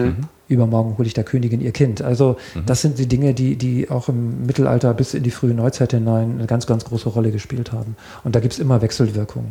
[0.48, 2.00] übermorgen hole ich der Königin ihr Kind.
[2.00, 5.92] Also das sind die Dinge, die, die auch im Mittelalter bis in die frühe Neuzeit
[5.92, 7.96] hinein eine ganz, ganz große Rolle gespielt haben.
[8.24, 9.50] Und da gibt es immer Wechselwirkungen.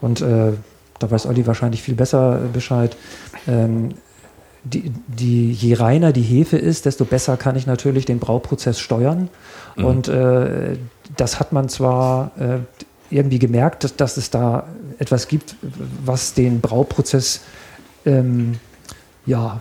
[0.00, 0.52] Und äh,
[1.00, 2.96] da weiß Olli wahrscheinlich viel besser Bescheid.
[3.48, 3.90] Ähm,
[4.64, 9.28] die, die, je reiner die Hefe ist, desto besser kann ich natürlich den Brauprozess steuern.
[9.76, 10.76] Und äh,
[11.16, 12.58] das hat man zwar äh,
[13.10, 14.66] irgendwie gemerkt, dass, dass es da
[14.98, 15.56] etwas gibt,
[16.04, 17.40] was den Brauprozess
[18.04, 18.58] ähm,
[19.26, 19.60] ja,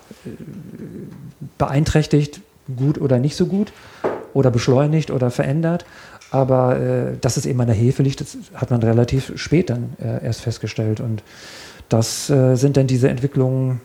[1.58, 2.41] beeinträchtigt,
[2.76, 3.72] gut oder nicht so gut,
[4.34, 5.86] oder beschleunigt oder verändert.
[6.32, 9.95] Aber äh, dass es eben an der Hefe liegt, das hat man relativ spät dann
[10.00, 11.00] äh, erst festgestellt.
[11.00, 11.24] Und
[11.89, 13.82] das äh, sind dann diese Entwicklungen,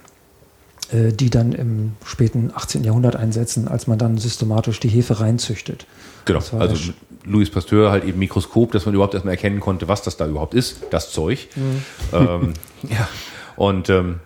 [0.93, 2.85] die dann im späten 18.
[2.85, 5.87] Jahrhundert einsetzen, als man dann systematisch die Hefe reinzüchtet.
[6.25, 6.93] Genau, also
[7.25, 10.55] Louis Pasteur halt eben Mikroskop, dass man überhaupt erstmal erkennen konnte, was das da überhaupt
[10.55, 11.49] ist, das Zeug.
[12.13, 13.09] Ähm, ja,
[13.57, 14.21] und ähm,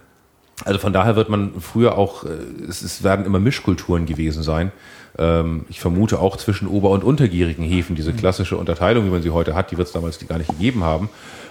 [0.65, 2.29] also von daher wird man früher auch, äh,
[2.69, 4.73] es, es werden immer Mischkulturen gewesen sein.
[5.17, 9.31] Ähm, ich vermute auch zwischen ober- und untergierigen Hefen, diese klassische Unterteilung, wie man sie
[9.31, 11.09] heute hat, die wird es damals gar nicht gegeben haben,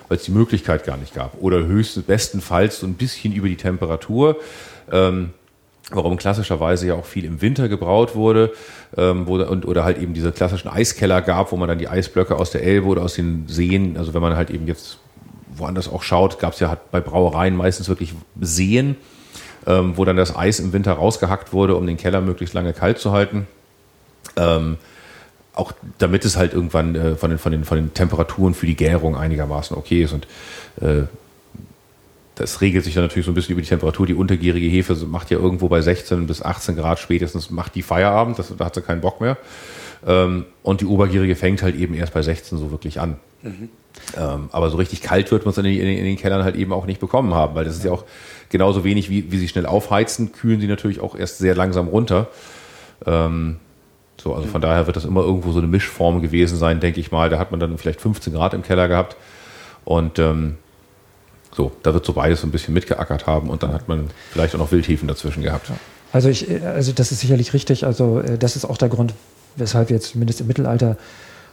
[0.07, 1.41] weil es die Möglichkeit gar nicht gab.
[1.41, 4.37] Oder höchstens, bestenfalls so ein bisschen über die Temperatur.
[4.91, 5.31] Ähm,
[5.91, 8.51] warum klassischerweise ja auch viel im Winter gebraut wurde
[8.95, 12.35] ähm, wo, und, oder halt eben diese klassischen Eiskeller gab, wo man dann die Eisblöcke
[12.35, 14.99] aus der Elbe oder aus den Seen, also wenn man halt eben jetzt
[15.55, 18.95] woanders auch schaut, gab es ja halt bei Brauereien meistens wirklich Seen,
[19.65, 22.99] ähm, wo dann das Eis im Winter rausgehackt wurde, um den Keller möglichst lange kalt
[22.99, 23.47] zu halten.
[24.35, 24.77] Ähm,
[25.53, 28.75] auch damit es halt irgendwann äh, von, den, von, den, von den Temperaturen für die
[28.75, 30.13] Gärung einigermaßen okay ist.
[30.13, 30.27] Und
[30.79, 31.03] äh,
[32.37, 34.05] das regelt sich dann natürlich so ein bisschen über die Temperatur.
[34.05, 38.37] Die untergärige Hefe macht ja irgendwo bei 16 bis 18 Grad spätestens macht die Feierabend,
[38.39, 39.37] das, da hat sie keinen Bock mehr.
[40.05, 43.17] Ähm, und die obergärige fängt halt eben erst bei 16 so wirklich an.
[44.15, 46.71] Ähm, aber so richtig kalt wird man es in, den- in, den- Kellern halt eben
[46.71, 48.03] auch nicht bekommen haben, weil das ist ja auch
[48.49, 52.27] genauso wenig, wie, wie sie schnell aufheizen, kühlen sie natürlich auch erst sehr langsam runter.
[53.05, 53.57] Ähm,
[54.21, 57.11] so, also von daher wird das immer irgendwo so eine Mischform gewesen sein, denke ich
[57.11, 57.29] mal.
[57.29, 59.15] Da hat man dann vielleicht 15 Grad im Keller gehabt.
[59.85, 60.57] Und ähm,
[61.57, 64.55] so, da wird so beides so ein bisschen mitgeackert haben und dann hat man vielleicht
[64.55, 65.71] auch noch Wildhefen dazwischen gehabt.
[66.13, 67.85] Also, ich, äh, also das ist sicherlich richtig.
[67.85, 69.13] Also äh, das ist auch der Grund,
[69.55, 70.95] weshalb wir jetzt zumindest im Mittelalter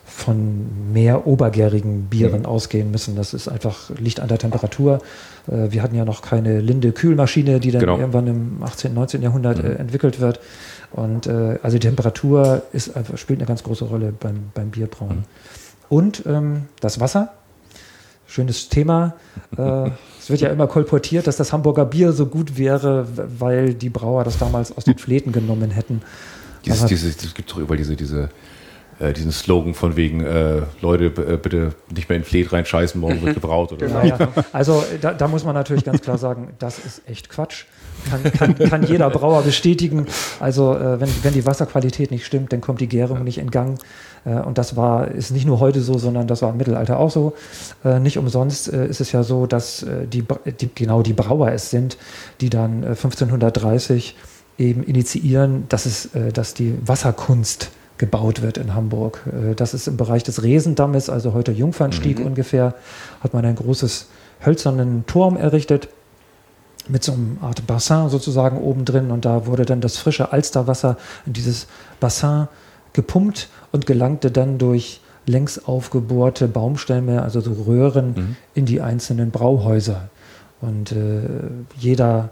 [0.07, 3.17] von mehr obergärigen Bieren ausgehen müssen.
[3.17, 5.01] Das ist einfach liegt an der Temperatur.
[5.49, 7.99] Äh, Wir hatten ja noch keine Linde Kühlmaschine, die dann Genau.
[7.99, 9.23] irgendwann im 18., 19.
[9.23, 10.41] Jahrhundert äh, entwickelt wird.
[10.93, 15.25] Und also die Temperatur ist spielt eine ganz große Rolle beim, beim Bierbrauen.
[15.89, 17.33] Und ähm, das Wasser.
[18.35, 19.14] Schönes Thema.
[19.57, 23.07] Äh, es wird ja immer kolportiert, dass das Hamburger Bier so gut wäre,
[23.39, 26.03] weil die Brauer das damals aus den Fläten genommen hätten.
[26.64, 28.30] Dieses, Aber- dieses, es gibt doch überall diese, diese,
[28.99, 33.22] äh, diesen Slogan von wegen, äh, Leute, äh, bitte nicht mehr in Fleet reinscheißen, morgen
[33.22, 33.95] wird gebraut oder so.
[33.95, 34.18] Naja,
[34.53, 37.66] also da, da muss man natürlich ganz klar sagen, das ist echt Quatsch.
[38.11, 40.07] Kann, kann, kann jeder Brauer bestätigen.
[40.41, 43.78] Also äh, wenn, wenn die Wasserqualität nicht stimmt, dann kommt die Gärung nicht in Gang.
[44.25, 47.11] Äh, und das war, ist nicht nur heute so, sondern das war im Mittelalter auch
[47.11, 47.35] so.
[47.85, 50.25] Äh, nicht umsonst äh, ist es ja so, dass die,
[50.61, 51.97] die, genau die Brauer es sind,
[52.41, 54.16] die dann äh, 1530
[54.59, 59.20] eben initiieren, dass, es, dass die Wasserkunst gebaut wird in Hamburg.
[59.57, 62.27] Das ist im Bereich des Resendammes, also heute Jungfernstieg Mhm.
[62.27, 62.75] ungefähr,
[63.20, 64.07] hat man ein großes
[64.47, 65.89] hölzernen Turm errichtet
[66.87, 70.99] mit so einem Art Bassin sozusagen oben drin und da wurde dann das frische Alsterwasser
[71.27, 71.66] in dieses
[71.99, 72.47] Bassin
[72.93, 80.11] gepumpt und gelangte dann durch längs aufgebohrte Baumstämme, also so Röhren, in die einzelnen Brauhäuser.
[80.61, 81.22] Und äh,
[81.77, 82.31] jeder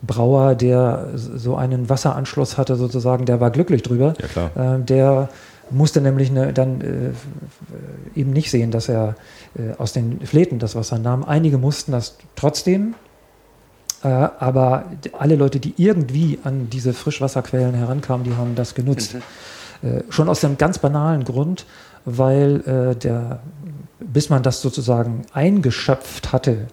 [0.00, 4.14] Brauer, der so einen Wasseranschluss hatte, sozusagen, der war glücklich drüber.
[4.18, 4.76] Ja, klar.
[4.78, 5.28] Äh, der
[5.68, 9.14] musste nämlich ne, dann äh, eben nicht sehen, dass er
[9.58, 11.22] äh, aus den Fläten das Wasser nahm.
[11.22, 12.94] Einige mussten das trotzdem,
[14.02, 14.84] äh, aber
[15.18, 19.16] alle Leute, die irgendwie an diese Frischwasserquellen herankamen, die haben das genutzt.
[19.16, 19.20] Äh,
[20.08, 21.66] schon aus dem ganz banalen Grund,
[22.04, 23.40] weil äh, der,
[24.00, 26.68] bis man das sozusagen eingeschöpft hatte,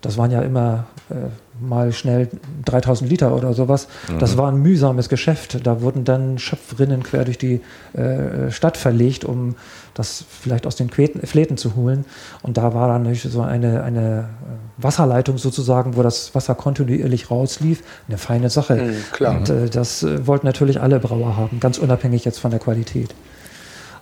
[0.00, 1.14] das waren ja immer äh,
[1.60, 2.28] mal schnell
[2.66, 3.88] 3000 Liter oder sowas.
[4.20, 5.66] Das war ein mühsames Geschäft.
[5.66, 7.60] Da wurden dann Schöpfrinnen quer durch die
[7.94, 9.56] äh, Stadt verlegt, um
[9.94, 12.04] das vielleicht aus den Queten, Fläten zu holen.
[12.42, 14.28] Und da war dann natürlich so eine, eine
[14.76, 17.82] Wasserleitung sozusagen, wo das Wasser kontinuierlich rauslief.
[18.06, 18.76] Eine feine Sache.
[18.76, 19.36] Mhm, klar.
[19.38, 23.14] Und äh, das äh, wollten natürlich alle Brauer haben, ganz unabhängig jetzt von der Qualität.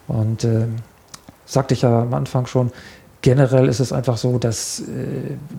[0.09, 0.67] Und äh,
[1.47, 2.71] sagte ich ja am Anfang schon,
[3.27, 4.85] generell ist es einfach so, dass äh,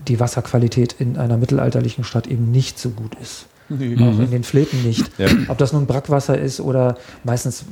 [0.08, 3.44] die Wasserqualität in einer mittelalterlichen Stadt eben nicht so gut ist.
[3.70, 5.10] Auch in den Fläten nicht.
[5.18, 5.26] Ja.
[5.48, 7.64] Ob das nun Brackwasser ist oder meistens, äh,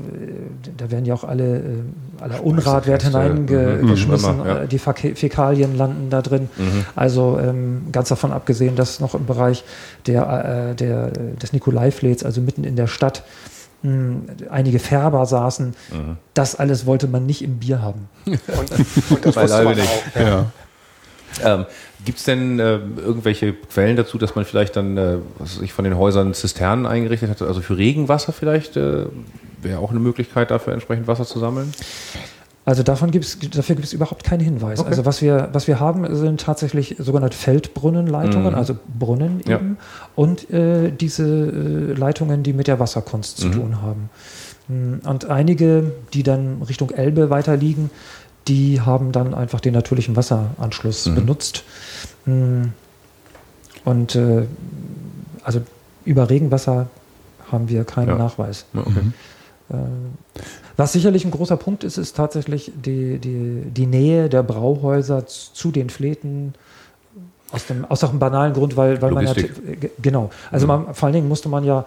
[0.77, 1.63] da werden ja auch alle, äh,
[2.21, 4.63] aller Unratwert Reste, hineingeschmissen, mhm, immer, ja.
[4.65, 6.51] äh, die Fäk- Fäkalien landen da drin.
[6.95, 9.65] Also ähm, ganz davon abgesehen, dass noch im Bereich
[10.07, 13.23] der, äh, der, des Nikolaiflets, also mitten in der Stadt,
[14.51, 15.75] einige Färber saßen.
[16.35, 18.09] Das alles wollte man nicht im Bier haben.
[18.27, 19.89] Und, und das wusste man nicht.
[19.89, 20.21] auch.
[20.21, 20.47] Ja.
[21.45, 21.67] Ähm,
[22.05, 25.73] Gibt es denn äh, irgendwelche Quellen dazu, dass man vielleicht dann, äh, was weiß ich
[25.73, 28.77] von den Häusern Zisternen eingerichtet hat, also für Regenwasser vielleicht?
[28.77, 29.07] Äh,
[29.63, 31.73] Wäre auch eine Möglichkeit, dafür entsprechend Wasser zu sammeln?
[32.67, 34.85] Also davon gibt's, dafür gibt es überhaupt keinen Hinweis.
[34.85, 39.57] Also was wir, was wir haben, sind tatsächlich sogenannte Feldbrunnenleitungen, also Brunnen Ja.
[39.59, 39.79] eben,
[40.17, 44.11] und äh, diese äh, Leitungen, die mit der Wasserkunst zu tun haben.
[44.67, 47.89] Mm, Und einige, die dann Richtung Elbe weiter liegen,
[48.49, 51.63] die haben dann einfach den natürlichen Wasseranschluss benutzt.
[52.25, 52.65] Mm,
[53.85, 54.43] Und äh,
[55.45, 55.61] also
[56.05, 56.89] über Regenwasser
[57.53, 58.19] haben wir keinen Ja.
[58.19, 58.65] Nachweis.
[58.75, 58.91] Okay.
[60.77, 65.71] Was sicherlich ein großer Punkt ist, ist tatsächlich die, die, die Nähe der Brauhäuser zu
[65.71, 66.55] den Fläten.
[67.53, 69.33] Aus dem, aus auch einem banalen Grund, weil, weil man ja.
[69.33, 69.91] Mhm.
[70.03, 70.31] genau.
[70.51, 71.85] Also man, vor allen Dingen musste man ja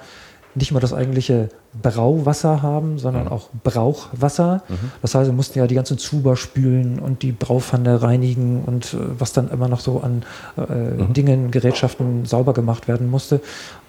[0.55, 3.31] nicht nur das eigentliche Brauwasser haben, sondern Mhm.
[3.31, 4.63] auch Brauchwasser.
[5.03, 8.97] Das heißt, wir mussten ja die ganzen Zuber spülen und die Braupfanne reinigen und äh,
[9.19, 10.23] was dann immer noch so an
[10.57, 11.13] äh, Mhm.
[11.13, 13.41] Dingen, Gerätschaften sauber gemacht werden musste.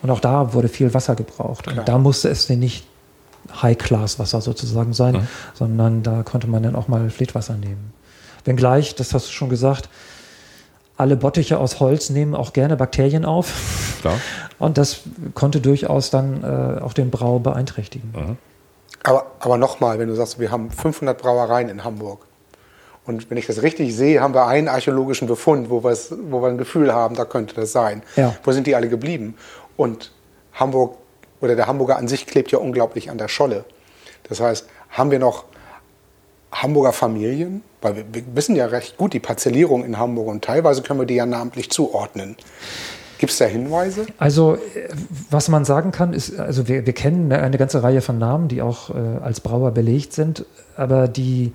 [0.02, 1.62] Und auch da wurde viel Wasser gebraucht.
[1.62, 1.78] Klar.
[1.78, 2.84] Und da musste es denn nicht
[3.62, 5.28] High-Class-Wasser sozusagen sein, Mhm.
[5.54, 7.92] sondern da konnte man dann auch mal Fleetwasser nehmen.
[8.44, 9.88] Wenngleich, das hast du schon gesagt,
[10.96, 13.98] alle Bottiche aus Holz nehmen auch gerne Bakterien auf.
[14.02, 14.18] Klar.
[14.58, 15.00] Und das
[15.34, 18.36] konnte durchaus dann äh, auch den Brau beeinträchtigen.
[19.02, 22.26] Aber, aber nochmal, wenn du sagst, wir haben 500 Brauereien in Hamburg.
[23.06, 26.58] Und wenn ich das richtig sehe, haben wir einen archäologischen Befund, wo, wo wir ein
[26.58, 28.02] Gefühl haben, da könnte das sein.
[28.16, 28.34] Ja.
[28.44, 29.34] Wo sind die alle geblieben?
[29.78, 30.12] Und
[30.52, 30.96] Hamburg
[31.40, 33.64] oder der Hamburger an sich klebt ja unglaublich an der Scholle.
[34.28, 35.44] Das heißt, haben wir noch
[36.52, 37.62] Hamburger Familien?
[37.82, 41.06] Weil wir, wir wissen ja recht gut die Parzellierung in Hamburg und teilweise können wir
[41.06, 42.36] die ja namentlich zuordnen.
[43.18, 44.06] Gibt es da Hinweise?
[44.18, 44.88] Also, äh,
[45.30, 48.62] was man sagen kann, ist, also wir, wir kennen eine ganze Reihe von Namen, die
[48.62, 51.52] auch äh, als Brauer belegt sind, aber die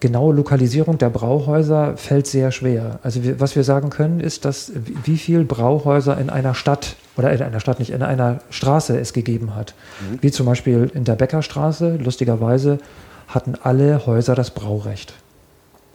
[0.00, 3.00] genaue Lokalisierung der Brauhäuser fällt sehr schwer.
[3.02, 6.96] Also wir, was wir sagen können, ist, dass wie wie viel Brauhäuser in einer Stadt
[7.16, 9.74] oder in einer Stadt nicht, in einer Straße es gegeben hat.
[10.20, 12.78] Wie zum Beispiel in der Bäckerstraße, lustigerweise,
[13.26, 15.14] hatten alle Häuser das Braurecht.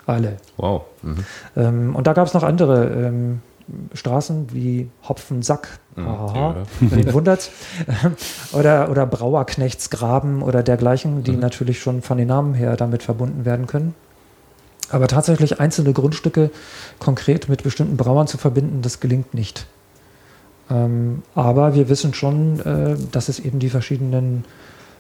[0.06, 0.38] Alle.
[0.58, 0.84] Wow.
[1.02, 1.26] Mhm.
[1.56, 3.42] Ähm, und da gab es noch andere ähm,
[3.94, 7.52] Straßen wie Hopfensack, haha, wen wundert's,
[8.54, 13.68] oder, oder Brauerknechtsgraben oder dergleichen, die natürlich schon von den Namen her damit verbunden werden
[13.68, 13.96] können.
[14.90, 16.52] Aber tatsächlich einzelne Grundstücke
[17.00, 19.66] konkret mit bestimmten Brauern zu verbinden, das gelingt nicht.
[20.70, 24.46] Ähm, aber wir wissen schon, äh, dass es eben die verschiedenen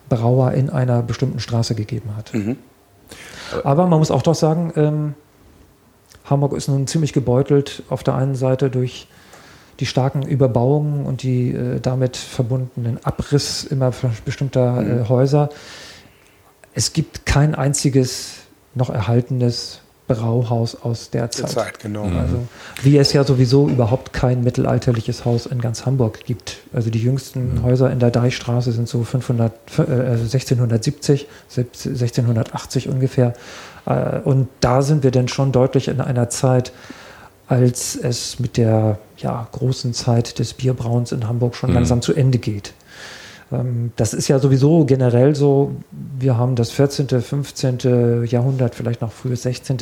[0.09, 2.33] Brauer in einer bestimmten Straße gegeben hat.
[3.63, 5.13] Aber man muss auch doch sagen, ähm,
[6.25, 9.07] Hamburg ist nun ziemlich gebeutelt auf der einen Seite durch
[9.79, 13.91] die starken Überbauungen und die äh, damit verbundenen Abriss immer
[14.23, 15.49] bestimmter äh, Häuser.
[16.73, 18.43] Es gibt kein einziges
[18.75, 21.49] noch erhaltenes Brauhaus aus der Zeit.
[21.49, 22.03] Zeit, genau.
[22.03, 22.45] Also,
[22.81, 26.57] wie es ja sowieso überhaupt kein mittelalterliches Haus in ganz Hamburg gibt.
[26.73, 33.33] Also die jüngsten Häuser in der Deichstraße sind so 500, äh, 1670, 1680 ungefähr.
[33.85, 36.71] Äh, und da sind wir dann schon deutlich in einer Zeit,
[37.47, 42.37] als es mit der ja, großen Zeit des Bierbrauens in Hamburg schon langsam zu Ende
[42.37, 42.73] geht.
[43.51, 45.71] Ähm, Das ist ja sowieso generell so.
[46.17, 48.25] Wir haben das 14., 15.
[48.25, 49.77] Jahrhundert, vielleicht noch frühes 16.,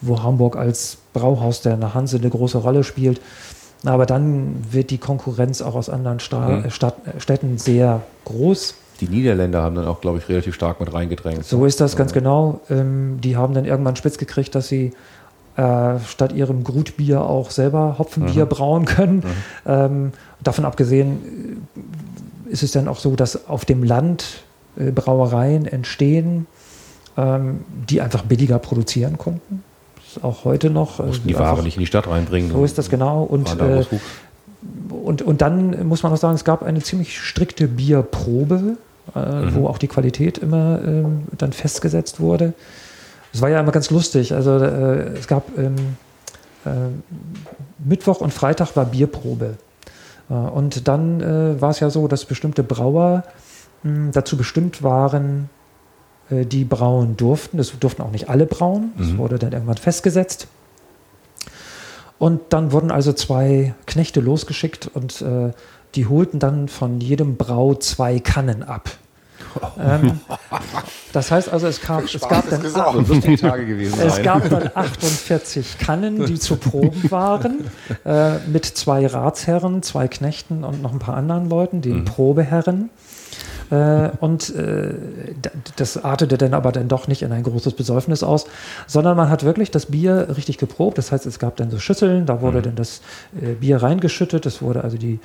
[0.00, 3.20] wo Hamburg als Brauhaus der Hanse eine große Rolle spielt.
[3.84, 6.70] Aber dann wird die Konkurrenz auch aus anderen Sta Mhm.
[7.18, 8.74] Städten sehr groß.
[9.00, 11.44] Die Niederländer haben dann auch, glaube ich, relativ stark mit reingedrängt.
[11.44, 12.60] So ist das ganz genau.
[12.70, 14.92] Ähm, die haben dann irgendwann spitz gekriegt, dass sie
[15.56, 19.22] äh, statt ihrem Grutbier auch selber Hopfenbier brauen können.
[19.66, 24.42] Ähm, davon abgesehen äh, ist es dann auch so, dass auf dem Land
[24.76, 26.46] äh, Brauereien entstehen,
[27.16, 29.62] ähm, die einfach billiger produzieren konnten.
[29.96, 31.00] Das ist auch heute noch.
[31.00, 32.50] äh, Mussten die Ware nicht in die Stadt reinbringen.
[32.50, 33.22] So ist das genau.
[33.22, 33.48] Und,
[34.90, 38.76] Und, und dann muss man auch sagen, es gab eine ziemlich strikte Bierprobe,
[39.14, 39.54] äh, Mhm.
[39.54, 42.54] wo auch die Qualität immer ähm, dann festgesetzt wurde.
[43.32, 44.32] Es war ja immer ganz lustig.
[44.32, 45.74] Also äh, es gab ähm,
[46.64, 46.70] äh,
[47.84, 49.54] Mittwoch und Freitag war Bierprobe.
[50.30, 53.24] Äh, und dann äh, war es ja so, dass bestimmte Brauer
[53.82, 55.50] mh, dazu bestimmt waren,
[56.30, 57.58] äh, die brauen durften.
[57.58, 58.92] Das durften auch nicht alle brauen.
[58.96, 60.46] Das wurde dann irgendwann festgesetzt.
[62.24, 65.52] Und dann wurden also zwei Knechte losgeschickt und äh,
[65.94, 68.88] die holten dann von jedem Brau zwei Kannen ab.
[69.78, 70.20] Ähm,
[71.12, 72.62] das heißt also, es, kam, es gab dann
[73.66, 77.70] gewesen es gab dann 48 Kannen, die zu Proben waren,
[78.06, 82.88] äh, mit zwei Ratsherren, zwei Knechten und noch ein paar anderen Leuten, den Probeherren.
[83.74, 84.94] Äh, und äh,
[85.76, 88.46] das artete dann aber dann doch nicht in ein großes Besäufnis aus,
[88.86, 90.98] sondern man hat wirklich das Bier richtig geprobt.
[90.98, 93.00] Das heißt, es gab dann so Schüsseln, da wurde dann das
[93.40, 95.18] äh, Bier reingeschüttet, es wurde also die,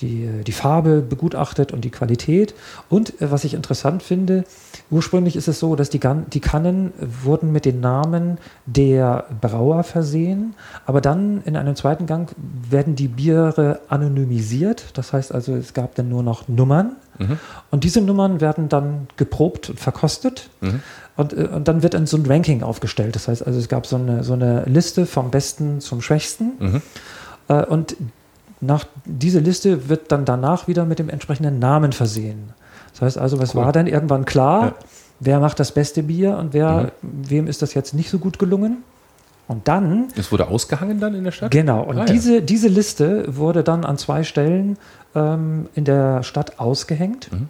[0.00, 2.54] die, äh, die Farbe begutachtet und die Qualität.
[2.88, 4.44] Und äh, was ich interessant finde,
[4.90, 6.92] ursprünglich ist es so, dass die, Gan die Kannen
[7.24, 10.54] wurden mit den Namen der Brauer versehen,
[10.84, 12.32] aber dann in einem zweiten Gang
[12.70, 14.90] werden die Biere anonymisiert.
[14.94, 16.96] Das heißt also, es gab dann nur noch Nummern.
[17.70, 20.50] Und diese Nummern werden dann geprobt und verkostet.
[21.16, 23.14] Und, äh, und dann wird dann so ein Ranking aufgestellt.
[23.14, 26.82] Das heißt also, es gab so eine, so eine Liste vom Besten zum Schwächsten.
[27.48, 27.96] Äh, und
[28.60, 32.50] nach, diese Liste wird dann danach wieder mit dem entsprechenden Namen versehen.
[32.92, 34.74] Das heißt also, es war dann irgendwann klar, Ja.
[35.20, 38.78] wer macht das beste Bier und wer, wem ist das jetzt nicht so gut gelungen.
[39.48, 41.50] Und dann Es wurde ausgehangen dann in der Stadt?
[41.52, 42.12] Genau, und Ah, ja.
[42.12, 44.76] diese, diese Liste wurde dann an zwei Stellen
[45.14, 47.30] ähm, in der Stadt ausgehängt.
[47.32, 47.48] Mhm.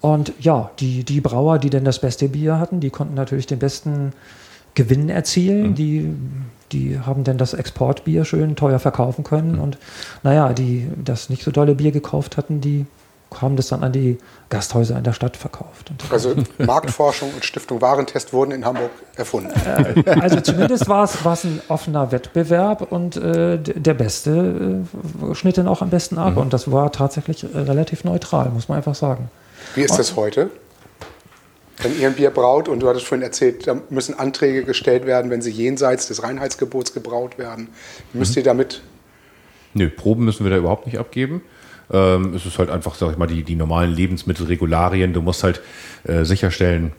[0.00, 3.58] Und ja, die, die Brauer, die denn das beste Bier hatten, die konnten natürlich den
[3.60, 4.12] besten
[4.74, 5.70] Gewinn erzielen.
[5.70, 5.74] Mhm.
[5.74, 6.14] Die,
[6.72, 9.26] die haben dann das Exportbier schön teuer verkaufen Mhm.
[9.26, 9.58] können.
[9.58, 9.78] Und
[10.22, 12.86] naja, die das nicht so dolle Bier gekauft hatten, die
[13.40, 14.18] haben das dann an die
[14.50, 15.92] Gasthäuser in der Stadt verkauft.
[16.10, 19.52] Also Marktforschung und Stiftung Warentest wurden in Hamburg erfunden.
[20.20, 24.84] Also zumindest war es, ein offener Wettbewerb und äh, der Beste
[25.30, 26.36] äh, schnitt dann auch am besten ab.
[26.36, 29.30] Und das war tatsächlich äh, relativ neutral, muss man einfach sagen.
[29.74, 30.50] Wie ist das heute?
[31.78, 35.30] Wenn ihr ein Bier braut und du hattest vorhin erzählt, da müssen Anträge gestellt werden,
[35.30, 37.68] wenn sie jenseits des Reinheitsgebots gebraut werden.
[38.12, 38.82] Müsst ihr damit
[39.74, 41.42] Nö, Proben müssen wir da überhaupt nicht abgeben.
[41.90, 45.12] Ähm, es ist halt einfach, sag ich mal, die, die normalen Lebensmittelregularien.
[45.12, 45.60] Du musst halt
[46.04, 46.92] äh, sicherstellen,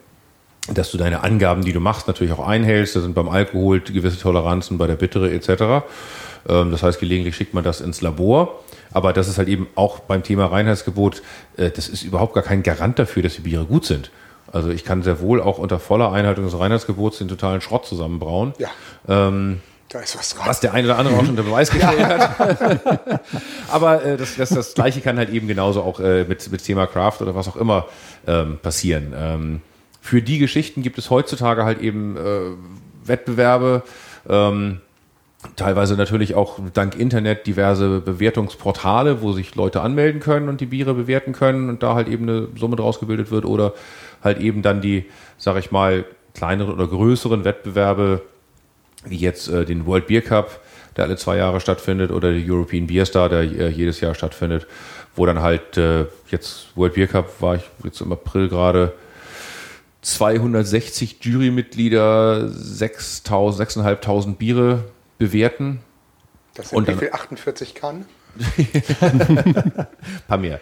[0.74, 2.96] dass du deine Angaben, die du machst, natürlich auch einhältst.
[2.96, 5.86] Da sind beim Alkohol gewisse Toleranzen, bei der Bittere etc.
[6.48, 8.60] Ähm, das heißt, gelegentlich schickt man das ins Labor.
[8.92, 11.22] Aber das ist halt eben auch beim Thema Reinheitsgebot,
[11.58, 14.12] äh, das ist überhaupt gar kein Garant dafür, dass die Biere gut sind.
[14.52, 18.54] Also ich kann sehr wohl auch unter voller Einhaltung des Reinheitsgebots den totalen Schrott zusammenbrauen.
[18.60, 18.70] Ja.
[19.94, 20.48] Da ist was dran.
[20.48, 23.22] Was der eine oder andere auch schon unter Beweis gestellt hat.
[23.72, 26.88] Aber äh, das, das, das Gleiche kann halt eben genauso auch äh, mit, mit Thema
[26.88, 27.86] Craft oder was auch immer
[28.28, 29.14] ähm, passieren.
[29.16, 29.62] Ähm,
[30.02, 33.84] für die Geschichten gibt es heutzutage halt eben äh, Wettbewerbe,
[34.28, 34.82] ähm,
[35.56, 40.94] teilweise natürlich auch dank Internet diverse Bewertungsportale, wo sich Leute anmelden können und die Biere
[40.94, 43.74] bewerten können und da halt eben eine Summe draus gebildet wird oder
[44.24, 45.06] halt eben dann die,
[45.38, 48.22] sag ich mal, kleineren oder größeren Wettbewerbe,
[49.06, 50.62] wie jetzt äh, den World Beer Cup,
[50.96, 54.68] der alle zwei Jahre stattfindet, oder der European Beer Star, der äh, jedes Jahr stattfindet,
[55.16, 58.94] wo dann halt äh, jetzt World Beer Cup war ich jetzt im April gerade
[60.02, 63.24] 260 Jurymitglieder, 6.000,
[63.84, 64.84] 6.500 Biere
[65.18, 65.80] bewerten.
[66.56, 67.12] Das sind und wie viel?
[67.12, 68.06] 48 Kannen?
[70.28, 70.60] paar mehr.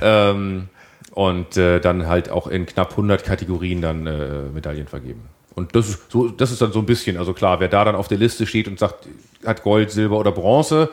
[0.00, 0.68] Ähm,
[1.12, 5.22] und äh, dann halt auch in knapp 100 Kategorien dann äh, Medaillen vergeben.
[5.56, 7.96] Und das ist, so, das ist dann so ein bisschen, also klar, wer da dann
[7.96, 9.08] auf der Liste steht und sagt,
[9.44, 10.90] hat Gold, Silber oder Bronze,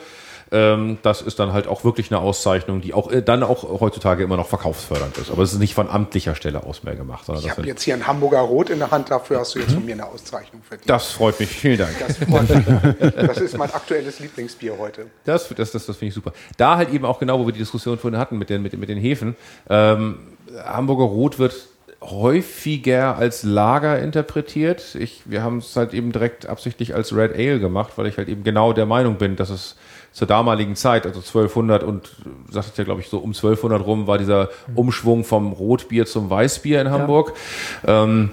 [0.53, 4.23] ähm, das ist dann halt auch wirklich eine Auszeichnung, die auch äh, dann auch heutzutage
[4.23, 5.31] immer noch verkaufsfördernd ist.
[5.31, 7.25] Aber es ist nicht von amtlicher Stelle aus mehr gemacht.
[7.27, 9.83] ich habe jetzt hier ein Hamburger Rot in der Hand, dafür hast du jetzt von
[9.83, 10.89] mir eine Auszeichnung verdient.
[10.89, 11.95] Das freut mich, vielen Dank.
[11.99, 13.15] Das, mich.
[13.15, 15.07] das ist mein aktuelles Lieblingsbier heute.
[15.25, 16.31] Das, das, das, das finde ich super.
[16.55, 18.89] Da halt eben auch genau, wo wir die Diskussion vorhin hatten mit den, mit, mit
[18.89, 19.35] den Hefen.
[19.69, 20.19] Ähm,
[20.63, 21.55] Hamburger Rot wird
[22.11, 24.95] häufiger als Lager interpretiert.
[24.95, 28.29] Ich, wir haben es halt eben direkt absichtlich als Red Ale gemacht, weil ich halt
[28.29, 29.75] eben genau der Meinung bin, dass es
[30.11, 32.11] zur damaligen Zeit, also 1200 und
[32.49, 36.29] sagt es ja glaube ich so um 1200 rum, war dieser Umschwung vom Rotbier zum
[36.29, 37.33] Weißbier in Hamburg.
[37.85, 38.03] Ja.
[38.03, 38.31] Ähm,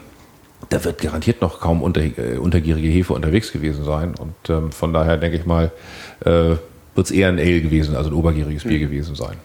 [0.68, 4.14] da wird garantiert noch kaum unter, äh, untergierige Hefe unterwegs gewesen sein.
[4.14, 5.72] Und ähm, von daher denke ich mal,
[6.20, 6.56] äh,
[6.94, 8.68] wird es eher ein Ale gewesen, also ein obergieriges mhm.
[8.68, 9.36] Bier gewesen sein.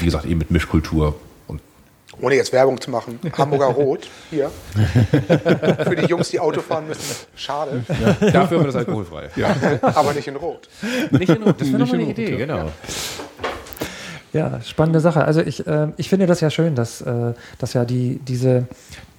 [0.00, 1.14] Wie gesagt, eben mit Mischkultur
[2.20, 4.50] ohne jetzt Werbung zu machen, Hamburger Rot hier.
[5.84, 7.26] Für die Jungs, die Auto fahren müssen.
[7.36, 7.84] Schade.
[7.88, 9.30] Ja, dafür haben wir das alkoholfrei.
[9.36, 9.54] Ja.
[9.82, 10.68] Aber nicht in Rot.
[11.10, 12.68] Nicht in Rot, das wäre nochmal eine Idee, Rot, genau.
[14.32, 15.24] Ja, spannende Sache.
[15.24, 18.66] Also ich, äh, ich finde das ja schön, dass, äh, dass ja die, diese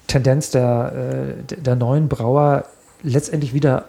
[0.06, 2.64] Tendenz der, äh, der neuen Brauer
[3.02, 3.86] letztendlich wieder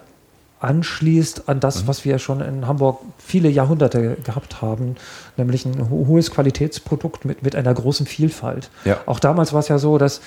[0.62, 1.88] anschließt an das, mhm.
[1.88, 4.96] was wir schon in Hamburg viele Jahrhunderte gehabt haben,
[5.36, 8.70] nämlich ein ho hohes Qualitätsprodukt mit, mit einer großen Vielfalt.
[8.84, 8.98] Ja.
[9.06, 10.20] Auch damals war es ja so, dass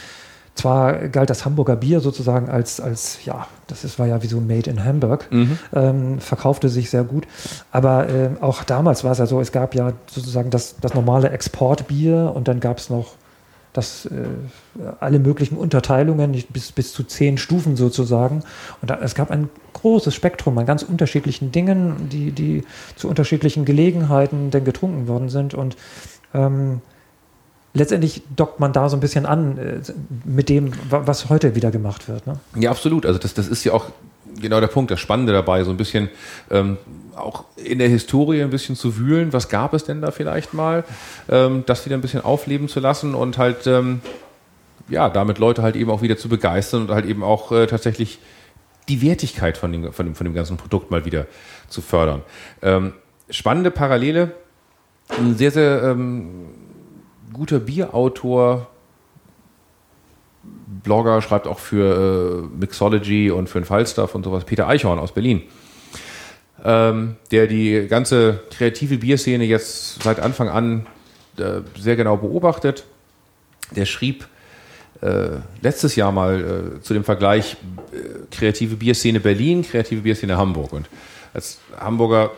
[0.56, 4.38] zwar galt das Hamburger Bier sozusagen als, als ja, das ist, war ja wie so
[4.38, 5.60] ein Made in Hamburg, mhm.
[5.74, 7.28] ähm, verkaufte sich sehr gut.
[7.72, 11.30] Aber äh, auch damals war es ja so, es gab ja sozusagen das, das normale
[11.30, 13.16] Exportbier und dann gab es noch
[13.78, 14.10] das, äh,
[15.00, 18.44] alle möglichen Unterteilungen, bis, bis zu zehn Stufen sozusagen.
[18.82, 22.64] Und da, es gab ein großes Spektrum an ganz unterschiedlichen Dingen, die, die
[22.96, 25.54] zu unterschiedlichen Gelegenheiten denn getrunken worden sind.
[25.54, 25.76] Und
[26.34, 26.82] ähm,
[27.74, 29.82] letztendlich dockt man da so ein bisschen an äh,
[30.24, 32.26] mit dem, was heute wieder gemacht wird.
[32.26, 32.40] Ne?
[32.56, 33.06] Ja, absolut.
[33.06, 33.86] Also das, das ist ja auch
[34.40, 36.10] genau der Punkt, das Spannende dabei, so ein bisschen
[36.52, 36.78] ähm,
[37.16, 40.84] auch in der Historie ein bisschen zu wühlen, was gab es denn da vielleicht mal,
[41.30, 44.02] ähm, das wieder ein bisschen aufleben zu lassen und halt ähm,
[44.90, 48.20] ja, damit Leute halt eben auch wieder zu begeistern und halt eben auch äh, tatsächlich
[48.88, 51.26] die Wertigkeit von dem, von, dem, von dem ganzen Produkt mal wieder
[51.68, 52.22] zu fördern.
[52.62, 52.94] Ähm,
[53.30, 54.32] spannende Parallele,
[55.18, 56.46] ein sehr, sehr ähm,
[57.34, 58.68] guter Bierautor,
[60.84, 65.12] Blogger, schreibt auch für äh, Mixology und für den Fallstuff und sowas, Peter Eichhorn aus
[65.12, 65.44] Berlin
[66.66, 70.88] ähm, der die ganze kreative Bierszene jetzt seit Anfang an
[71.38, 72.86] äh, sehr genau beobachtet.
[73.76, 74.28] Der schrieb
[75.02, 75.28] äh,
[75.62, 77.58] letztes Jahr mal äh, zu dem Vergleich
[77.92, 77.98] äh,
[78.32, 80.74] kreative Bierszene Berlin, kreative Bierszene Hamburg.
[80.74, 80.90] Und
[81.34, 82.32] als Hamburger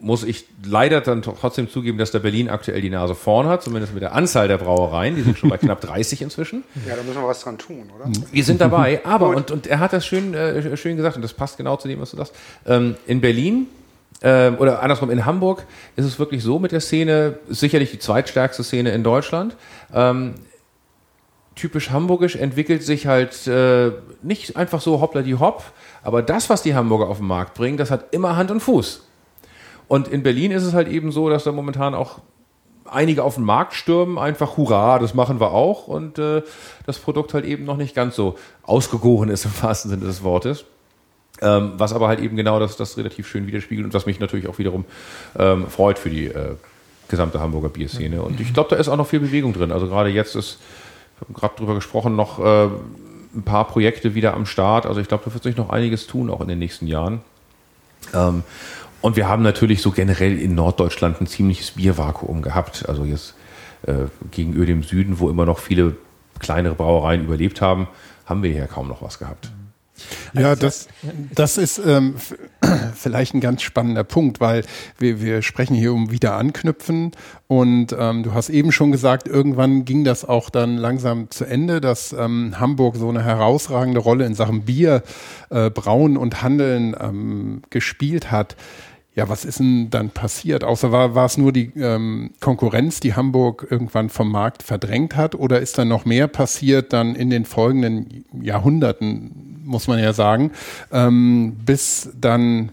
[0.00, 3.92] muss ich leider dann trotzdem zugeben, dass der Berlin aktuell die Nase vorn hat, zumindest
[3.92, 5.14] mit der Anzahl der Brauereien.
[5.14, 6.64] Die sind schon bei knapp 30 inzwischen.
[6.88, 8.10] Ja, da müssen wir was dran tun, oder?
[8.32, 11.34] Wir sind dabei, aber, und, und er hat das schön, äh, schön gesagt, und das
[11.34, 12.34] passt genau zu dem, was du sagst.
[12.66, 13.66] Ähm, in Berlin
[14.22, 15.64] ähm, oder andersrum in Hamburg
[15.96, 19.56] ist es wirklich so mit der Szene, sicherlich die zweitstärkste Szene in Deutschland.
[19.94, 20.34] Ähm,
[21.54, 23.92] typisch hamburgisch entwickelt sich halt äh,
[24.22, 25.62] nicht einfach so hoppla die hopp,
[26.02, 29.02] aber das, was die Hamburger auf den Markt bringen, das hat immer Hand und Fuß.
[29.90, 32.20] Und in Berlin ist es halt eben so, dass da momentan auch
[32.88, 35.88] einige auf den Markt stürmen, einfach hurra, das machen wir auch.
[35.88, 36.42] Und äh,
[36.86, 40.64] das Produkt halt eben noch nicht ganz so ausgegoren ist im wahrsten Sinne des Wortes.
[41.42, 44.46] Ähm, was aber halt eben genau das, das relativ schön widerspiegelt und was mich natürlich
[44.46, 44.84] auch wiederum
[45.36, 46.54] ähm, freut für die äh,
[47.08, 48.22] gesamte Hamburger Bierszene.
[48.22, 49.72] Und ich glaube, da ist auch noch viel Bewegung drin.
[49.72, 50.60] Also gerade jetzt ist,
[51.18, 52.66] wir haben gerade drüber gesprochen, noch äh,
[53.34, 54.86] ein paar Projekte wieder am Start.
[54.86, 57.22] Also ich glaube, da wird sich noch einiges tun, auch in den nächsten Jahren.
[58.14, 58.42] Ähm,
[59.00, 62.88] und wir haben natürlich so generell in Norddeutschland ein ziemliches Biervakuum gehabt.
[62.88, 63.34] Also jetzt
[63.86, 65.96] äh, gegenüber dem Süden, wo immer noch viele
[66.38, 67.88] kleinere Brauereien überlebt haben,
[68.26, 69.50] haben wir hier kaum noch was gehabt.
[70.32, 70.88] Ja, das,
[71.34, 72.14] das ist ähm,
[72.94, 74.64] vielleicht ein ganz spannender Punkt, weil
[74.98, 77.12] wir, wir sprechen hier um Wiederanknüpfen
[77.48, 81.80] und ähm, du hast eben schon gesagt, irgendwann ging das auch dann langsam zu Ende,
[81.80, 85.02] dass ähm, Hamburg so eine herausragende Rolle in Sachen Bier,
[85.50, 88.56] äh, Brauen und Handeln ähm, gespielt hat.
[89.16, 90.62] Ja, was ist denn dann passiert?
[90.62, 95.34] Außer war, war es nur die ähm, Konkurrenz, die Hamburg irgendwann vom Markt verdrängt hat?
[95.34, 100.52] Oder ist dann noch mehr passiert dann in den folgenden Jahrhunderten, muss man ja sagen,
[100.92, 102.70] ähm, bis dann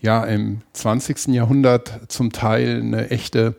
[0.00, 1.28] ja im 20.
[1.28, 3.56] Jahrhundert zum Teil eine echte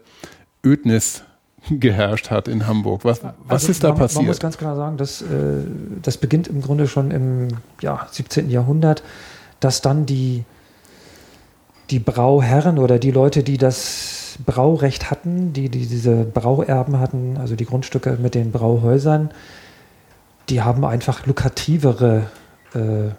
[0.65, 1.23] Ödnis
[1.69, 3.03] geherrscht hat in Hamburg.
[3.05, 4.21] Was, was also ist da man, passiert?
[4.21, 5.25] Man muss ganz klar sagen, dass, äh,
[6.01, 7.47] das beginnt im Grunde schon im
[7.81, 8.49] ja, 17.
[8.49, 9.03] Jahrhundert,
[9.59, 10.45] dass dann die
[11.89, 17.55] die Brauherren oder die Leute, die das Braurecht hatten, die, die diese Brauerben hatten, also
[17.55, 19.31] die Grundstücke mit den Brauhäusern,
[20.49, 22.27] die haben einfach lukrativere
[22.73, 23.09] äh,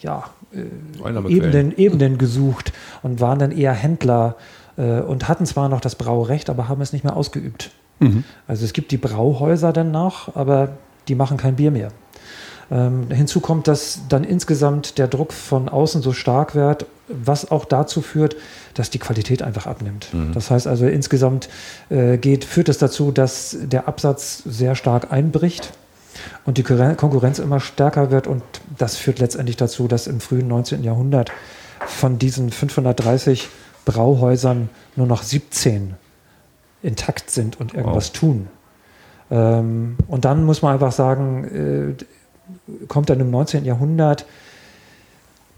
[0.00, 2.72] ja, äh, Ebenen, Ebenen gesucht
[3.02, 4.36] und waren dann eher Händler
[4.76, 7.70] äh, und hatten zwar noch das Braurecht, aber haben es nicht mehr ausgeübt.
[7.98, 8.24] Mhm.
[8.46, 10.70] Also es gibt die Brauhäuser dann noch, aber
[11.08, 11.92] die machen kein Bier mehr.
[12.70, 17.64] Ähm, hinzu kommt, dass dann insgesamt der Druck von außen so stark wird, was auch
[17.64, 18.36] dazu führt,
[18.74, 20.08] dass die Qualität einfach abnimmt.
[20.12, 20.32] Mhm.
[20.32, 21.48] Das heißt also insgesamt
[21.90, 25.72] äh, geht, führt es dazu, dass der Absatz sehr stark einbricht
[26.44, 28.42] und die Konkurrenz immer stärker wird und
[28.76, 30.82] das führt letztendlich dazu, dass im frühen 19.
[30.82, 31.30] Jahrhundert
[31.86, 33.48] von diesen 530
[33.84, 35.94] Brauhäusern nur noch 17
[36.82, 38.20] intakt sind und irgendwas wow.
[38.20, 38.48] tun.
[39.30, 42.04] Ähm, und dann muss man einfach sagen, äh,
[42.88, 43.64] kommt dann im 19.
[43.64, 44.26] Jahrhundert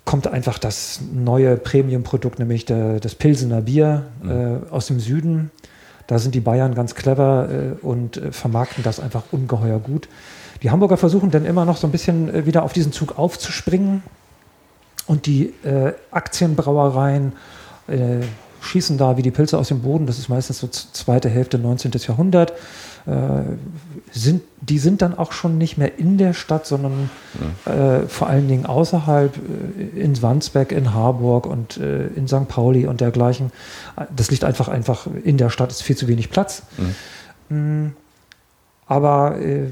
[0.08, 4.30] kommt einfach das neue Premium-Produkt, nämlich der, das Pilsener Bier mhm.
[4.30, 5.50] äh, aus dem Süden.
[6.06, 10.08] Da sind die Bayern ganz clever äh, und äh, vermarkten das einfach ungeheuer gut.
[10.62, 14.02] Die Hamburger versuchen dann immer noch so ein bisschen äh, wieder auf diesen Zug aufzuspringen
[15.06, 17.32] und die äh, Aktienbrauereien
[18.60, 20.06] schießen da wie die Pilze aus dem Boden.
[20.06, 21.90] Das ist meistens so zweite Hälfte 19.
[22.06, 22.52] Jahrhundert.
[24.12, 27.10] Sind, die sind dann auch schon nicht mehr in der Stadt, sondern
[27.66, 27.98] ja.
[27.98, 32.48] äh, vor allen Dingen außerhalb, äh, in Wandsbek, in Harburg und äh, in St.
[32.48, 33.52] Pauli und dergleichen.
[34.14, 36.62] Das liegt einfach, einfach in der Stadt, ist viel zu wenig Platz.
[37.48, 37.92] Mhm.
[38.88, 39.66] Aber äh,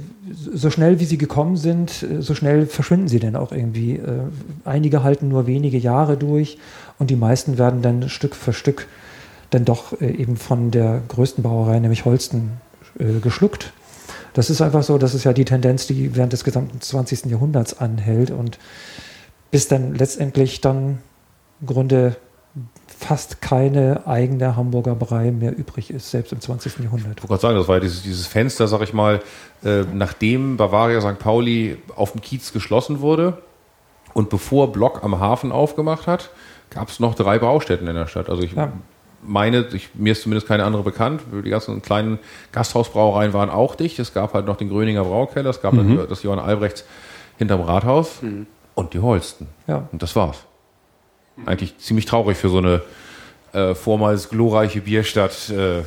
[0.54, 3.94] so schnell wie sie gekommen sind, äh, so schnell verschwinden sie dann auch irgendwie.
[3.94, 4.20] Äh,
[4.66, 6.58] einige halten nur wenige Jahre durch
[6.98, 8.86] und die meisten werden dann Stück für Stück
[9.50, 12.54] dann doch eben von der größten Brauerei, nämlich Holsten,
[13.22, 13.72] geschluckt.
[14.36, 17.24] Das ist einfach so, das ist ja die Tendenz, die während des gesamten 20.
[17.24, 18.58] Jahrhunderts anhält und
[19.50, 20.98] bis dann letztendlich dann
[21.62, 22.16] im Grunde
[22.86, 26.80] fast keine eigene Hamburger Brei mehr übrig ist, selbst im 20.
[26.80, 27.12] Jahrhundert.
[27.16, 29.22] Ich wollte gerade sagen, das war ja dieses, dieses Fenster, sag ich mal,
[29.64, 31.18] äh, nachdem Bavaria St.
[31.18, 33.38] Pauli auf dem Kiez geschlossen wurde
[34.12, 36.28] und bevor Block am Hafen aufgemacht hat,
[36.68, 38.28] gab es noch drei Baustätten in der Stadt.
[38.28, 38.70] Also ich ja.
[39.26, 41.22] Meine, ich, mir ist zumindest keine andere bekannt.
[41.44, 42.18] Die ganzen kleinen
[42.52, 43.98] Gasthausbrauereien waren auch dicht.
[43.98, 46.06] Es gab halt noch den Gröninger Braukeller, es gab mhm.
[46.08, 46.84] das Johann Albrechts
[47.38, 48.46] hinterm Rathaus mhm.
[48.74, 49.48] und die Holsten.
[49.66, 49.88] Ja.
[49.92, 50.38] Und das war's.
[51.44, 52.82] Eigentlich ziemlich traurig für so eine
[53.52, 55.50] äh, vormals glorreiche Bierstadt.
[55.50, 55.82] Äh,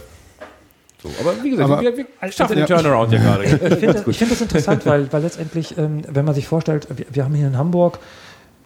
[1.01, 1.09] so.
[1.21, 3.45] Aber wie gesagt, aber, wir, wir schaffen den Turnaround ja gerade.
[3.45, 7.05] Ich finde das, find das, interessant, weil, weil letztendlich, ähm, wenn man sich vorstellt, wir,
[7.09, 7.99] wir, haben hier in Hamburg,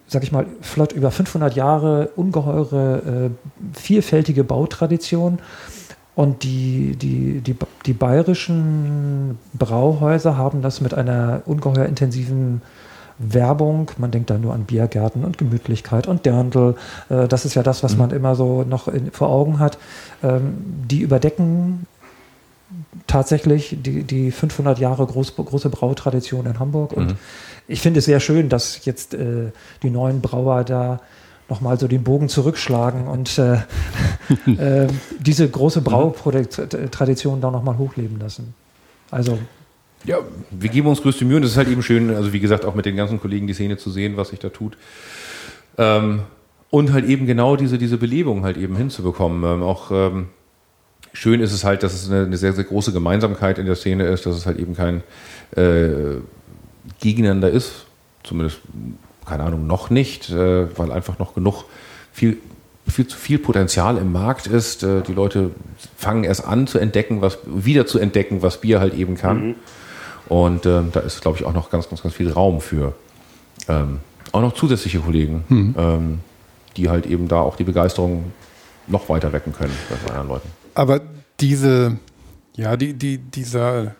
[0.08, 5.40] sag ich mal, flott über 500 Jahre ungeheure, äh, vielfältige Bautradition.
[6.16, 12.62] Und die, die, die, die bayerischen Brauhäuser haben das mit einer ungeheuer intensiven
[13.18, 16.76] Werbung, man denkt da nur an Biergärten und Gemütlichkeit und Dirndl,
[17.10, 18.00] äh, das ist ja das, was mhm.
[18.00, 19.78] man immer so noch in, vor Augen hat.
[20.24, 20.56] Ähm,
[20.90, 21.88] die überdecken
[23.08, 27.18] tatsächlich die, die 500 Jahre groß, große Brautradition in Hamburg und mhm.
[27.68, 29.52] Ich finde es sehr schön, dass jetzt äh,
[29.82, 31.00] die neuen Brauer da
[31.50, 33.56] nochmal so den Bogen zurückschlagen und äh,
[34.84, 34.88] äh,
[35.20, 35.86] diese große mhm.
[35.86, 38.54] Brautradition da nochmal hochleben lassen.
[39.12, 39.38] Also
[40.06, 40.18] ja,
[40.52, 42.76] wir geben uns größte Mühe und es ist halt eben schön, also wie gesagt, auch
[42.76, 44.78] mit den ganzen Kollegen die Szene zu sehen, was sich da tut.
[45.78, 46.24] Ähm,
[46.70, 49.44] und halt eben genau diese, diese Belebung halt eben hinzubekommen.
[49.44, 50.28] Ähm, auch ähm,
[51.14, 54.06] schön ist es halt, dass es eine, eine, sehr, sehr große Gemeinsamkeit in der Szene
[54.08, 55.04] ist, dass es halt eben kein
[55.56, 56.18] äh,
[57.00, 57.86] Gegeneinander ist.
[58.24, 58.60] Zumindest,
[59.26, 61.66] keine Ahnung, noch nicht, äh, weil einfach noch genug
[62.12, 62.38] viel
[62.88, 64.84] viel zu viel Potenzial im Markt ist.
[64.84, 65.52] Äh, die Leute
[65.96, 69.48] fangen erst an zu entdecken, was wieder zu entdecken, was Bier halt eben kann.
[69.48, 69.56] Mhm.
[70.28, 72.94] Und ähm, da ist, glaube ich, auch noch ganz, ganz, ganz viel Raum für
[73.68, 74.00] ähm,
[74.32, 75.76] auch noch zusätzliche Kollegen, mhm.
[75.78, 76.20] ähm,
[76.76, 78.32] die halt eben da auch die Begeisterung
[78.88, 79.74] noch weiter wecken können
[80.06, 80.50] bei anderen Leuten.
[80.74, 81.02] Aber
[81.40, 81.98] diese,
[82.56, 83.96] ja, die, die, dieser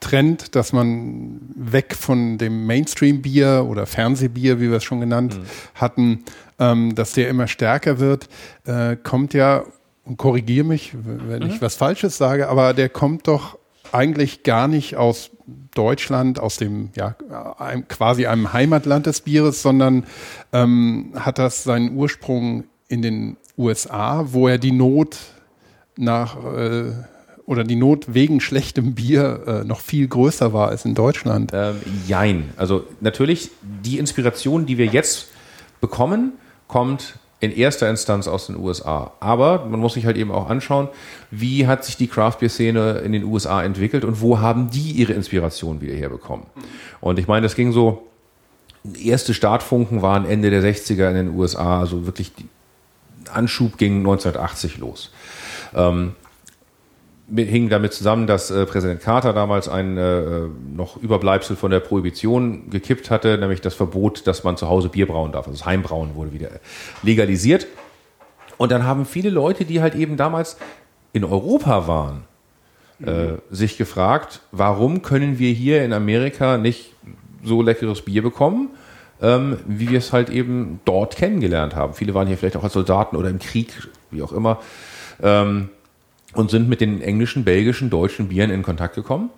[0.00, 5.44] Trend, dass man weg von dem Mainstream-Bier oder Fernsehbier, wie wir es schon genannt mhm.
[5.74, 6.24] hatten,
[6.58, 8.28] ähm, dass der immer stärker wird,
[8.64, 9.64] äh, kommt ja,
[10.04, 11.50] und korrigiere mich, wenn mhm.
[11.50, 13.58] ich was Falsches sage, aber der kommt doch
[13.92, 15.30] eigentlich gar nicht aus
[15.74, 17.16] Deutschland, aus dem, ja,
[17.58, 20.04] einem, quasi einem Heimatland des Bieres, sondern
[20.52, 25.16] ähm, hat das seinen Ursprung in den USA, wo er die Not
[25.96, 26.92] nach äh,
[27.50, 31.50] oder die Not wegen schlechtem Bier äh, noch viel größer war als in Deutschland?
[31.52, 32.50] Ähm, jein.
[32.56, 35.30] Also natürlich, die Inspiration, die wir jetzt
[35.80, 36.34] bekommen,
[36.68, 39.14] kommt in erster Instanz aus den USA.
[39.18, 40.90] Aber man muss sich halt eben auch anschauen,
[41.32, 44.92] wie hat sich die Craft Beer Szene in den USA entwickelt und wo haben die
[44.92, 46.46] ihre Inspiration wieder herbekommen.
[47.00, 48.06] Und ich meine, das ging so,
[49.02, 52.30] erste Startfunken waren Ende der 60er in den USA, also wirklich
[53.32, 55.10] Anschub ging 1980 los.
[55.74, 56.12] Ähm,
[57.34, 62.70] hing damit zusammen, dass äh, Präsident Carter damals ein äh, noch Überbleibsel von der Prohibition
[62.70, 65.46] gekippt hatte, nämlich das Verbot, dass man zu Hause Bier brauen darf.
[65.46, 66.50] Also das Heimbrauen wurde wieder
[67.02, 67.66] legalisiert.
[68.56, 70.56] Und dann haben viele Leute, die halt eben damals
[71.12, 72.24] in Europa waren,
[73.02, 76.92] äh, sich gefragt, warum können wir hier in Amerika nicht
[77.42, 78.68] so leckeres Bier bekommen,
[79.22, 81.94] ähm, wie wir es halt eben dort kennengelernt haben.
[81.94, 83.72] Viele waren hier vielleicht auch als Soldaten oder im Krieg,
[84.10, 84.60] wie auch immer.
[85.22, 85.70] Ähm,
[86.34, 89.30] und sind mit den englischen, belgischen, deutschen Bieren in Kontakt gekommen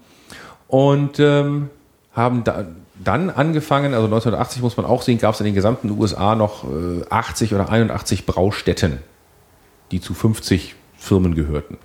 [0.69, 1.71] und ähm,
[2.13, 2.67] haben da,
[3.03, 6.65] dann angefangen, also 1980 muss man auch sehen, gab es in den gesamten USA noch
[6.65, 8.99] äh, 80 oder 81 Braustätten,
[9.91, 11.79] die zu 50 Firmen gehörten.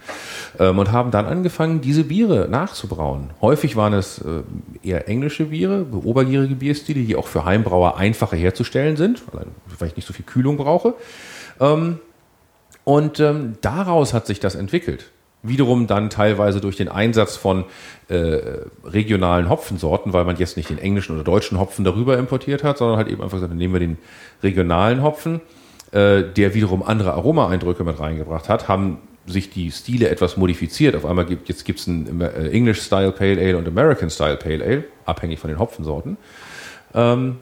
[0.59, 3.31] Ähm, und haben dann angefangen, diese Biere nachzubrauen.
[3.41, 4.43] Häufig waren es äh,
[4.83, 9.23] eher englische Biere, obergierige Bierstile, die auch für Heimbrauer einfacher herzustellen sind,
[9.79, 10.93] weil ich nicht so viel Kühlung brauche.
[11.59, 11.99] Ähm,
[12.87, 15.11] und ähm, daraus hat sich das entwickelt.
[15.43, 17.65] Wiederum dann teilweise durch den Einsatz von
[18.07, 18.39] äh,
[18.85, 22.95] regionalen Hopfensorten, weil man jetzt nicht den englischen oder deutschen Hopfen darüber importiert hat, sondern
[22.95, 23.97] halt eben einfach gesagt, dann nehmen wir den
[24.41, 25.41] regionalen Hopfen,
[25.91, 30.95] äh, der wiederum andere Aromaeindrücke mit reingebracht hat, haben sich die Stile etwas modifiziert.
[30.95, 34.63] Auf einmal gibt jetzt gibt's ein äh, English Style Pale Ale und American Style Pale
[34.63, 36.15] Ale, abhängig von den Hopfensorten.
[36.93, 37.39] Ähm,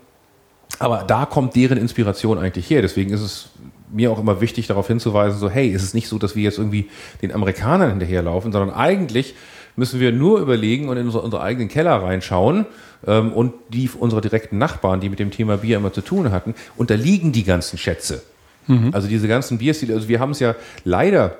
[0.79, 2.81] aber da kommt deren Inspiration eigentlich her.
[2.81, 3.49] Deswegen ist es
[3.91, 6.57] mir auch immer wichtig, darauf hinzuweisen, so, hey, ist es nicht so, dass wir jetzt
[6.57, 6.89] irgendwie
[7.21, 9.35] den Amerikanern hinterherlaufen, sondern eigentlich
[9.75, 12.65] müssen wir nur überlegen und in unsere, unsere eigenen Keller reinschauen
[13.05, 16.55] ähm, und die unserer direkten Nachbarn, die mit dem Thema Bier immer zu tun hatten,
[16.77, 18.23] und da liegen die ganzen Schätze.
[18.67, 18.89] Mhm.
[18.93, 21.37] Also diese ganzen Bierstile, also wir haben es ja leider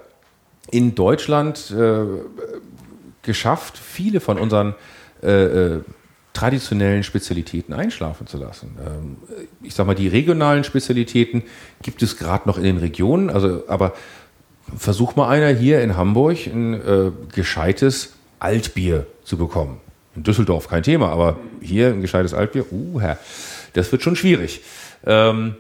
[0.72, 2.06] in Deutschland äh,
[3.22, 4.76] geschafft, viele von unseren
[5.24, 5.82] äh, äh
[6.36, 8.78] traditionellen Spezialitäten einschlafen zu lassen.
[8.86, 9.18] Ähm,
[9.64, 11.44] ich sage mal, die regionalen Spezialitäten
[11.82, 13.94] gibt es gerade noch in den Regionen, also aber
[14.78, 19.80] versuch mal einer hier in Hamburg ein äh, gescheites Altbier zu bekommen.
[20.16, 23.02] In Düsseldorf kein Thema, aber hier ein gescheites Altbier, uh,
[23.74, 24.62] das wird schon schwierig.
[25.06, 25.56] Ähm,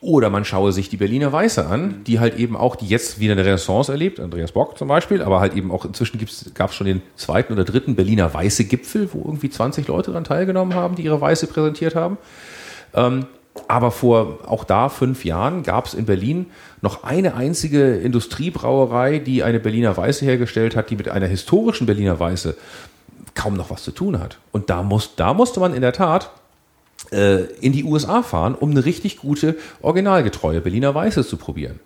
[0.00, 3.32] oder man schaue sich die Berliner Weiße an, die halt eben auch, die jetzt wieder
[3.32, 6.20] eine Renaissance erlebt, Andreas Bock zum Beispiel, aber halt eben auch inzwischen
[6.54, 10.24] gab es schon den zweiten oder dritten Berliner Weiße Gipfel, wo irgendwie 20 Leute daran
[10.24, 12.16] teilgenommen haben, die ihre Weiße präsentiert haben.
[12.94, 13.26] Ähm,
[13.66, 16.46] aber vor auch da fünf Jahren gab es in Berlin
[16.80, 22.20] noch eine einzige Industriebrauerei, die eine Berliner Weiße hergestellt hat, die mit einer historischen Berliner
[22.20, 22.56] Weiße
[23.34, 24.38] kaum noch was zu tun hat.
[24.52, 26.30] Und da, muss, da musste man in der Tat
[27.12, 31.80] äh, in die USA fahren, um eine richtig gute, originalgetreue Berliner Weiße zu probieren.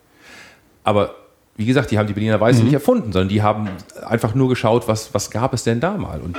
[0.84, 1.14] Aber
[1.56, 2.64] wie gesagt, die haben die Berliner Weiße mhm.
[2.64, 3.68] nicht erfunden, sondern die haben
[4.06, 6.20] einfach nur geschaut, was, was gab es denn da mal.
[6.20, 6.38] Und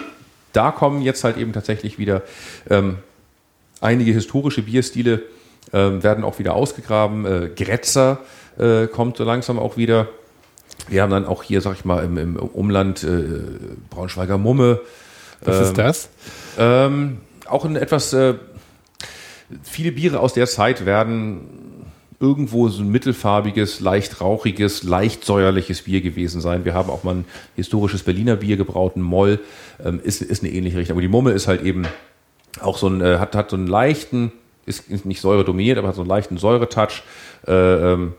[0.54, 2.24] da kommen jetzt halt eben tatsächlich wieder
[2.70, 2.98] ähm,
[3.82, 5.24] einige historische Bierstile,
[5.72, 7.26] ähm, werden auch wieder ausgegraben.
[7.26, 8.20] Äh, Grätzer
[8.58, 10.08] äh, kommt so langsam auch wieder.
[10.88, 13.24] Wir haben dann auch hier, sag ich mal, im, im Umland äh,
[13.90, 14.82] Braunschweiger Mumme.
[15.42, 16.10] Was ähm, ist das?
[16.58, 17.18] Ähm,
[17.48, 18.36] auch ein etwas äh,
[19.62, 21.42] viele Biere aus der Zeit werden
[22.20, 26.64] irgendwo so ein mittelfarbiges, leicht rauchiges, leicht säuerliches Bier gewesen sein.
[26.64, 27.26] Wir haben auch mal ein
[27.58, 29.40] historisches Berliner Bier gebraut, ein Moll,
[29.84, 30.94] ähm, ist, ist eine ähnliche Richtung.
[30.94, 31.86] Aber die Mumme ist halt eben
[32.62, 34.32] auch so ein, äh, hat, hat so einen leichten,
[34.66, 37.04] ist, nicht Säure dominiert, aber hat so einen leichten Säuretouch.
[37.46, 38.14] Äh, ähm,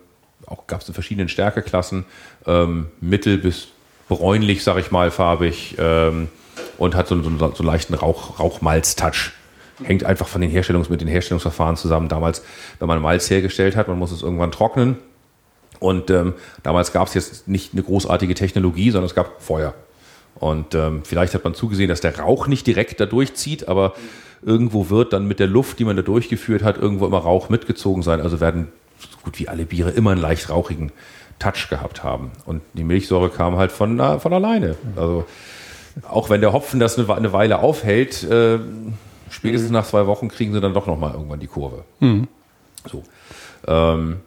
[0.46, 2.04] auch gab es in verschiedenen Stärkeklassen,
[2.46, 3.68] ähm, mittel bis
[4.08, 6.28] bräunlich, sag ich mal, farbig ähm,
[6.76, 9.32] und hat so, so, so einen leichten Rauch, Rauchmalz-Touch
[9.82, 12.08] hängt einfach von den Herstellungs mit den Herstellungsverfahren zusammen.
[12.08, 12.42] Damals,
[12.78, 14.96] wenn man Malz hergestellt hat, man muss es irgendwann trocknen.
[15.80, 19.74] Und ähm, damals gab es jetzt nicht eine großartige Technologie, sondern es gab Feuer.
[20.36, 23.94] Und ähm, vielleicht hat man zugesehen, dass der Rauch nicht direkt da durchzieht, aber
[24.42, 28.02] irgendwo wird dann mit der Luft, die man da durchgeführt hat, irgendwo immer Rauch mitgezogen
[28.02, 28.20] sein.
[28.20, 28.68] Also werden
[28.98, 30.92] so gut wie alle Biere immer einen leicht rauchigen
[31.38, 32.30] Touch gehabt haben.
[32.46, 34.76] Und die Milchsäure kam halt von, von alleine.
[34.96, 35.24] Also
[36.08, 38.58] auch wenn der Hopfen das eine Weile aufhält, äh,
[39.34, 41.82] Spätestens nach zwei Wochen kriegen sie dann doch nochmal irgendwann die Kurve.
[41.98, 42.28] Mhm.
[42.88, 43.02] So.
[43.66, 44.20] Ähm,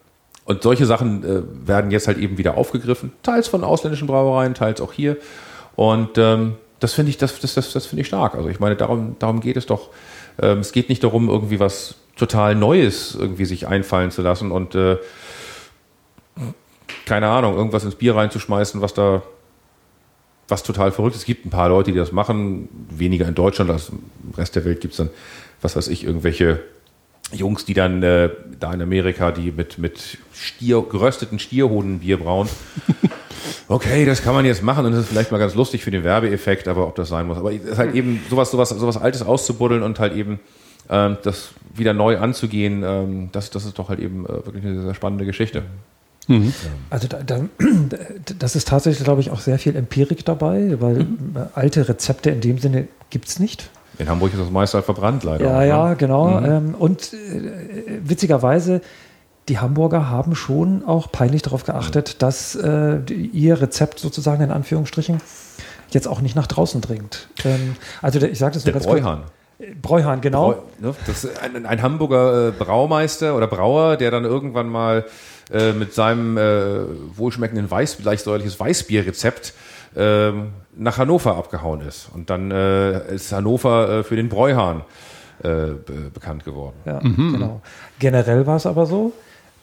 [0.44, 4.82] und solche Sachen äh, werden jetzt halt eben wieder aufgegriffen, teils von ausländischen Brauereien, teils
[4.82, 5.16] auch hier.
[5.78, 8.36] Und ähm, das finde ich, das, das, das, das finde ich stark.
[8.36, 9.92] Also ich meine, darum, darum geht es doch.
[10.42, 14.76] Ähm, es geht nicht darum, irgendwie was total Neues irgendwie sich einfallen zu lassen und
[14.76, 14.98] äh,
[17.06, 19.22] keine Ahnung, irgendwas ins Bier reinzuschmeißen, was da
[20.48, 21.22] was total verrückt ist.
[21.22, 23.99] Es gibt ein paar Leute, die das machen, weniger in Deutschland als im
[24.38, 25.10] Rest der Welt gibt es dann,
[25.61, 26.60] was weiß ich, irgendwelche
[27.34, 28.30] Jungs, die dann äh,
[28.60, 32.49] da in Amerika, die mit, mit Stier, gerösteten Stierhoden Bier brauen.
[33.69, 36.03] Okay, das kann man jetzt machen und das ist vielleicht mal ganz lustig für den
[36.03, 37.38] Werbeeffekt, aber ob das sein muss.
[37.38, 40.40] Aber es ist halt eben sowas, sowas, sowas Altes auszubuddeln und halt eben
[40.90, 44.82] ähm, das wieder neu anzugehen, ähm, das, das ist doch halt eben äh, wirklich eine
[44.82, 45.64] sehr spannende Geschichte.
[46.90, 47.41] Also da, da,
[48.40, 51.36] das ist tatsächlich, glaube ich, auch sehr viel Empirik dabei, weil Mhm.
[51.56, 53.70] alte Rezepte in dem Sinne gibt es nicht.
[53.99, 55.45] In Hamburg ist das meiste halt verbrannt, leider.
[55.45, 55.68] Ja, ne?
[55.68, 56.40] ja, genau.
[56.40, 58.82] Ähm, und äh, witzigerweise,
[59.49, 65.22] die Hamburger haben schon auch peinlich darauf geachtet, dass äh, ihr Rezept sozusagen in Anführungsstrichen
[65.90, 67.30] jetzt auch nicht nach draußen dringt.
[67.45, 69.20] Ähm, also der, ich sage das nur Der ganz kurz.
[69.58, 69.82] Bräuhahn.
[69.82, 70.52] Bräuhahn, genau.
[70.52, 75.06] Brau- ne, Das ist ein, ein Hamburger äh, Braumeister oder Brauer, der dann irgendwann mal
[75.52, 76.82] äh, mit seinem äh,
[77.16, 79.54] wohlschmeckenden Weiß, leicht säuerliches Weißbierrezept
[79.96, 82.10] ähm, nach Hannover abgehauen ist.
[82.14, 84.82] Und dann äh, ist Hannover äh, für den Bräuhahn
[85.44, 86.76] äh, be bekannt geworden.
[86.86, 87.62] Ja, genau.
[88.00, 89.14] Generell war es aber so,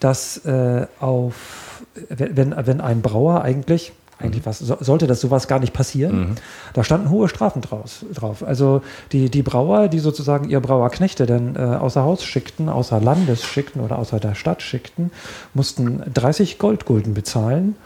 [0.00, 3.92] dass äh, auf, wenn- wenn ein Brauer eigentlich,
[4.24, 6.36] eigentlich was, so, sollte das sowas gar nicht passieren,
[6.72, 8.42] da standen hohe Strafen draus, drauf.
[8.42, 8.82] Also
[9.12, 13.80] die, die Brauer, die sozusagen ihr Brauerknechte dann äh, außer Haus schickten, außer Landes schickten
[13.80, 15.10] oder außer der Stadt schickten,
[15.52, 17.76] mussten 30 Goldgulden bezahlen.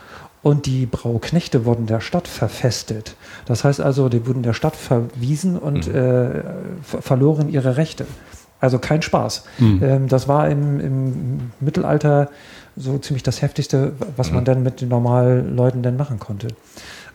[0.40, 3.16] Und die Brauknechte wurden der Stadt verfestet.
[3.46, 6.42] Das heißt also, die wurden der Stadt verwiesen und äh,
[6.80, 8.06] ver verloren ihre Rechte.
[8.60, 9.44] Also kein Spaß.
[9.82, 12.30] Ähm, das war im, im Mittelalter
[12.78, 16.48] so ziemlich das Heftigste, was man dann mit den normalen Leuten denn machen konnte.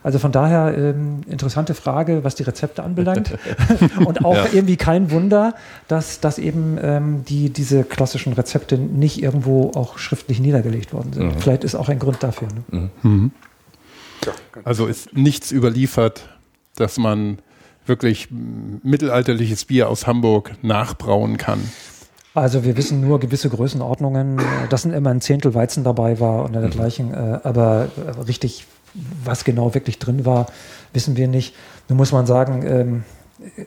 [0.02, 3.38] Also von daher ähm, interessante Frage, was die Rezepte anbelangt.
[4.04, 4.46] Und auch Ja.
[4.52, 5.54] irgendwie kein Wunder,
[5.88, 11.40] dass, dass eben ähm, die, diese klassischen Rezepte nicht irgendwo auch schriftlich niedergelegt worden sind.
[11.42, 12.48] Vielleicht ist auch ein Grund dafür.
[12.70, 12.90] Ne?
[14.26, 16.28] Ja, ganz- Also ist nichts überliefert,
[16.76, 17.38] dass man
[17.86, 18.28] wirklich
[18.82, 21.60] mittelalterliches Bier aus Hamburg nachbrauen kann.
[22.34, 27.14] Also wir wissen nur gewisse Größenordnungen, dass immer ein Zehntel Weizen dabei war und dergleichen,
[27.14, 28.66] äh, aber äh, richtig,
[29.24, 30.46] was genau wirklich drin war,
[30.92, 31.54] wissen wir nicht.
[31.88, 33.04] Nun muss man sagen, ähm,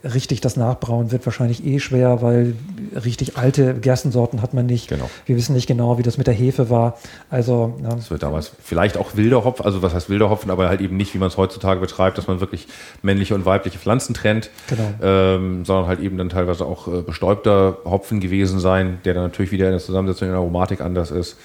[0.04, 2.56] richtig das Nachbrauen wird wahrscheinlich eh schwer, weil
[3.04, 4.90] richtig alte Gerstensorten hat man nicht.
[4.90, 5.10] Genau.
[5.26, 6.98] Wir wissen nicht genau, wie das mit der Hefe war.
[7.30, 10.68] Also ja, Das wird damals vielleicht auch wilder Hopfen, also was heißt wilder Hopfen, aber
[10.70, 12.68] halt eben nicht, wie man es heutzutage betreibt, dass man wirklich
[13.02, 14.90] männliche und weibliche Pflanzen trennt, Genau.
[15.02, 19.52] ähm, sondern halt eben dann teilweise auch äh, bestäubter Hopfen gewesen sein, der dann natürlich
[19.52, 21.38] wieder in der Zusammensetzung in der Aromatik anders ist.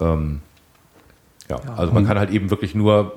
[0.00, 0.40] Ähm,
[1.50, 3.12] ja, also man kann halt eben wirklich nur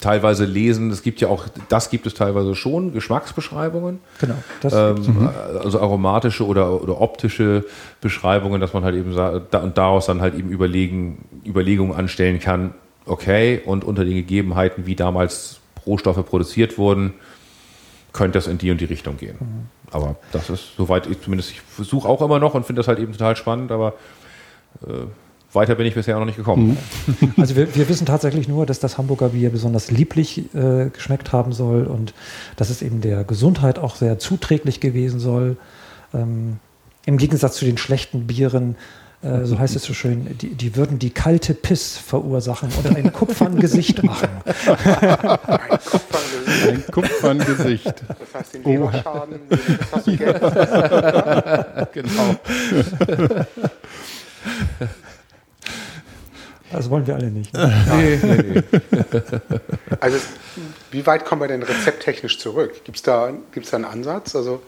[0.00, 4.00] teilweise lesen, es gibt ja auch, das gibt es teilweise schon, Geschmacksbeschreibungen.
[4.20, 4.34] genau.
[4.60, 5.28] Das, Ähm,
[5.62, 7.64] Also aromatische oder, oder optische
[8.00, 12.74] Beschreibungen, dass man halt eben da, und daraus dann halt eben überlegen, Überlegungen anstellen kann,
[13.06, 17.14] okay, und unter den Gegebenheiten, wie damals Rohstoffe produziert wurden,
[18.12, 19.68] könnte das in die und die Richtung gehen.
[19.92, 22.98] Aber das ist soweit ich zumindest, ich versuche auch immer noch und finde das halt
[22.98, 23.94] eben total spannend, aber
[24.86, 25.06] äh,
[25.52, 26.76] weiter bin ich bisher auch noch nicht gekommen.
[27.36, 31.52] Also wir, wir wissen tatsächlich nur, dass das Hamburger Bier besonders lieblich äh, geschmeckt haben
[31.52, 32.12] soll und
[32.56, 35.56] dass es eben der Gesundheit auch sehr zuträglich gewesen soll.
[36.12, 36.58] Ähm,
[37.06, 38.76] Im Gegensatz zu den schlechten Bieren,
[39.22, 43.12] äh, so heißt es so schön, die, die würden die kalte Piss verursachen und ein
[43.12, 44.28] Kupferngesicht machen.
[46.66, 47.86] Ein Kupferngesicht.
[48.08, 49.58] Das heißt, den Leberschaden, das
[49.92, 50.40] hast du Geld.
[51.92, 52.36] Genau.
[56.72, 57.52] Das wollen wir alle nicht.
[57.56, 58.62] Nee, nee, nee.
[60.00, 60.18] Also,
[60.90, 62.84] wie weit kommen wir denn rezepttechnisch zurück?
[62.84, 64.34] Gibt es da, gibt's da einen Ansatz?
[64.36, 64.62] Also,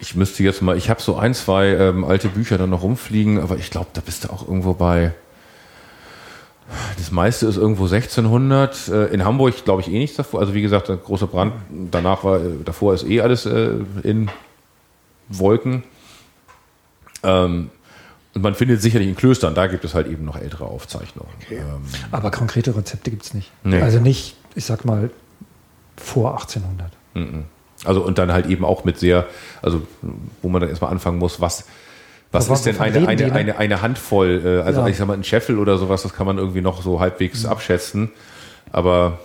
[0.00, 3.40] Ich müsste jetzt mal, ich habe so ein, zwei ähm, alte Bücher dann noch rumfliegen,
[3.40, 5.12] aber ich glaube, da bist du auch irgendwo bei.
[6.96, 8.88] Das meiste ist irgendwo 1600.
[8.88, 10.40] Äh, in Hamburg glaube ich eh nichts davor.
[10.40, 11.54] Also wie gesagt, der große Brand,
[11.90, 13.70] danach war, äh, davor ist eh alles äh,
[14.02, 14.30] in
[15.28, 15.82] Wolken.
[17.22, 17.70] Ähm,
[18.42, 21.30] man findet sicherlich in Klöstern, da gibt es halt eben noch ältere Aufzeichnungen.
[21.44, 21.58] Okay.
[21.58, 23.50] Ähm, Aber konkrete Rezepte gibt es nicht.
[23.64, 23.80] Nee.
[23.80, 25.10] Also nicht, ich sag mal,
[25.96, 26.92] vor 1800.
[27.84, 29.26] Also und dann halt eben auch mit sehr,
[29.62, 29.82] also
[30.42, 31.64] wo man dann erstmal anfangen muss, was,
[32.32, 33.32] was ist denn eine, eine, die, ne?
[33.32, 34.88] eine, eine Handvoll, äh, also Ja.
[34.88, 38.10] ich sag mal ein Scheffel oder sowas, das kann man irgendwie noch so halbwegs abschätzen.
[38.70, 39.18] Aber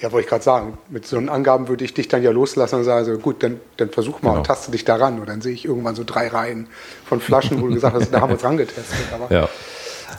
[0.00, 2.76] ja, wollte ich gerade sagen, mit so einen Angaben würde ich dich dann ja loslassen
[2.76, 4.40] und sagen, also gut, dann, dann versuch mal Genau.
[4.40, 5.20] und taste dich daran.
[5.20, 6.66] Und dann sehe ich irgendwann so drei Reihen
[7.06, 8.84] von Flaschen, wo du gesagt hast, da haben wir uns rangetestet.
[9.12, 9.48] Aber, ja,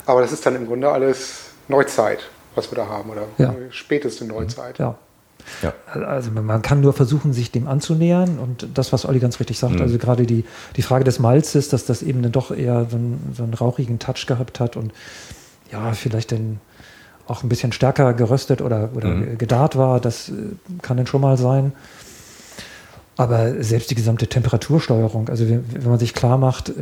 [0.06, 1.34] aber das ist dann im Grunde alles
[1.68, 2.20] Neuzeit,
[2.56, 3.54] was wir da haben, oder Ja.
[3.70, 4.80] späteste Neuzeit.
[4.80, 4.96] Ja.
[5.62, 5.74] ja.
[6.06, 9.80] Also man kann nur versuchen, sich dem anzunähern und das, was Olli ganz richtig sagt,
[9.82, 10.46] also gerade die,
[10.78, 14.00] die Frage des Malzes, dass das eben dann doch eher so einen, so einen rauchigen
[14.00, 14.94] Touch gehabt hat und
[15.72, 16.60] ja, vielleicht dann
[17.28, 20.34] auch ein bisschen stärker geröstet oder, oder gedarrt war, das äh,
[20.82, 21.74] kann dann schon mal sein.
[23.18, 26.74] Aber selbst die gesamte Temperatursteuerung, also wenn, wenn man sich klar macht, äh,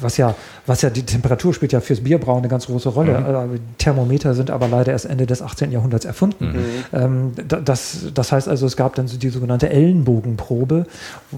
[0.00, 0.34] was ja,
[0.66, 3.18] was ja die Temperatur spielt ja fürs Bierbrauen eine ganz große Rolle.
[3.18, 3.26] Mhm.
[3.26, 5.70] Also Thermometer sind aber leider erst Ende des 18.
[5.70, 6.46] Jahrhunderts erfunden.
[6.92, 6.98] Mhm.
[6.98, 7.32] Ähm,
[7.64, 10.86] das, das heißt also, es gab dann die sogenannte Ellenbogenprobe,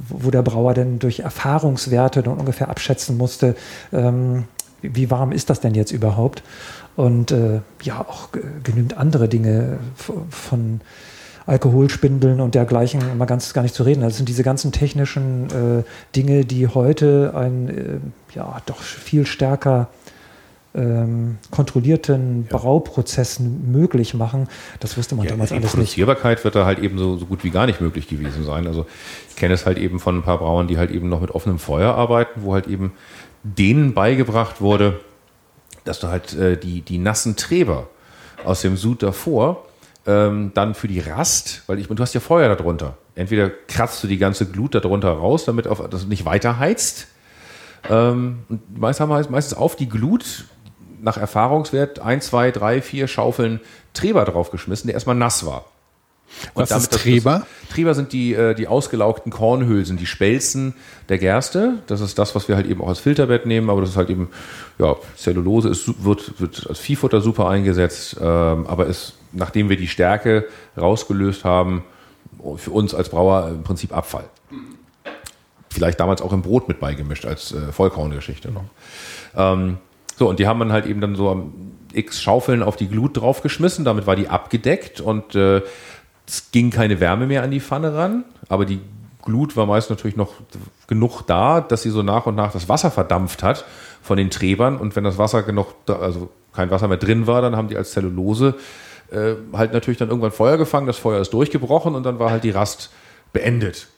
[0.09, 3.57] wo der Brauer dann durch Erfahrungswerte dann ungefähr abschätzen musste,
[3.93, 4.45] ähm,
[4.83, 6.43] wie warm ist das denn jetzt überhaupt?
[7.01, 8.29] Und äh, ja, auch
[8.63, 9.79] genügend andere Dinge
[10.29, 10.83] von
[11.47, 14.03] Alkoholspindeln und dergleichen immer ganz gar nicht zu reden.
[14.03, 15.83] Das sind diese ganzen technischen äh,
[16.15, 19.89] Dinge, die heute ein äh, ja doch viel stärker
[20.75, 22.59] ähm, kontrollierten ja.
[22.59, 24.47] Brauprozessen möglich machen.
[24.81, 25.73] Das wusste man ja, damals alles nicht.
[25.73, 28.67] Die Produzierbarkeit wird da halt eben so, so gut wie gar nicht möglich gewesen sein.
[28.67, 28.85] Also
[29.31, 31.59] ich kenne es halt eben von ein paar Brauern, die halt eben noch mit offenem
[31.59, 32.93] Feuer arbeiten, wo halt eben
[33.43, 35.01] denen beigebracht wurde,
[35.85, 37.89] dass du halt äh, die, die nassen Treber
[38.45, 39.65] aus dem Sud davor
[40.07, 42.97] ähm, dann für die Rast, weil ich, du hast ja Feuer darunter.
[43.15, 47.09] Entweder kratzt du die ganze Glut darunter raus, damit auf, das nicht weiter heizt.
[47.89, 50.45] Ähm, und meist haben wir meistens auf die Glut
[51.01, 53.61] nach Erfahrungswert ein, zwei, drei, vier Schaufeln
[53.95, 55.65] Treber draufgeschmissen, der erstmal nass war.
[56.55, 57.47] Und Was damit, ist Treber?
[57.63, 60.75] Das, Treber sind die, äh, die ausgelaugten Kornhülsen, die Spelzen
[61.09, 61.79] der Gerste.
[61.87, 64.11] Das ist das, was wir halt eben auch als Filterbett nehmen, aber das ist halt
[64.11, 64.29] eben,
[64.79, 69.89] ja, Zellulose ist, wird, wird als Viehfutter super eingesetzt, ähm, aber ist, nachdem wir die
[69.89, 70.47] Stärke
[70.77, 71.85] rausgelöst haben,
[72.57, 74.25] für uns als Brauer im Prinzip Abfall.
[75.69, 78.65] Vielleicht damals auch im Brot mit beigemischt als äh, Vollkorngeschichte noch.
[79.37, 79.79] Ähm,
[80.17, 81.51] so, und die haben man halt eben dann so
[81.93, 85.63] x Schaufeln auf die Glut draufgeschmissen, damit war die abgedeckt und äh,
[86.31, 88.81] es ging keine Wärme mehr an die Pfanne ran, aber die
[89.23, 90.33] Glut war meist natürlich noch
[90.87, 93.65] genug da, dass sie so nach und nach das Wasser verdampft hat
[94.01, 94.79] von den Trebern.
[94.79, 97.77] Und wenn das Wasser genug, da, also kein Wasser mehr drin war, dann haben die
[97.77, 98.55] als Zellulose
[99.11, 100.87] äh, halt natürlich dann irgendwann Feuer gefangen.
[100.87, 102.91] Das Feuer ist durchgebrochen und dann war halt die Rast
[103.33, 103.89] beendet.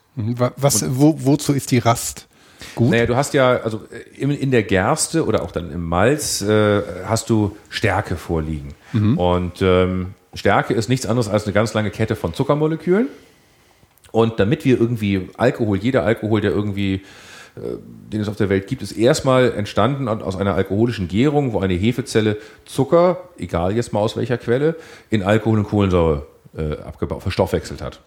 [0.57, 2.27] Was, wo, wozu ist die Rast?
[2.75, 2.91] Gut.
[2.91, 3.83] Naja, du hast ja, also
[4.17, 8.75] in, in der Gerste oder auch dann im Malz äh, hast du Stärke vorliegen.
[8.93, 9.19] Mhm.
[9.19, 13.09] Und ähm, Stärke ist nichts anderes als eine ganz lange Kette von Zuckermolekülen.
[14.11, 17.03] Und damit wir irgendwie Alkohol, jeder Alkohol, der irgendwie,
[17.57, 17.79] äh,
[18.13, 21.75] den es auf der Welt gibt, ist erstmal entstanden aus einer alkoholischen Gärung, wo eine
[21.75, 24.77] Hefezelle Zucker, egal jetzt mal aus welcher Quelle,
[25.11, 26.27] in Alkohol und Kohlensäure
[26.57, 28.01] äh, abgebaut, verstoffwechselt hat.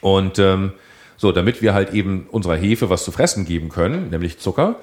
[0.00, 0.72] Und ähm,
[1.16, 4.76] so, damit wir halt eben unserer Hefe was zu fressen geben können, nämlich Zucker,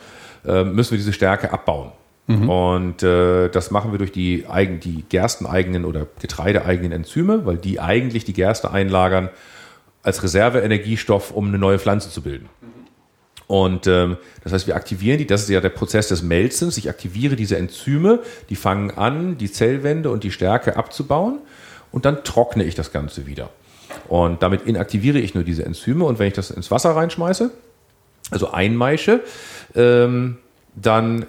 [0.45, 1.91] äh, müssen wir diese Stärke abbauen.
[2.29, 2.47] Mhm.
[2.47, 7.79] Und äh, das machen wir durch die, eigen, die gersteneigenen oder getreideeigenen Enzyme, weil die
[7.79, 9.29] eigentlich die Gerste einlagern
[10.03, 12.47] als Reserveenergiestoff, um eine neue Pflanze zu bilden.
[13.47, 16.77] Und ähm, das heißt, wir aktivieren die, das ist ja der Prozess des Melzens.
[16.77, 18.19] Ich aktiviere diese Enzyme,
[18.49, 21.39] die fangen an, die Zellwände und die Stärke abzubauen
[21.91, 23.49] und dann trockne ich das Ganze wieder.
[24.07, 27.49] Und damit inaktiviere ich nur diese Enzyme und wenn ich das ins Wasser reinschmeiße,
[28.29, 29.21] also einmeische,
[29.73, 30.37] ähm,
[30.75, 31.25] dann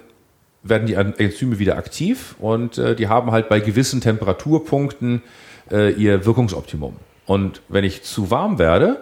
[0.63, 5.23] werden die Enzyme wieder aktiv und äh, die haben halt bei gewissen Temperaturpunkten
[5.71, 6.95] äh, ihr Wirkungsoptimum.
[7.25, 9.01] Und wenn ich zu warm werde,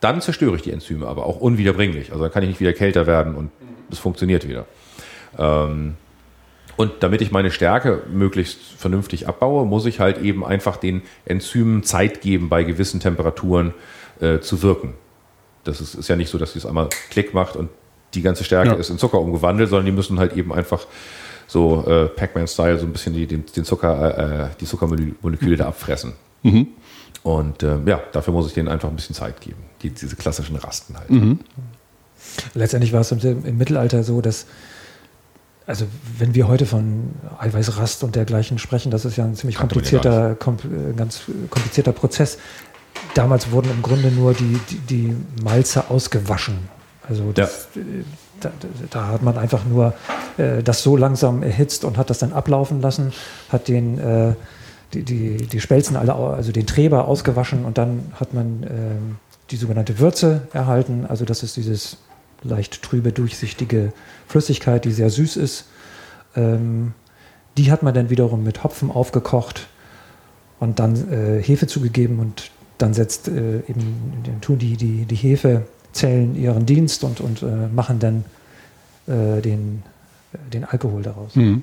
[0.00, 2.12] dann zerstöre ich die Enzyme, aber auch unwiederbringlich.
[2.12, 3.50] Also dann kann ich nicht wieder kälter werden und
[3.90, 4.66] es funktioniert wieder.
[5.38, 5.94] Ähm,
[6.76, 11.82] und damit ich meine Stärke möglichst vernünftig abbaue, muss ich halt eben einfach den Enzymen
[11.82, 13.74] Zeit geben, bei gewissen Temperaturen
[14.20, 14.94] äh, zu wirken.
[15.64, 17.68] Das ist, ist ja nicht so, dass es einmal Klick macht und
[18.18, 18.74] die ganze Stärke ja.
[18.74, 20.86] ist in Zucker umgewandelt, sondern die müssen halt eben einfach
[21.46, 25.58] so äh, Pac-Man-Style so ein bisschen die, den, den Zucker, äh, die Zuckermoleküle mhm.
[25.58, 26.12] da abfressen.
[26.42, 26.68] Mhm.
[27.22, 29.62] Und äh, ja, dafür muss ich denen einfach ein bisschen Zeit geben.
[29.82, 31.10] Die, diese klassischen Rasten halt.
[31.10, 31.38] Mhm.
[32.54, 34.46] Letztendlich war es im, im, Mittelalter so, dass,
[35.66, 35.86] also
[36.18, 40.56] wenn wir heute von Eiweißrast und dergleichen sprechen, das ist ja ein ziemlich komplizierter, kom,
[40.56, 42.38] äh, ganz komplizierter Prozess.
[43.14, 46.58] Damals wurden im Grunde nur die, die, die Malze ausgewaschen
[47.08, 47.82] also das, ja.
[47.82, 48.04] Äh,
[48.40, 48.52] da,
[48.90, 49.94] da, hat man einfach nur
[50.36, 53.12] äh, das so langsam erhitzt und hat das dann ablaufen lassen,
[53.48, 54.34] hat den, äh,
[54.94, 58.68] die, die, die Spelzen alle, also den Treber ausgewaschen und dann hat man äh,
[59.50, 61.06] die sogenannte Würze erhalten.
[61.06, 61.98] Also das ist dieses
[62.42, 63.92] leicht trübe, durchsichtige
[64.26, 65.66] Flüssigkeit, die sehr süß ist.
[66.36, 66.92] Ähm,
[67.56, 69.66] die hat man dann wiederum mit Hopfen aufgekocht
[70.60, 75.66] und dann äh, Hefe zugegeben und dann setzt äh, eben tun die, die, die Hefe
[75.92, 78.24] Zellen ihren Dienst und, und äh, machen dann
[79.06, 79.82] äh, den,
[80.52, 81.34] den Alkohol daraus.
[81.34, 81.62] Mhm.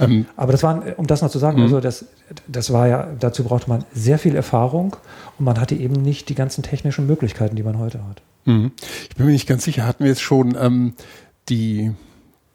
[0.00, 1.64] Ähm, Aber das war, um das noch zu sagen, mhm.
[1.64, 2.04] also das,
[2.46, 4.96] das war ja, dazu brauchte man sehr viel Erfahrung
[5.38, 8.22] und man hatte eben nicht die ganzen technischen Möglichkeiten, die man heute hat.
[8.44, 8.72] Mhm.
[9.08, 10.94] Ich bin mir nicht ganz sicher, hatten wir jetzt schon ähm,
[11.48, 11.92] die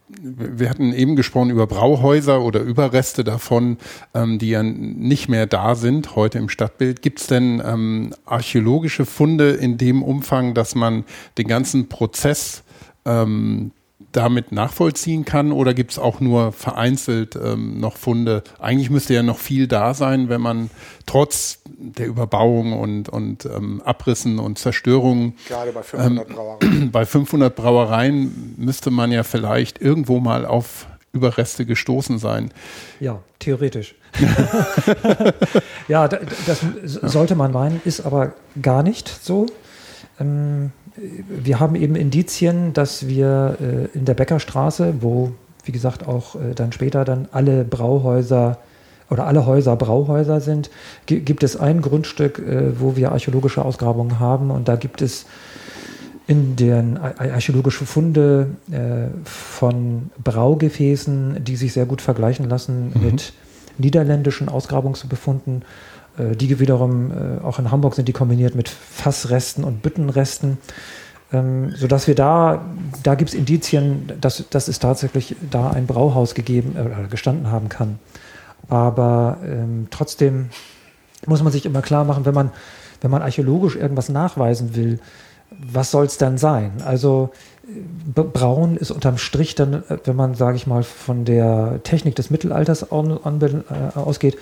[0.10, 3.78] wir hatten eben gesprochen über Brauhäuser oder Überreste davon,
[4.14, 7.02] ähm, die ja nicht mehr da sind heute im Stadtbild.
[7.02, 11.04] Gibt es denn ähm, archäologische Funde in dem Umfang, dass man
[11.38, 12.64] den ganzen Prozess
[13.06, 13.72] ähm,
[14.12, 18.44] damit nachvollziehen kann oder gibt es auch nur vereinzelt ähm, noch Funde?
[18.60, 20.70] Eigentlich müsste ja noch viel da sein, wenn man
[21.06, 25.36] trotz der Überbauung und, und ähm, Abrissen und Zerstörungen.
[25.48, 26.92] Gerade bei 500 ähm, Brauereien.
[26.92, 32.52] Bei 500 Brauereien müsste man ja vielleicht irgendwo mal auf Überreste gestoßen sein.
[33.00, 33.96] Ja, theoretisch.
[35.88, 39.48] ja, das sollte man meinen, ist aber gar nicht so.
[40.98, 45.32] Wir haben eben Indizien, dass wir äh, in der Bäckerstraße, wo,
[45.64, 48.58] wie gesagt, auch äh, dann später dann alle Brauhäuser
[49.10, 50.70] oder alle Häuser Brauhäuser sind,
[51.06, 55.26] gibt es ein Grundstück, äh, wo wir archäologische Ausgrabungen haben und da gibt es
[56.30, 58.48] in den archäologische Funde
[59.24, 63.02] von Braugefäßen, die sich sehr gut vergleichen lassen mhm.
[63.02, 63.34] mit
[63.78, 65.66] niederländischen Ausgrabungsbefunden äh,
[66.36, 70.58] die wiederum äh, auch in Hamburg sind die kombiniert mit Fassresten und Büttenresten,
[71.32, 72.66] ähm, sodass wir da,
[73.04, 77.70] da gibt es Indizien, dass, dass es tatsächlich da ein Brauhaus gegeben äh, gestanden haben
[77.70, 78.00] kann.
[78.70, 80.50] Aber ähm, trotzdem
[81.26, 82.52] muss man sich immer klar machen, wenn man,
[83.02, 85.00] wenn man archäologisch irgendwas nachweisen will,
[85.50, 86.72] was soll es dann sein?
[86.86, 87.32] Also
[88.14, 92.84] Braun ist unterm Strich dann, wenn man, sage ich mal, von der Technik des Mittelalters
[92.84, 94.38] äh, ausgeht,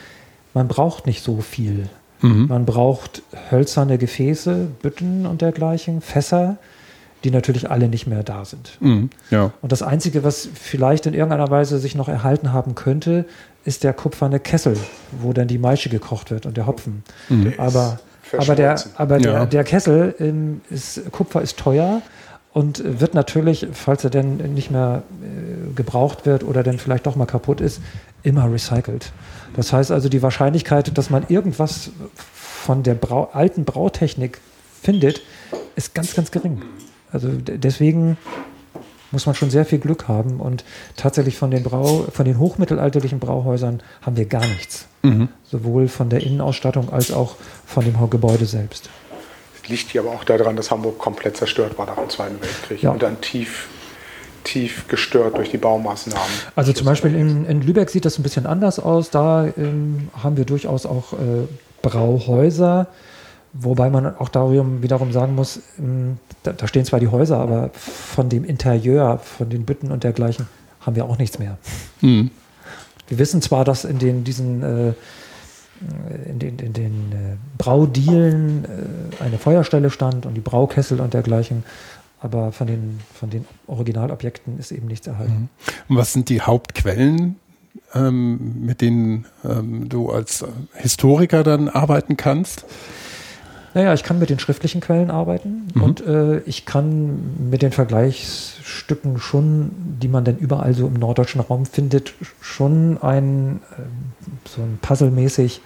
[0.55, 1.89] man braucht nicht so viel.
[2.21, 2.47] Mhm.
[2.47, 3.21] Man braucht
[3.51, 6.57] hölzerne Gefäße, Bütten und dergleichen, Fässer,
[7.23, 8.77] die natürlich alle nicht mehr da sind.
[8.79, 9.09] Mhm.
[9.29, 9.51] Ja.
[9.61, 13.25] Und das Einzige, was vielleicht in irgendeiner Weise sich noch erhalten haben könnte,
[13.65, 14.77] ist der kupferne Kessel,
[15.21, 17.03] wo dann die Maische gekocht wird und der Hopfen.
[17.29, 17.53] Mhm.
[17.57, 17.99] Aber,
[18.37, 19.45] aber, der, aber der, ja.
[19.45, 22.01] der Kessel ähm, ist, Kupfer ist teuer
[22.55, 27.17] und wird natürlich, falls er denn nicht mehr äh, gebraucht wird oder dann vielleicht doch
[27.17, 27.81] mal kaputt ist,
[28.23, 29.11] immer recycelt.
[29.57, 34.39] Das heißt also, die Wahrscheinlichkeit, dass man irgendwas von der Brau alten Brautechnik
[34.81, 35.21] findet,
[35.75, 36.61] ist ganz, ganz gering.
[37.11, 38.15] Also deswegen
[39.11, 40.63] muss man schon sehr viel Glück haben und
[40.95, 44.87] tatsächlich von den, Brau von den hochmittelalterlichen Brauhäusern haben wir gar nichts.
[45.03, 45.27] Mhm.
[45.43, 48.89] Sowohl von der Innenausstattung als auch von dem Gebäude selbst.
[49.67, 52.91] Liegt hier aber auch daran, dass Hamburg komplett zerstört war nach dem Zweiten Weltkrieg ja.
[52.91, 53.67] und dann tief
[54.45, 56.21] tief gestört durch die Baumaßnahmen.
[56.55, 59.09] Also zum Beispiel in, in Lübeck sieht das ein bisschen anders aus.
[59.09, 61.47] Da ähm, haben wir durchaus auch äh,
[61.81, 62.87] Brauhäuser,
[63.53, 67.71] wobei man auch darum wiederum sagen muss, ähm, da, da, stehen zwar die Häuser, aber
[67.73, 70.47] von dem Interieur, von den Bütten und dergleichen
[70.79, 71.57] haben wir auch nichts mehr.
[72.01, 72.31] Mhm.
[73.07, 74.93] Wir wissen zwar, dass in den, diesen äh,
[76.29, 81.63] in den, in den äh, Braudielen äh, eine Feuerstelle stand und die Braukessel und dergleichen,
[82.21, 85.33] aber von den, von den Originalobjekten ist eben nichts erhalten.
[85.33, 85.49] Mhm.
[85.89, 87.35] Und was sind die Hauptquellen,
[87.93, 92.65] ähm, mit denen ähm, du als Historiker dann arbeiten kannst?
[93.75, 95.83] Naja, ich kann mit den schriftlichen Quellen arbeiten mhm.
[95.83, 99.71] und äh, ich kann mit den Vergleichsstücken schon,
[100.01, 103.81] die man denn überall so im norddeutschen Raum findet, schon ein äh,
[104.49, 105.59] so ein Puzzle-mäßig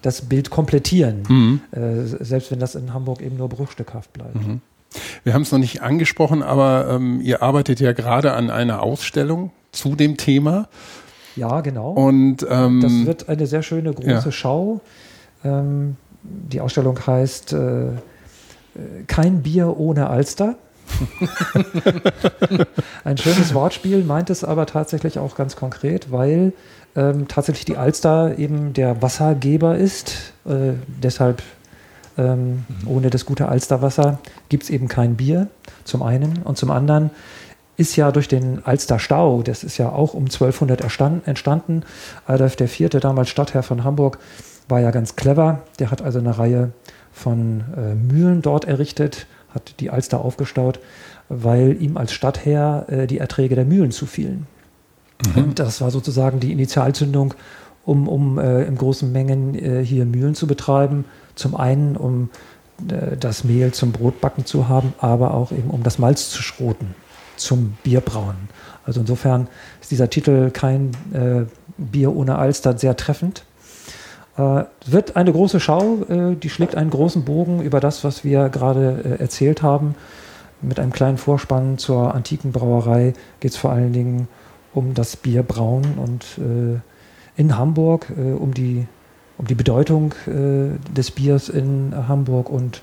[0.00, 1.60] das Bild komplettieren, mhm.
[1.72, 4.36] äh, selbst wenn das in Hamburg eben nur bruchstückhaft bleibt.
[4.36, 4.60] Mhm.
[5.24, 9.50] Wir haben es noch nicht angesprochen, aber ähm, ihr arbeitet ja gerade an einer Ausstellung
[9.72, 10.68] zu dem Thema.
[11.34, 11.90] Ja, genau.
[11.94, 14.30] Und ähm, das wird eine sehr schöne große ja.
[14.30, 14.80] Schau.
[15.44, 17.90] Ähm, die Ausstellung heißt äh,
[19.06, 20.56] Kein Bier ohne Alster.
[23.04, 26.52] Ein schönes Wortspiel, meint es aber tatsächlich auch ganz konkret, weil
[26.94, 30.34] ähm, tatsächlich die Alster eben der Wassergeber ist.
[30.44, 31.42] Äh, deshalb
[32.16, 32.88] ähm, mhm.
[32.88, 34.18] Ohne das gute Alsterwasser
[34.48, 35.48] gibt es eben kein Bier,
[35.84, 36.42] zum einen.
[36.44, 37.10] Und zum anderen
[37.76, 40.80] ist ja durch den Alsterstau, das ist ja auch um 1200
[41.26, 41.82] entstanden.
[42.26, 44.18] Adolf IV., damals Stadtherr von Hamburg,
[44.68, 45.62] war ja ganz clever.
[45.78, 46.72] Der hat also eine Reihe
[47.12, 50.80] von äh, Mühlen dort errichtet, hat die Alster aufgestaut,
[51.28, 54.46] weil ihm als Stadtherr äh, die Erträge der Mühlen zufielen.
[55.34, 55.44] Mhm.
[55.44, 57.34] Und das war sozusagen die Initialzündung,
[57.84, 61.04] um, um äh, in großen Mengen äh, hier Mühlen zu betreiben
[61.34, 62.30] zum einen, um
[62.88, 66.94] äh, das Mehl zum Brotbacken zu haben, aber auch eben um das Malz zu schroten
[67.36, 68.36] zum Bierbrauen.
[68.86, 69.48] Also insofern
[69.80, 71.44] ist dieser Titel kein äh,
[71.78, 73.44] Bier ohne Alster sehr treffend.
[74.36, 78.48] Äh, wird eine große Schau, äh, die schlägt einen großen Bogen über das, was wir
[78.48, 79.94] gerade äh, erzählt haben.
[80.60, 84.28] Mit einem kleinen Vorspann zur antiken Brauerei geht es vor allen Dingen
[84.72, 86.80] um das Bierbrauen und äh,
[87.36, 88.86] in Hamburg um die
[89.36, 92.82] um die Bedeutung äh, des Biers in Hamburg und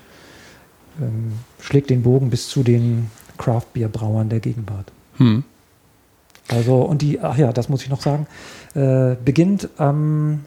[1.00, 4.92] ähm, schlägt den Bogen bis zu den Craft-Bier-Brauern der Gegenwart.
[5.16, 5.44] Hm.
[6.48, 8.26] Also, und die, ach ja, das muss ich noch sagen,
[8.74, 10.40] äh, beginnt am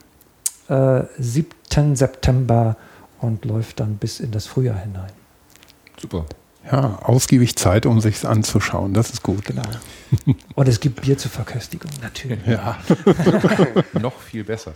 [0.68, 1.96] äh, 7.
[1.96, 2.76] September
[3.20, 5.12] und läuft dann bis in das Frühjahr hinein.
[6.00, 6.26] Super.
[6.70, 8.92] Ja, ausgiebig Zeit, um sich's anzuschauen.
[8.92, 9.44] Das ist gut.
[9.44, 9.62] Genau.
[10.56, 12.44] Und es gibt Bier zur Verköstigung, natürlich.
[12.44, 12.78] Ja.
[14.00, 14.72] noch viel besser.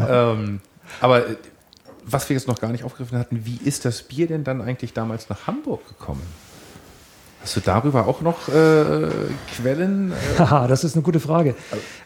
[0.00, 0.60] ähm,
[1.00, 1.36] aber äh,
[2.04, 4.94] was wir jetzt noch gar nicht aufgegriffen hatten, wie ist das Bier denn dann eigentlich
[4.94, 6.22] damals nach Hamburg gekommen?
[7.42, 9.08] Hast du darüber auch noch äh,
[9.56, 10.12] Quellen?
[10.12, 11.54] Äh, Haha, das ist eine gute Frage.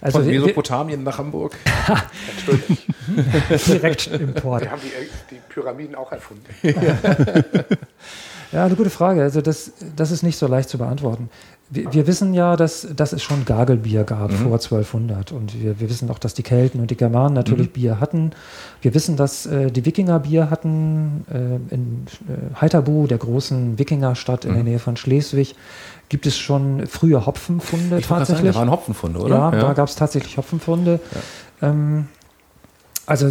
[0.00, 1.56] Also von wir- Mesopotamien nach Hamburg?
[3.66, 4.62] direkt Import.
[4.62, 6.44] Wir haben die, die Pyramiden auch erfunden.
[8.54, 9.22] Ja, eine gute Frage.
[9.22, 11.28] Also das, das ist nicht so leicht zu beantworten.
[11.70, 15.90] Wir, wir wissen ja, dass, dass es schon Gagelbier gab vor 1200 und wir, wir
[15.90, 18.30] wissen auch, dass die Kelten und die Germanen natürlich Bier hatten.
[18.80, 24.44] Wir wissen, dass äh, die Wikinger Bier hatten äh, in äh, Heiterbu, der großen Wikingerstadt
[24.44, 25.56] in der Nähe von Schleswig,
[26.08, 28.52] gibt es schon frühe Hopfenfunde Ich gerade sagen, tatsächlich.
[28.52, 29.34] da waren Hopfenfunde, oder?
[29.34, 31.00] Ja, da gab es tatsächlich Hopfenfunde.
[31.60, 32.06] Ähm,
[33.06, 33.28] also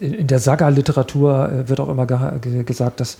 [0.00, 3.18] in der Saga-Literatur äh, wird auch immer ge gesagt, dass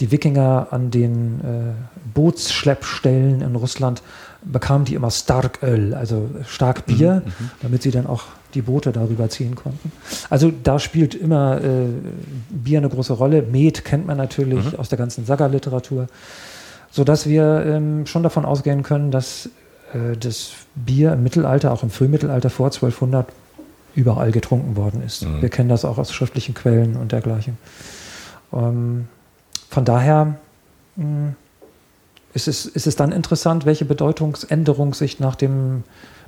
[0.00, 1.72] die Wikinger an den äh,
[2.14, 4.02] Bootsschleppstellen in Russland
[4.42, 7.22] bekamen die immer Starköl, also stark Bier,
[7.60, 8.22] damit sie dann auch
[8.54, 9.92] die Boote darüber ziehen konnten.
[10.30, 11.86] Also da spielt immer äh,
[12.48, 13.42] Bier eine große Rolle.
[13.42, 16.06] Met kennt man natürlich aus der ganzen Saga-Literatur,
[16.90, 19.50] sodass wir ähm, schon davon ausgehen können, dass
[19.92, 23.26] äh, das Bier im Mittelalter, auch im Frühmittelalter vor 1200,
[23.94, 25.24] überall getrunken worden ist.
[25.24, 25.42] Mhm.
[25.42, 27.58] Wir kennen das auch aus schriftlichen Quellen und dergleichen.
[28.52, 29.08] Ähm,
[29.70, 30.36] von daher
[30.96, 31.34] mh,
[32.34, 35.82] ist es, ist es dann interessant, welche Bedeutungsänderung sich nach, dem,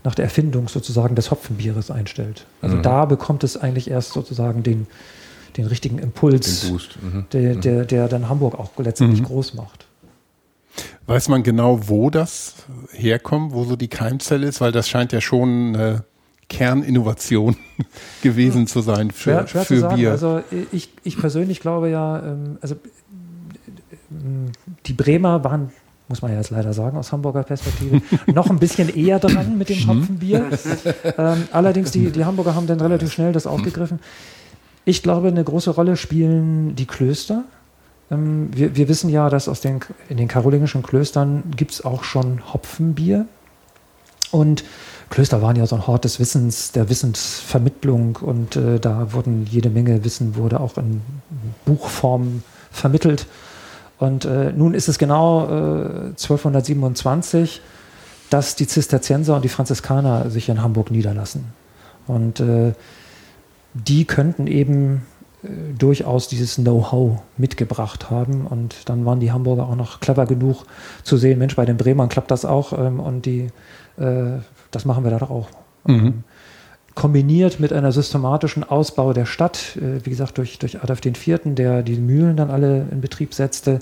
[0.05, 2.47] nach der Erfindung sozusagen des Hopfenbieres einstellt.
[2.62, 2.82] Also Mhm.
[2.82, 4.87] da bekommt es eigentlich erst sozusagen den,
[5.57, 6.99] den richtigen Impuls, Den Boost.
[7.03, 7.27] Mhm.
[7.32, 9.87] der, der, der dann Hamburg auch letztendlich groß macht.
[11.07, 12.55] Weiß man genau, wo das
[12.93, 14.61] herkommt, wo so die Keimzelle ist?
[14.61, 16.05] Weil das scheint ja schon eine
[16.51, 17.57] Kerninnovation
[18.23, 19.97] gewesen zu sein für, Schwer, schwer für zu sagen.
[19.97, 20.11] Bier.
[20.11, 22.77] Also ich, ich persönlich glaube ja, ähm, also
[24.87, 25.71] die Bremer waren,
[26.09, 29.69] muss man ja jetzt leider sagen, aus Hamburger Perspektive, noch ein bisschen eher dran mit
[29.69, 30.51] dem Hopfenbier.
[31.17, 34.01] ähm, allerdings, die, die Hamburger haben dann relativ schnell das aufgegriffen.
[34.85, 37.45] Ich glaube, eine große Rolle spielen die Klöster.
[38.11, 42.03] Ähm, wir, wir wissen ja, dass aus den, in den karolingischen Klöstern gibt es auch
[42.03, 43.27] schon Hopfenbier.
[44.33, 44.65] Und
[45.11, 49.69] Klöster waren ja so ein Hort des Wissens, der Wissensvermittlung und äh, da wurden jede
[49.69, 51.03] Menge Wissen wurde auch in
[51.65, 53.27] Buchform vermittelt.
[53.99, 57.61] Und äh, nun ist es genau äh, 1227,
[58.31, 61.53] dass die Zisterzienser und die Franziskaner sich in Hamburg niederlassen.
[62.07, 62.73] Und äh,
[63.74, 65.03] die könnten eben
[65.43, 68.47] äh, durchaus dieses Know-how mitgebracht haben.
[68.47, 70.65] Und dann waren die Hamburger auch noch clever genug
[71.03, 73.49] zu sehen, Mensch, bei den Bremern klappt das auch ähm, und die,
[73.99, 74.39] äh,
[74.71, 75.49] das machen wir da doch auch.
[75.89, 76.25] Ähm,
[76.95, 81.83] kombiniert mit einer systematischen Ausbau der Stadt, äh, wie gesagt, durch, durch Adolf IV., der
[81.83, 83.79] die Mühlen dann alle in Betrieb setzte.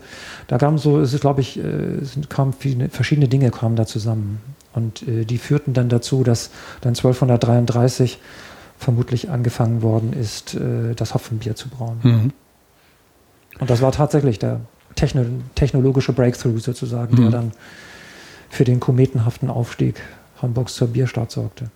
[0.47, 3.77] Da kamen so, es ist, glaube ich, äh, es sind- kamen viele, verschiedene Dinge kamen
[3.77, 4.41] da zusammen.
[4.75, 6.51] Und äh, die führten dann dazu, dass
[6.83, 8.19] dann 1233
[8.79, 10.57] vermutlich angefangen worden ist,
[10.95, 11.99] das Hopfenbier zu brauen.
[12.05, 12.33] Mhm.
[13.59, 14.61] Und das war tatsächlich der
[14.95, 15.25] techno
[15.57, 17.21] technologische Breakthrough sozusagen, Mhm.
[17.23, 17.53] der dann
[18.51, 20.01] für den kometenhaften Aufstieg
[20.43, 21.71] Hamburgs zur Bierstadt sorgte.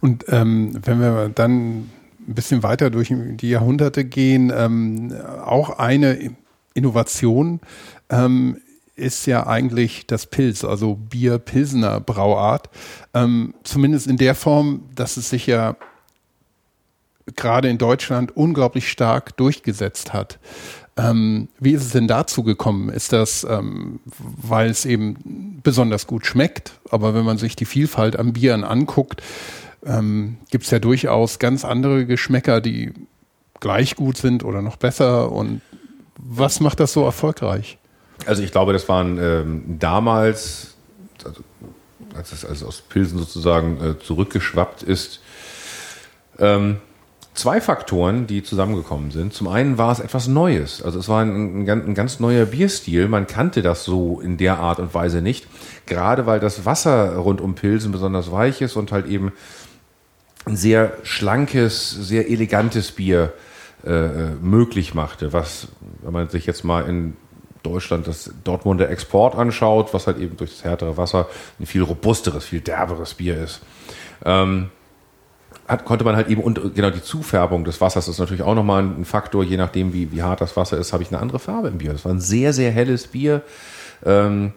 [0.00, 1.90] Und ähm, wenn wir dann
[2.26, 5.14] ein bisschen weiter durch die Jahrhunderte gehen, ähm,
[5.44, 6.34] auch eine
[6.74, 7.60] Innovation
[8.10, 8.58] ähm,
[8.96, 12.70] ist ja eigentlich das Pilz, also Bier-Pilsener Brauart.
[13.12, 15.76] Ähm, zumindest in der Form, dass es sich ja
[17.36, 20.38] gerade in Deutschland unglaublich stark durchgesetzt hat.
[20.96, 22.88] Ähm, wie ist es denn dazu gekommen?
[22.88, 26.78] Ist das, ähm, weil es eben besonders gut schmeckt?
[26.90, 29.20] Aber wenn man sich die Vielfalt an Bieren anguckt,
[29.84, 32.92] ähm, gibt es ja durchaus ganz andere Geschmäcker, die
[33.60, 35.32] gleich gut sind oder noch besser.
[35.32, 35.62] Und
[36.16, 37.78] was macht das so erfolgreich?
[38.26, 40.74] Also ich glaube, das waren ähm, damals,
[41.24, 41.42] also,
[42.14, 45.20] als es also aus Pilsen sozusagen äh, zurückgeschwappt ist,
[46.38, 46.76] ähm,
[47.34, 49.34] zwei Faktoren, die zusammengekommen sind.
[49.34, 50.82] Zum einen war es etwas Neues.
[50.82, 53.08] Also es war ein, ein, ein ganz neuer Bierstil.
[53.08, 55.46] Man kannte das so in der Art und Weise nicht.
[55.86, 59.32] Gerade weil das Wasser rund um Pilsen besonders weich ist und halt eben
[60.46, 63.32] ein sehr schlankes, sehr elegantes Bier
[63.84, 65.68] äh, möglich machte, was,
[66.02, 67.16] wenn man sich jetzt mal in
[67.62, 71.28] Deutschland das Dortmunder Export anschaut, was halt eben durch das härtere Wasser
[71.58, 73.62] ein viel robusteres, viel derberes Bier ist.
[74.24, 74.70] Ähm,
[75.66, 78.82] hat, konnte man halt eben, und genau die Zufärbung des Wassers ist natürlich auch nochmal
[78.82, 81.68] ein Faktor, je nachdem, wie, wie hart das Wasser ist, habe ich eine andere Farbe
[81.68, 81.92] im Bier.
[81.92, 83.42] Das war ein sehr, sehr helles Bier.
[84.04, 84.52] Ähm,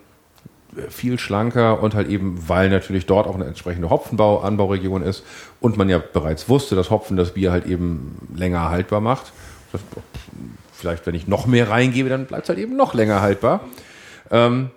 [0.90, 5.24] viel schlanker und halt eben, weil natürlich dort auch eine entsprechende Hopfenbau-Anbauregion ist
[5.60, 9.32] und man ja bereits wusste, dass Hopfen das Bier halt eben länger haltbar macht.
[9.72, 9.82] Das,
[10.74, 13.62] vielleicht, wenn ich noch mehr reingebe, dann bleibt es halt eben noch länger haltbar.
[14.30, 14.70] Ähm,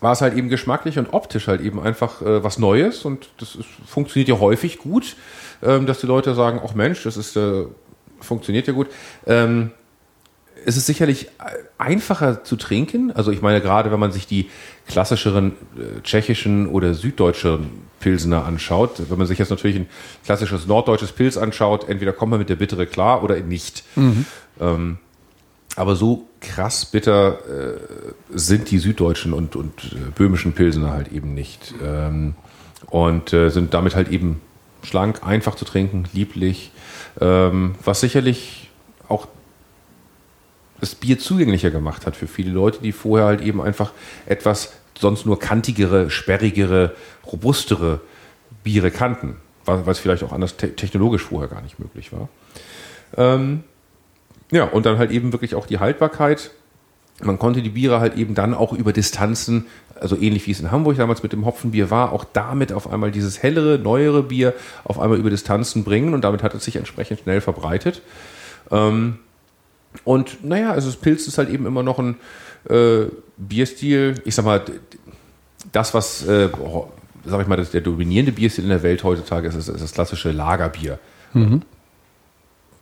[0.00, 3.54] war es halt eben geschmacklich und optisch halt eben einfach äh, was Neues und das
[3.54, 5.16] ist, funktioniert ja häufig gut,
[5.62, 7.64] ähm, dass die Leute sagen, ach Mensch, das ist, äh,
[8.20, 8.88] funktioniert ja gut.
[9.26, 9.70] Ähm,
[10.64, 11.28] es ist sicherlich
[11.78, 13.10] einfacher zu trinken.
[13.12, 14.48] Also ich meine, gerade wenn man sich die
[14.86, 17.70] klassischeren äh, tschechischen oder süddeutschen
[18.00, 19.86] Pilsener anschaut, wenn man sich jetzt natürlich ein
[20.24, 23.84] klassisches norddeutsches Pilz anschaut, entweder kommt man mit der Bittere klar oder nicht.
[23.96, 24.26] Mhm.
[24.60, 24.98] Ähm,
[25.74, 27.78] aber so krass bitter äh,
[28.30, 31.74] sind die süddeutschen und, und äh, böhmischen Pilsener halt eben nicht.
[31.82, 32.34] Ähm,
[32.90, 34.40] und äh, sind damit halt eben
[34.82, 36.70] schlank, einfach zu trinken, lieblich,
[37.20, 38.70] ähm, was sicherlich
[39.08, 39.28] auch
[40.80, 43.92] das Bier zugänglicher gemacht hat für viele Leute, die vorher halt eben einfach
[44.26, 46.94] etwas sonst nur kantigere, sperrigere,
[47.26, 48.00] robustere
[48.64, 49.36] Biere kannten,
[49.86, 52.28] es vielleicht auch anders te technologisch vorher gar nicht möglich war.
[53.16, 53.64] Ähm,
[54.50, 56.50] ja, und dann halt eben wirklich auch die Haltbarkeit.
[57.22, 59.66] Man konnte die Biere halt eben dann auch über Distanzen,
[60.00, 63.10] also ähnlich wie es in Hamburg damals mit dem Hopfenbier war, auch damit auf einmal
[63.10, 64.54] dieses hellere, neuere Bier
[64.84, 68.02] auf einmal über Distanzen bringen und damit hat es sich entsprechend schnell verbreitet.
[68.70, 69.18] Ähm,
[70.04, 72.16] und naja, also das Pilz ist halt eben immer noch ein
[72.68, 74.62] äh, Bierstil, ich sag mal,
[75.70, 76.48] das, was, äh,
[77.24, 79.92] sag ich mal, das, der dominierende Bierstil in der Welt heutzutage ist, ist, ist das
[79.92, 80.98] klassische Lagerbier.
[81.34, 81.62] Mhm.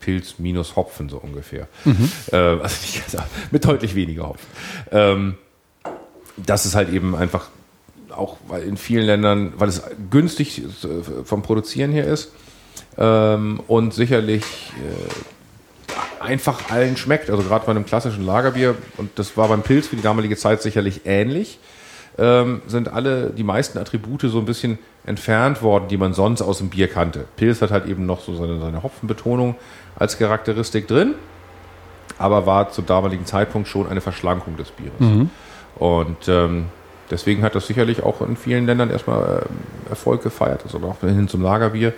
[0.00, 1.68] Pilz minus Hopfen, so ungefähr.
[1.84, 2.10] Mhm.
[2.32, 3.18] Äh, also nicht, also
[3.50, 4.46] mit deutlich weniger Hopfen.
[4.90, 5.34] Ähm,
[6.36, 7.48] das ist halt eben einfach
[8.10, 10.62] auch weil in vielen Ländern, weil es günstig
[11.24, 12.32] vom Produzieren her ist
[12.98, 17.30] ähm, und sicherlich äh, einfach allen schmeckt.
[17.30, 20.62] Also gerade bei einem klassischen Lagerbier, und das war beim Pilz für die damalige Zeit
[20.62, 21.58] sicherlich ähnlich,
[22.20, 26.58] ähm, sind alle, die meisten Attribute so ein bisschen entfernt worden, die man sonst aus
[26.58, 27.24] dem Bier kannte.
[27.36, 29.56] Pilz hat halt eben noch so seine, seine Hopfenbetonung
[29.96, 31.14] als Charakteristik drin,
[32.18, 35.00] aber war zum damaligen Zeitpunkt schon eine Verschlankung des Bieres.
[35.00, 35.30] Mhm.
[35.76, 36.66] Und ähm,
[37.10, 41.26] deswegen hat das sicherlich auch in vielen Ländern erstmal äh, Erfolg gefeiert, also auch hin
[41.26, 41.94] zum Lagerbier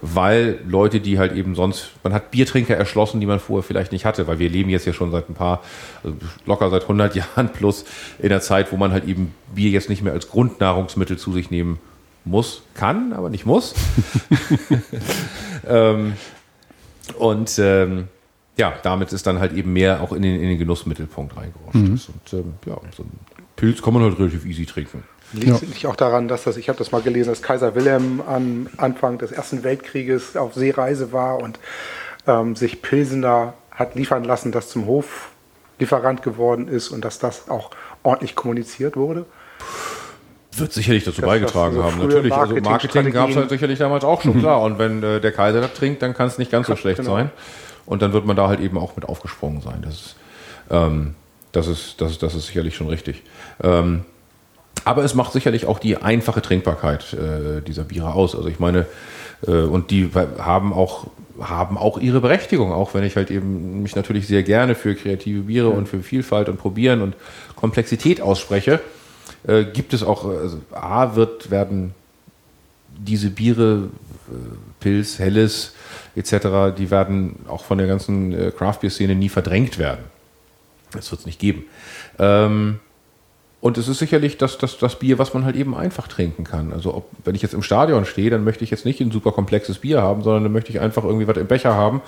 [0.00, 4.04] weil Leute, die halt eben sonst, man hat Biertrinker erschlossen, die man vorher vielleicht nicht
[4.04, 5.62] hatte, weil wir leben jetzt ja schon seit ein paar,
[6.02, 7.84] also locker seit 100 Jahren plus
[8.18, 11.50] in der Zeit, wo man halt eben Bier jetzt nicht mehr als Grundnahrungsmittel zu sich
[11.50, 11.78] nehmen
[12.24, 13.74] muss, kann, aber nicht muss.
[15.68, 16.14] ähm,
[17.18, 18.08] und ähm,
[18.56, 21.74] ja, damit ist dann halt eben mehr auch in den, in den Genussmittelpunkt reingerutscht.
[21.74, 21.90] Mhm.
[21.92, 23.10] Und ähm, ja, so ein
[23.56, 25.02] Pilz kann man halt relativ easy trinken.
[25.32, 25.88] Liegt ja.
[25.88, 29.30] auch daran, dass das, ich habe das mal gelesen, dass Kaiser Wilhelm am Anfang des
[29.30, 31.58] Ersten Weltkrieges auf Seereise war und
[32.26, 37.70] ähm, sich Pilsener hat liefern lassen, das zum Hoflieferant geworden ist und dass das auch
[38.02, 39.24] ordentlich kommuniziert wurde?
[40.52, 42.32] Wird sicherlich dazu das beigetragen so haben, natürlich.
[42.32, 44.40] Also Marketing gab es halt sicherlich damals auch schon, mhm.
[44.40, 44.60] klar.
[44.62, 47.12] Und wenn äh, der Kaiser das trinkt, dann kann es nicht ganz so schlecht genau.
[47.12, 47.30] sein.
[47.86, 49.82] Und dann wird man da halt eben auch mit aufgesprungen sein.
[49.82, 50.16] Das ist,
[50.70, 51.14] ähm,
[51.52, 53.22] das ist, das ist, das ist sicherlich schon richtig.
[53.62, 54.04] Ähm,
[54.84, 58.34] aber es macht sicherlich auch die einfache Trinkbarkeit äh, dieser Biere aus.
[58.34, 58.86] Also ich meine,
[59.46, 61.06] äh, und die haben auch,
[61.40, 65.42] haben auch ihre Berechtigung, auch wenn ich halt eben mich natürlich sehr gerne für kreative
[65.42, 65.76] Biere ja.
[65.76, 67.14] und für Vielfalt und Probieren und
[67.56, 68.80] Komplexität ausspreche.
[69.46, 71.94] Äh, gibt es auch, also A, wird, werden
[72.98, 73.88] diese Biere,
[74.28, 74.34] äh,
[74.80, 75.74] Pilz, Helles
[76.16, 80.04] etc., die werden auch von der ganzen äh, Craft-Bier-Szene nie verdrängt werden.
[80.92, 81.64] Das wird es nicht geben.
[82.18, 82.80] Ähm,
[83.60, 86.72] und es ist sicherlich das, das, das Bier, was man halt eben einfach trinken kann.
[86.72, 89.32] Also ob, wenn ich jetzt im Stadion stehe, dann möchte ich jetzt nicht ein super
[89.32, 92.00] komplexes Bier haben, sondern dann möchte ich einfach irgendwie was im Becher haben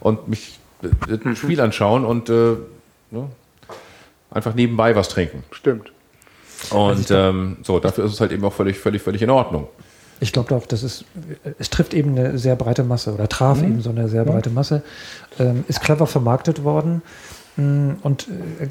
[0.00, 2.56] und mich äh, ein Spiel anschauen und äh,
[3.10, 3.28] ne,
[4.30, 5.44] einfach nebenbei was trinken.
[5.50, 5.92] Stimmt.
[6.70, 9.68] Und also ähm, so, dafür ist es halt eben auch völlig, völlig, völlig in Ordnung.
[10.20, 11.04] Ich glaube auch, das ist,
[11.58, 13.68] es trifft eben eine sehr breite Masse oder traf mhm.
[13.68, 14.82] eben so eine sehr breite Masse.
[15.38, 17.02] Ähm, ist clever vermarktet worden.
[17.58, 18.28] Mm, und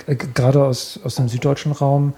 [0.08, 2.14] äh, gerade aus, aus dem süddeutschen Raum,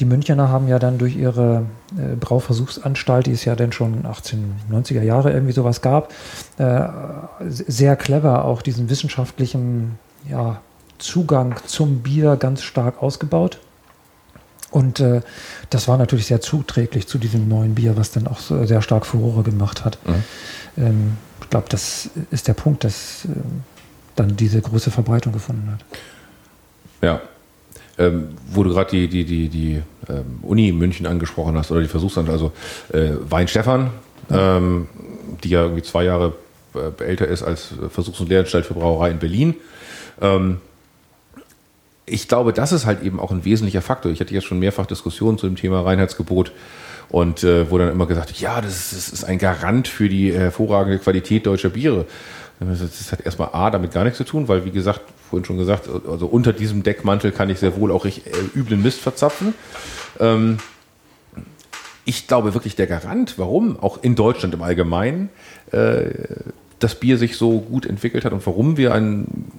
[0.00, 1.66] die Münchner haben ja dann durch ihre
[1.96, 6.12] äh, Brauversuchsanstalt, die es ja dann schon 1890er Jahre irgendwie sowas gab,
[6.58, 6.88] äh,
[7.40, 9.98] sehr clever auch diesen wissenschaftlichen
[10.28, 10.60] ja,
[10.98, 13.60] Zugang zum Bier ganz stark ausgebaut.
[14.72, 15.02] Und
[15.70, 19.06] das war natürlich sehr zuträglich zu diesem neuen Bier, was dann auch so sehr stark
[19.06, 19.98] Furore gemacht hat.
[20.04, 20.24] Mhm.
[20.76, 23.62] Ähm, ich glaube, das ist der Punkt, dass ähm,
[24.16, 25.80] dann diese große Verbreitung gefunden hat.
[27.02, 27.20] Ja.
[27.98, 31.88] Ähm, wo du gerade die, die, die, die ähm, Uni München angesprochen hast oder die
[31.88, 32.52] Versuchsanstalt, also
[32.92, 33.90] äh, Weinstefan,
[34.28, 34.58] ja.
[34.58, 34.88] ähm,
[35.42, 36.34] die ja irgendwie zwei Jahre
[36.74, 39.54] äh, älter ist als Versuchs- und Lehranstalt für Brauerei in Berlin.
[40.20, 40.58] Ähm,
[42.04, 44.12] ich glaube, das ist halt eben auch ein wesentlicher Faktor.
[44.12, 46.52] Ich hatte ja schon mehrfach Diskussionen zu dem Thema Reinheitsgebot
[47.08, 50.32] und äh, wo dann immer gesagt ja, das ist, das ist ein Garant für die
[50.32, 52.06] hervorragende Qualität deutscher Biere.
[52.58, 55.88] Das hat erstmal A damit gar nichts zu tun, weil wie gesagt, vorhin schon gesagt,
[56.08, 59.54] also unter diesem Deckmantel kann ich sehr wohl auch recht, äh, üblen Mist verzapfen.
[60.18, 60.58] Ähm,
[62.06, 65.28] ich glaube wirklich der Garant, warum auch in Deutschland im Allgemeinen
[65.72, 66.06] äh,
[66.78, 69.50] das Bier sich so gut entwickelt hat und warum wir einen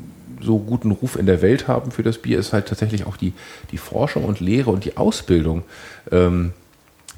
[0.41, 3.34] so guten Ruf in der Welt haben für das Bier, ist halt tatsächlich auch die,
[3.72, 5.64] die Forschung und Lehre und die Ausbildung,
[6.11, 6.53] ähm,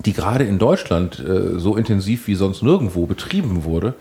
[0.06, 3.94] die gerade in Deutschland äh, so intensiv wie sonst nirgendwo betrieben wurde,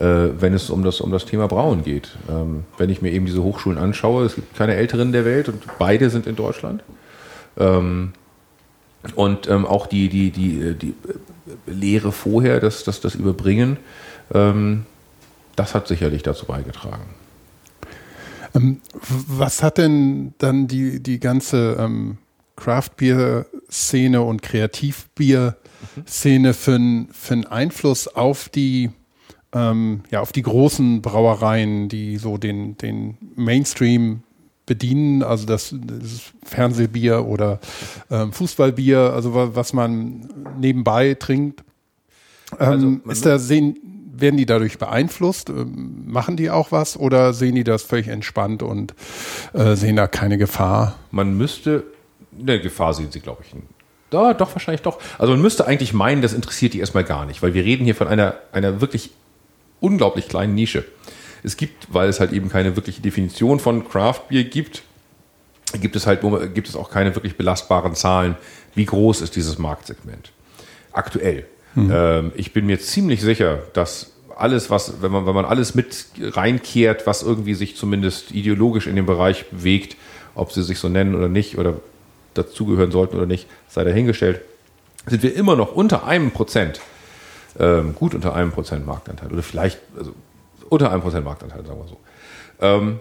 [0.00, 2.16] wenn es um das, um das Thema Brauen geht.
[2.28, 5.62] Ähm, wenn ich mir eben diese Hochschulen anschaue, es gibt keine Älteren der Welt und
[5.78, 6.82] beide sind in Deutschland.
[7.58, 8.14] Ähm,
[9.14, 10.94] und ähm, auch die, die, die, äh, die
[11.66, 13.78] Lehre vorher, das, das, das Überbringen,
[15.56, 17.02] das hat sicherlich dazu beigetragen.
[19.02, 22.18] Was hat denn dann die, die ganze ähm,
[22.56, 28.90] Craft-Bier-Szene und Kreativbier-Szene für einen Einfluss auf die,
[29.52, 34.22] ähm, ja, auf die großen Brauereien, die so den, den Mainstream
[34.66, 37.58] bedienen, also das, das Fernsehbier oder
[38.10, 40.28] ähm, Fußballbier, also was man
[40.60, 41.64] nebenbei trinkt.
[42.58, 43.76] Ähm, also, ist da sehen,
[44.12, 45.50] werden die dadurch beeinflusst?
[45.50, 48.94] Ähm, machen die auch was oder sehen die das völlig entspannt und
[49.54, 50.96] äh, sehen da keine Gefahr?
[51.10, 51.82] Man müsste,
[52.38, 53.54] eine Gefahr sehen sie, glaube ich.
[54.10, 55.00] Da, doch, wahrscheinlich doch.
[55.18, 57.94] Also man müsste eigentlich meinen, das interessiert die erstmal gar nicht, weil wir reden hier
[57.94, 59.10] von einer, einer wirklich
[59.80, 60.84] unglaublich kleinen Nische.
[61.42, 64.82] Es gibt, weil es halt eben keine wirkliche Definition von Craft Beer gibt,
[65.80, 66.20] gibt es halt
[66.54, 68.36] gibt es auch keine wirklich belastbaren Zahlen,
[68.74, 70.32] wie groß ist dieses Marktsegment.
[70.92, 71.46] Aktuell.
[71.74, 71.90] Mhm.
[71.92, 76.06] Ähm, ich bin mir ziemlich sicher, dass alles, was, wenn man, wenn man alles mit
[76.20, 79.96] reinkehrt, was irgendwie sich zumindest ideologisch in dem Bereich bewegt,
[80.34, 81.76] ob sie sich so nennen oder nicht oder
[82.34, 84.40] dazugehören sollten oder nicht, sei dahingestellt,
[85.06, 86.80] sind wir immer noch unter einem Prozent,
[87.58, 90.12] ähm, gut unter einem Prozent Marktanteil oder vielleicht, also
[90.68, 91.96] unter einem Prozent Marktanteil, sagen wir so.
[92.60, 93.00] Ähm,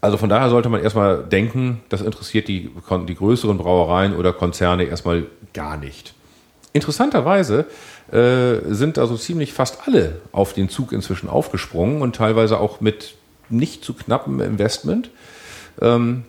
[0.00, 2.70] also von daher sollte man erstmal denken, das interessiert die,
[3.08, 6.14] die größeren Brauereien oder Konzerne erstmal gar nicht.
[6.74, 7.66] Interessanterweise
[8.12, 13.14] äh, sind also ziemlich fast alle auf den Zug inzwischen aufgesprungen und teilweise auch mit
[13.48, 15.10] nicht zu knappem Investment.
[15.80, 16.24] Ähm,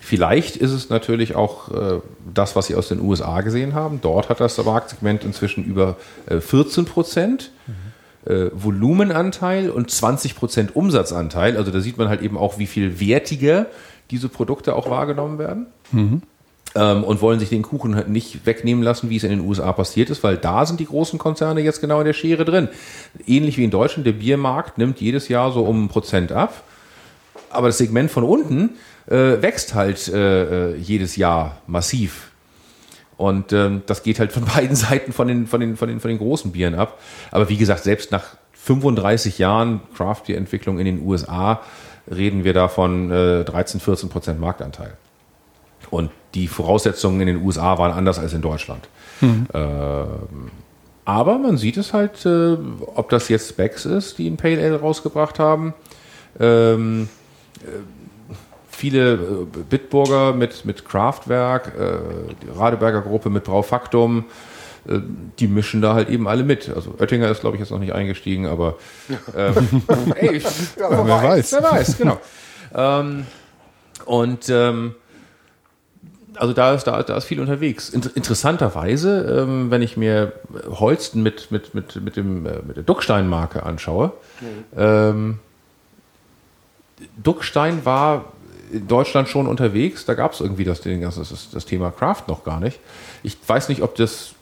[0.00, 2.00] vielleicht ist es natürlich auch äh,
[2.34, 4.00] das, was Sie aus den USA gesehen haben.
[4.02, 5.96] Dort hat das Marktsegment inzwischen über
[6.26, 7.52] äh, 14 Prozent.
[7.66, 7.90] Mhm
[8.26, 11.56] äh, Volumenanteil und 20 Prozent Umsatzanteil.
[11.56, 13.66] Also da sieht man halt eben auch, wie viel wertiger
[14.10, 15.66] diese Produkte auch wahrgenommen werden.
[15.92, 16.22] Mhm.
[16.74, 19.72] Ähm, und wollen sich den Kuchen halt nicht wegnehmen lassen, wie es in den USA
[19.72, 22.68] passiert ist, weil da sind die großen Konzerne jetzt genau in der Schere drin.
[23.26, 26.62] Ähnlich wie in Deutschland, der Biermarkt nimmt jedes Jahr so um ein Prozent ab.
[27.48, 28.70] Aber das Segment von unten
[29.06, 32.30] äh, wächst halt äh, äh jedes Jahr massiv.
[33.16, 36.08] Und ähm, das geht halt von beiden Seiten von den, von, den, von, den, von
[36.08, 36.98] den großen Bieren ab.
[37.30, 41.60] Aber wie gesagt, selbst nach 35 Jahren Craft Beer Entwicklung in den USA
[42.10, 44.96] reden wir da von äh, 13, 14 Prozent Marktanteil.
[45.90, 48.88] Und die Voraussetzungen in den USA waren anders als in Deutschland.
[49.20, 49.46] Mhm.
[49.52, 50.06] Ähm,
[51.04, 52.56] aber man sieht es halt, äh,
[52.94, 55.74] ob das jetzt Specs ist, die ein Pale Ale rausgebracht haben.
[56.38, 57.08] Ähm,
[57.62, 57.66] äh,
[58.80, 59.18] viele äh,
[59.68, 61.98] Bitburger mit, mit Kraftwerk, äh,
[62.42, 64.24] die Radeberger Gruppe mit Braufaktum,
[64.88, 65.00] äh,
[65.38, 66.70] die mischen da halt eben alle mit.
[66.74, 68.78] Also Oettinger ist, glaube ich, jetzt noch nicht eingestiegen, aber
[69.36, 69.82] ähm,
[70.16, 70.44] ey, ich,
[70.78, 71.52] ja, wer, wer weiß.
[71.52, 72.18] Wer weiß, genau.
[72.74, 73.26] Ähm,
[74.06, 74.94] und ähm,
[76.36, 77.90] also da ist, da, da ist viel unterwegs.
[77.90, 80.32] interessanterweise, ähm, wenn ich mir
[80.70, 84.46] Holsten mit, mit, mit, mit, dem, mit der Duckstein-Marke anschaue, mhm.
[84.74, 85.38] ähm,
[87.22, 88.32] Duckstein war
[88.72, 90.04] in Deutschland schon unterwegs.
[90.04, 92.80] Da gab es irgendwie das, das, das, Thema Craft noch gar nicht.
[93.22, 94.34] Ich weiß nicht, ob, das,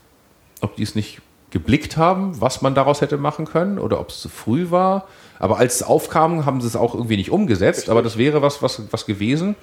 [0.60, 4.20] ob die es nicht geblickt haben, was man daraus hätte machen können oder ob es
[4.20, 5.06] zu früh war.
[5.38, 7.88] Aber als es aufkam, haben sie es auch irgendwie nicht umgesetzt.
[7.88, 9.54] Aber das wäre was, was, was gewesen,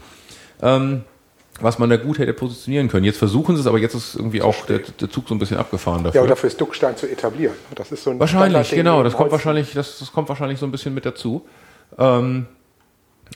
[0.62, 1.04] ähm,
[1.62, 3.06] was man da gut hätte positionieren können.
[3.06, 5.58] Jetzt versuchen sie es, aber jetzt ist irgendwie auch der, der Zug so ein bisschen
[5.58, 6.20] abgefahren dafür.
[6.20, 7.56] Ja, und dafür ist Duckstein zu etablieren.
[7.76, 9.04] Das ist so ein wahrscheinlich, genau.
[9.04, 11.46] Das kommt wahrscheinlich, das, das kommt wahrscheinlich so ein bisschen mit dazu.
[11.98, 12.48] Ähm,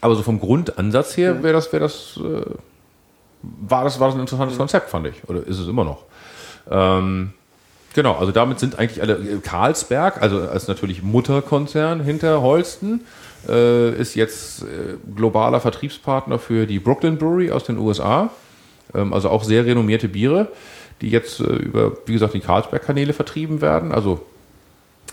[0.01, 2.45] aber so vom Grundansatz her wäre das, wäre das, äh,
[3.41, 4.57] war das, war das ein interessantes.
[4.57, 5.27] Konzept, fand ich.
[5.27, 6.03] Oder ist es immer noch.
[6.69, 7.33] Ähm,
[7.93, 13.01] genau, also damit sind eigentlich alle, äh, Karlsberg, also als natürlich Mutterkonzern hinter Holsten,
[13.47, 18.29] äh, ist jetzt äh, globaler Vertriebspartner für die Brooklyn Brewery aus den USA.
[18.93, 20.49] Ähm, also auch sehr renommierte Biere,
[21.01, 23.91] die jetzt äh, über, wie gesagt, die Karlsberg-Kanäle vertrieben werden.
[23.91, 24.25] Also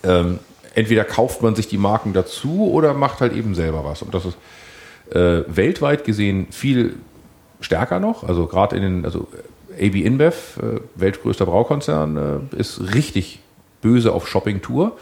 [0.03, 0.39] ähm,
[0.74, 4.03] entweder kauft man sich die Marken dazu oder macht halt eben selber was.
[4.03, 4.36] Und das ist
[5.10, 6.96] äh, weltweit gesehen viel
[7.60, 8.24] stärker noch.
[8.24, 9.28] Also gerade in den, also
[9.72, 13.40] AB InBev, äh, weltgrößter Braukonzern, äh, ist richtig
[13.82, 14.96] böse auf Shopping-Tour.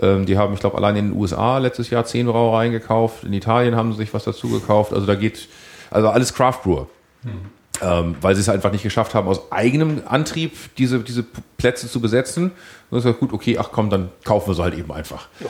[0.00, 3.24] Ähm, die haben, ich glaube, allein in den USA letztes Jahr zehn Brauereien gekauft.
[3.24, 4.92] In Italien haben sie sich was dazu gekauft.
[4.92, 5.48] Also da geht,
[5.90, 6.86] also alles Craft Brewer.
[7.24, 7.32] Hm.
[7.80, 11.24] Ähm, weil sie es einfach nicht geschafft haben, aus eigenem Antrieb diese, diese
[11.56, 12.52] Plätze zu besetzen.
[12.90, 15.28] Und ist ja gut, okay, ach komm, dann kaufen wir sie halt eben einfach.
[15.40, 15.46] Ja.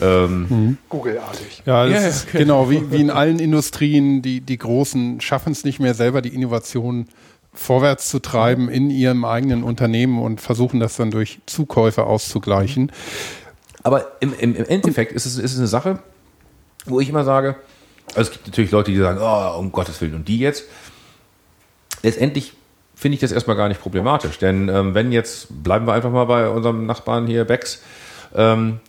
[0.00, 0.78] Ähm, mhm.
[0.88, 1.62] Google-artig.
[1.66, 5.64] Ja, das ja, ist genau wie, wie in allen Industrien, die, die Großen schaffen es
[5.64, 7.06] nicht mehr selber, die Innovation
[7.52, 12.90] vorwärts zu treiben in ihrem eigenen Unternehmen und versuchen das dann durch Zukäufe auszugleichen.
[13.82, 16.00] Aber im, im, im Endeffekt ist es, ist es eine Sache,
[16.86, 17.56] wo ich immer sage,
[18.08, 20.64] also es gibt natürlich Leute, die sagen, oh, um Gottes Willen, und die jetzt.
[22.02, 22.52] Letztendlich
[22.94, 26.24] finde ich das erstmal gar nicht problematisch, denn ähm, wenn jetzt, bleiben wir einfach mal
[26.24, 27.82] bei unserem Nachbarn hier, Becks,
[28.34, 28.80] ähm,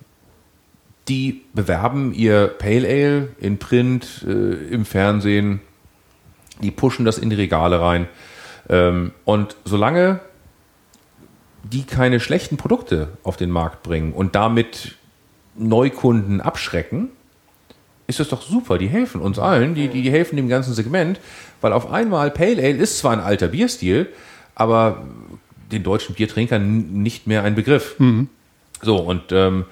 [1.08, 5.62] die bewerben ihr Pale Ale in Print, äh, im Fernsehen,
[6.62, 8.08] die pushen das in die Regale rein.
[8.70, 10.20] Ähm, und solange
[11.64, 14.96] die keine schlechten Produkte auf den Markt bringen und damit
[15.56, 17.10] Neukunden abschrecken,
[18.08, 18.78] ist das doch super.
[18.78, 21.20] Die helfen uns allen, die, die helfen dem ganzen Segment,
[21.62, 24.08] weil auf einmal Pale Ale ist zwar ein alter Bierstil,
[24.54, 25.06] aber
[25.72, 27.96] den deutschen Biertrinkern nicht mehr ein Begriff.
[28.00, 28.30] Mhm.
[28.82, 29.66] So, und ähm,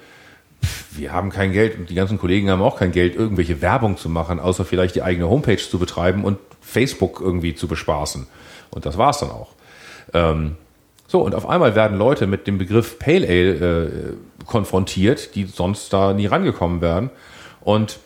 [0.92, 4.08] wir haben kein Geld und die ganzen Kollegen haben auch kein Geld, irgendwelche Werbung zu
[4.08, 8.26] machen, außer vielleicht die eigene Homepage zu betreiben und Facebook irgendwie zu bespaßen.
[8.70, 9.52] Und das war es dann auch.
[10.12, 10.56] Ähm,
[11.06, 15.92] so, und auf einmal werden Leute mit dem Begriff Pale Ale äh, konfrontiert, die sonst
[15.92, 17.10] da nie rangekommen wären.
[17.60, 17.98] Und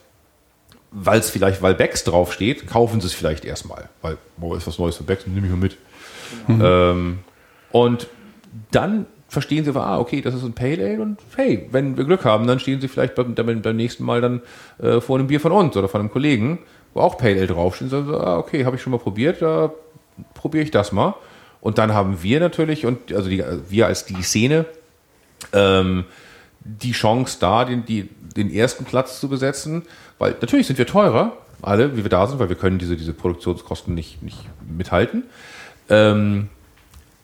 [0.90, 3.88] weil es vielleicht, weil Becks draufsteht, kaufen sie es vielleicht erstmal.
[4.02, 5.76] Weil, boah, ist was Neues für Becks, nehme ich mal mit.
[6.46, 6.62] Mhm.
[6.64, 7.18] Ähm,
[7.70, 8.08] und
[8.70, 12.24] dann verstehen sie, ah, okay, das ist ein Pale Ale und hey, wenn wir Glück
[12.24, 14.42] haben, dann stehen sie vielleicht beim, beim nächsten Mal dann
[14.78, 16.60] äh, vor einem Bier von uns oder von einem Kollegen,
[16.94, 17.92] wo auch Pale Ale draufsteht.
[17.92, 19.70] Und sagen ah, okay, habe ich schon mal probiert, da
[20.34, 21.14] probiere ich das mal.
[21.60, 24.64] Und dann haben wir natürlich, und also die, wir als die Szene,
[25.52, 26.04] ähm,
[26.60, 29.82] die Chance da, den, die, den ersten Platz zu besetzen,
[30.18, 33.12] weil natürlich sind wir teurer, alle, wie wir da sind, weil wir können diese, diese
[33.12, 34.38] Produktionskosten nicht, nicht
[34.68, 35.24] mithalten.
[35.88, 36.48] Ähm,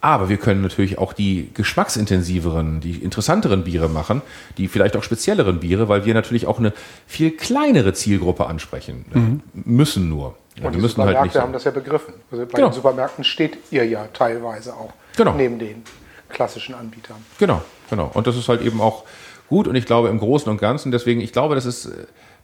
[0.04, 4.20] aber wir können natürlich auch die geschmacksintensiveren, die interessanteren Biere machen,
[4.58, 6.74] die vielleicht auch spezielleren Biere, weil wir natürlich auch eine
[7.06, 9.40] viel kleinere Zielgruppe ansprechen mhm.
[9.54, 10.34] müssen nur.
[10.56, 12.12] Ja, und die müssen Supermärkte halt nicht haben das ja begriffen.
[12.30, 12.68] Also bei genau.
[12.68, 15.32] den Supermärkten steht ihr ja teilweise auch genau.
[15.32, 15.82] neben den
[16.28, 17.16] klassischen Anbietern.
[17.38, 18.10] Genau, genau.
[18.12, 19.04] Und das ist halt eben auch
[19.48, 21.90] gut und ich glaube im Großen und Ganzen, deswegen, ich glaube, das ist,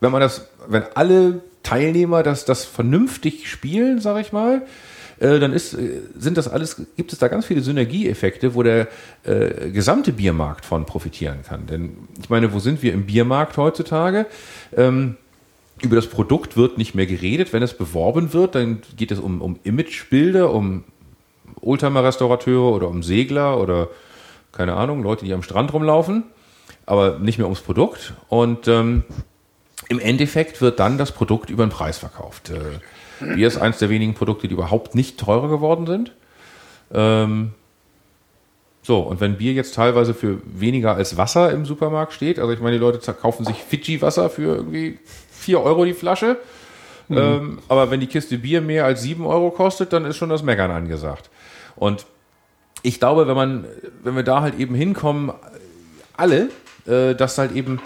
[0.01, 4.67] wenn man das, wenn alle Teilnehmer das, das vernünftig spielen, sage ich mal, äh,
[5.21, 8.89] dann ist, äh, sind das alles, gibt es da ganz viele Synergieeffekte, wo der
[9.25, 11.67] äh, gesamte Biermarkt von profitieren kann.
[11.67, 14.27] Denn ich meine, wo sind wir im Biermarkt heutzutage?
[14.77, 15.17] Ähm,
[15.83, 17.53] über das Produkt wird nicht mehr geredet.
[17.53, 20.85] Wenn es beworben wird, dann geht es um, um Imagebilder, um
[21.61, 23.89] Oldtimer-Restaurateure oder um Segler oder
[24.53, 26.25] keine Ahnung, Leute, die am Strand rumlaufen,
[26.87, 28.15] aber nicht mehr ums Produkt.
[28.29, 29.05] Und ähm,
[29.89, 32.51] im Endeffekt wird dann das Produkt über den Preis verkauft.
[32.51, 32.81] Äh,
[33.21, 36.13] Bier ist eines der wenigen Produkte, die überhaupt nicht teurer geworden sind.
[36.93, 37.53] Ähm,
[38.83, 42.61] so, und wenn Bier jetzt teilweise für weniger als Wasser im Supermarkt steht, also ich
[42.61, 44.99] meine, die Leute kaufen sich Fidschi-Wasser für irgendwie
[45.31, 46.39] 4 Euro die Flasche.
[47.09, 47.19] Mhm.
[47.19, 50.43] Ähm, aber wenn die Kiste Bier mehr als 7 Euro kostet, dann ist schon das
[50.43, 51.29] Meckern angesagt.
[51.77, 52.07] Und
[52.83, 53.65] ich glaube, wenn man,
[54.03, 55.33] wenn wir da halt eben hinkommen,
[56.17, 56.49] alle,
[56.87, 57.81] äh, dass halt eben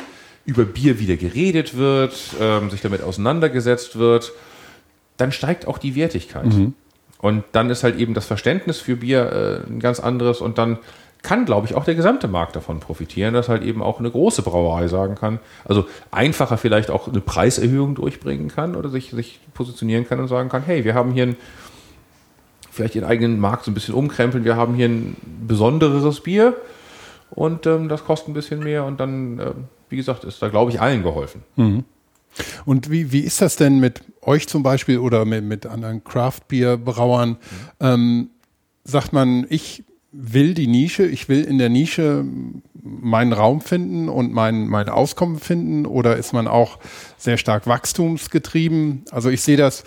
[0.47, 4.33] über Bier wieder geredet wird, ähm, sich damit auseinandergesetzt wird,
[5.17, 6.47] dann steigt auch die Wertigkeit.
[6.47, 6.75] Mhm.
[7.19, 10.79] Und dann ist halt eben das Verständnis für Bier äh, ein ganz anderes und dann
[11.23, 14.43] kann, glaube ich, auch der gesamte Markt davon profitieren, dass halt eben auch eine große
[14.43, 20.07] Brauerei sagen kann, also einfacher vielleicht auch eine Preiserhöhung durchbringen kann oder sich, sich positionieren
[20.07, 21.37] kann und sagen kann, hey, wir haben hier ein,
[22.71, 25.17] vielleicht ihren eigenen Markt so ein bisschen umkrempeln, wir haben hier ein
[25.49, 26.55] besonderes Bier
[27.31, 29.53] und ähm, das kostet ein bisschen mehr und dann, äh,
[29.89, 31.43] wie gesagt, ist da, glaube ich, allen geholfen.
[31.57, 31.85] Mhm.
[32.65, 37.31] Und wie, wie ist das denn mit euch zum Beispiel oder mit, mit anderen Craft-Bier-Brauern?
[37.31, 37.37] Mhm.
[37.81, 38.31] Ähm,
[38.85, 42.25] sagt man, ich will die Nische, ich will in der Nische
[42.83, 46.79] meinen Raum finden und mein, mein Auskommen finden oder ist man auch
[47.19, 49.05] sehr stark wachstumsgetrieben?
[49.11, 49.83] Also ich sehe das,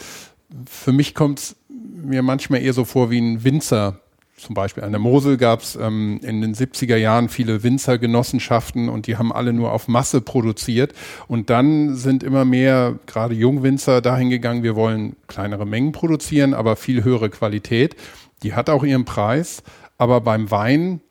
[0.70, 4.02] für mich kommt es mir manchmal eher so vor wie ein Winzer
[4.38, 9.08] zum Beispiel an der Mosel gab es ähm, in den 70er Jahren viele Winzergenossenschaften und
[9.08, 10.94] die haben alle nur auf Masse produziert.
[11.28, 16.76] Und dann sind immer mehr, gerade Jungwinzer, dahin gegangen, wir wollen kleinere Mengen produzieren, aber
[16.76, 17.96] viel höhere Qualität.
[18.44, 19.64] Die hat auch ihren Preis.
[19.98, 21.02] Aber beim Wein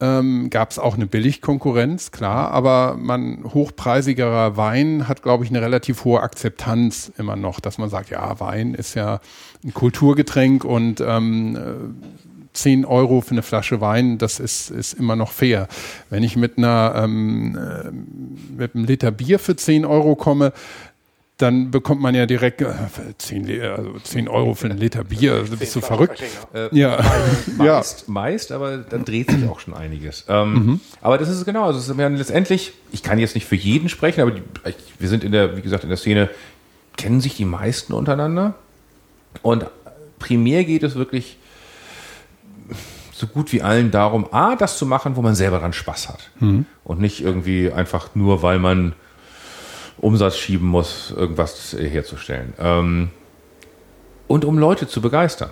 [0.00, 5.62] ähm, gab es auch eine Billigkonkurrenz, klar, aber man hochpreisigerer Wein hat, glaube ich, eine
[5.62, 9.20] relativ hohe Akzeptanz immer noch, dass man sagt, ja, Wein ist ja
[9.64, 15.14] ein Kulturgetränk und ähm, äh, 10 Euro für eine Flasche Wein, das ist, ist immer
[15.16, 15.68] noch fair.
[16.10, 17.90] Wenn ich mit einer ähm, äh,
[18.60, 20.52] mit einem Liter Bier für 10 Euro komme,
[21.38, 22.72] dann bekommt man ja direkt äh,
[23.18, 25.34] 10, also 10 Euro für einen Liter Bier.
[25.34, 26.22] Also bist du verrückt?
[26.54, 26.98] Äh, Ja.
[27.58, 27.76] ja.
[27.76, 30.24] Meist, meist, aber dann dreht sich auch schon einiges.
[30.28, 31.64] Ähm, Aber das ist es genau.
[31.64, 34.42] Also es ist letztendlich, ich kann jetzt nicht für jeden sprechen, aber die,
[34.98, 36.30] wir sind in der, wie gesagt, in der Szene,
[36.96, 38.54] kennen sich die meisten untereinander.
[39.42, 39.66] Und
[40.18, 41.36] primär geht es wirklich
[43.16, 46.30] so gut wie allen darum, A, das zu machen, wo man selber dran Spaß hat.
[46.84, 48.94] Und nicht irgendwie einfach nur, weil man
[49.98, 52.52] Umsatz schieben muss, irgendwas herzustellen.
[52.58, 53.10] Ähm,
[54.26, 55.50] und um Leute zu begeistern.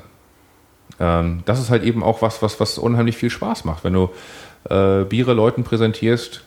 [1.00, 4.10] Ähm, das ist halt eben auch was, was, was unheimlich viel Spaß macht, wenn du
[4.68, 6.42] äh, Biere Leuten präsentierst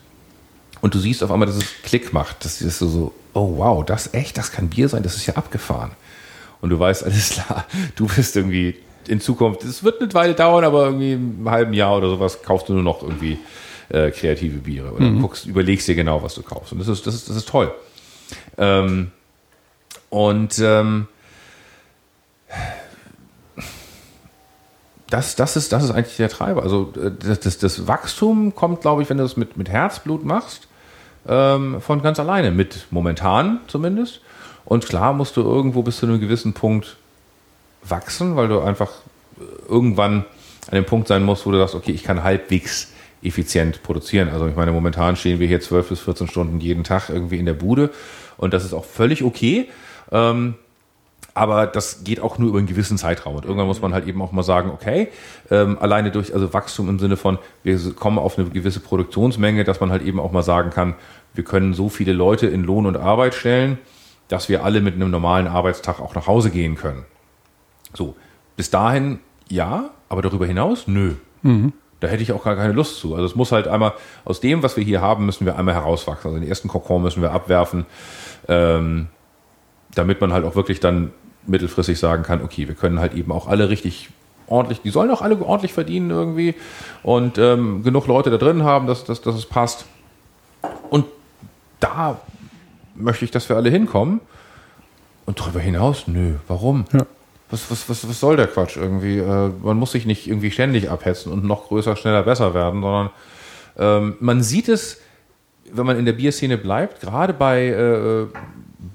[0.80, 2.44] und du siehst auf einmal, dass es Klick macht.
[2.44, 5.90] Das ist so, oh wow, das echt, das kann Bier sein, das ist ja abgefahren.
[6.60, 7.64] Und du weißt, alles klar,
[7.96, 8.76] du bist irgendwie
[9.08, 12.68] in Zukunft, es wird eine Weile dauern, aber irgendwie im halben Jahr oder sowas kaufst
[12.68, 13.38] du nur noch irgendwie
[13.88, 16.72] äh, kreative Biere oder guckst, überlegst dir genau, was du kaufst.
[16.72, 17.72] Und das ist, das ist, das ist toll.
[18.56, 19.10] Ähm,
[20.10, 21.06] und ähm,
[25.10, 26.62] das, das, ist, das ist eigentlich der Treiber.
[26.62, 30.24] Also äh, das, das, das Wachstum kommt, glaube ich, wenn du das mit, mit Herzblut
[30.24, 30.68] machst,
[31.26, 34.20] ähm, von ganz alleine, mit momentan zumindest.
[34.64, 36.96] Und klar musst du irgendwo bis zu einem gewissen Punkt
[37.82, 38.90] wachsen, weil du einfach
[39.38, 40.24] äh, irgendwann
[40.70, 42.92] an dem Punkt sein musst, wo du sagst, okay, ich kann halbwegs
[43.22, 44.28] effizient produzieren.
[44.28, 47.46] Also ich meine, momentan stehen wir hier 12 bis 14 Stunden jeden Tag irgendwie in
[47.46, 47.90] der Bude
[48.36, 49.68] und das ist auch völlig okay.
[50.12, 50.54] Ähm,
[51.34, 53.36] aber das geht auch nur über einen gewissen Zeitraum.
[53.36, 55.08] Und irgendwann muss man halt eben auch mal sagen, okay,
[55.50, 59.78] ähm, alleine durch also Wachstum im Sinne von, wir kommen auf eine gewisse Produktionsmenge, dass
[59.80, 60.94] man halt eben auch mal sagen kann,
[61.34, 63.78] wir können so viele Leute in Lohn und Arbeit stellen,
[64.26, 67.04] dass wir alle mit einem normalen Arbeitstag auch nach Hause gehen können.
[67.94, 68.14] So,
[68.56, 71.14] bis dahin ja, aber darüber hinaus nö.
[72.00, 73.14] Da hätte ich auch gar keine Lust zu.
[73.14, 73.92] Also es muss halt einmal,
[74.24, 76.28] aus dem, was wir hier haben, müssen wir einmal herauswachsen.
[76.30, 77.86] Also den ersten Kokon müssen wir abwerfen,
[78.46, 79.08] ähm,
[79.94, 81.12] damit man halt auch wirklich dann
[81.46, 84.10] mittelfristig sagen kann, okay, wir können halt eben auch alle richtig
[84.46, 86.54] ordentlich, die sollen auch alle ordentlich verdienen irgendwie
[87.02, 89.86] und ähm, genug Leute da drin haben, dass, dass, dass es passt.
[90.90, 91.06] Und
[91.80, 92.20] da
[92.94, 94.20] möchte ich, dass wir alle hinkommen.
[95.26, 96.86] Und darüber hinaus, nö, warum?
[96.92, 97.04] Ja.
[97.50, 99.18] Was, was, was, was soll der Quatsch irgendwie?
[99.18, 103.10] Äh, man muss sich nicht irgendwie ständig abhetzen und noch größer, schneller, besser werden, sondern
[103.78, 105.00] ähm, man sieht es,
[105.72, 108.26] wenn man in der Bierszene bleibt, gerade bei äh,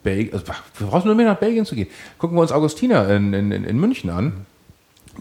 [0.04, 0.46] Belgien, also,
[0.78, 1.88] wir brauchen nur mehr nach Belgien zu gehen.
[2.18, 4.46] Gucken wir uns Augustiner in, in, in München an,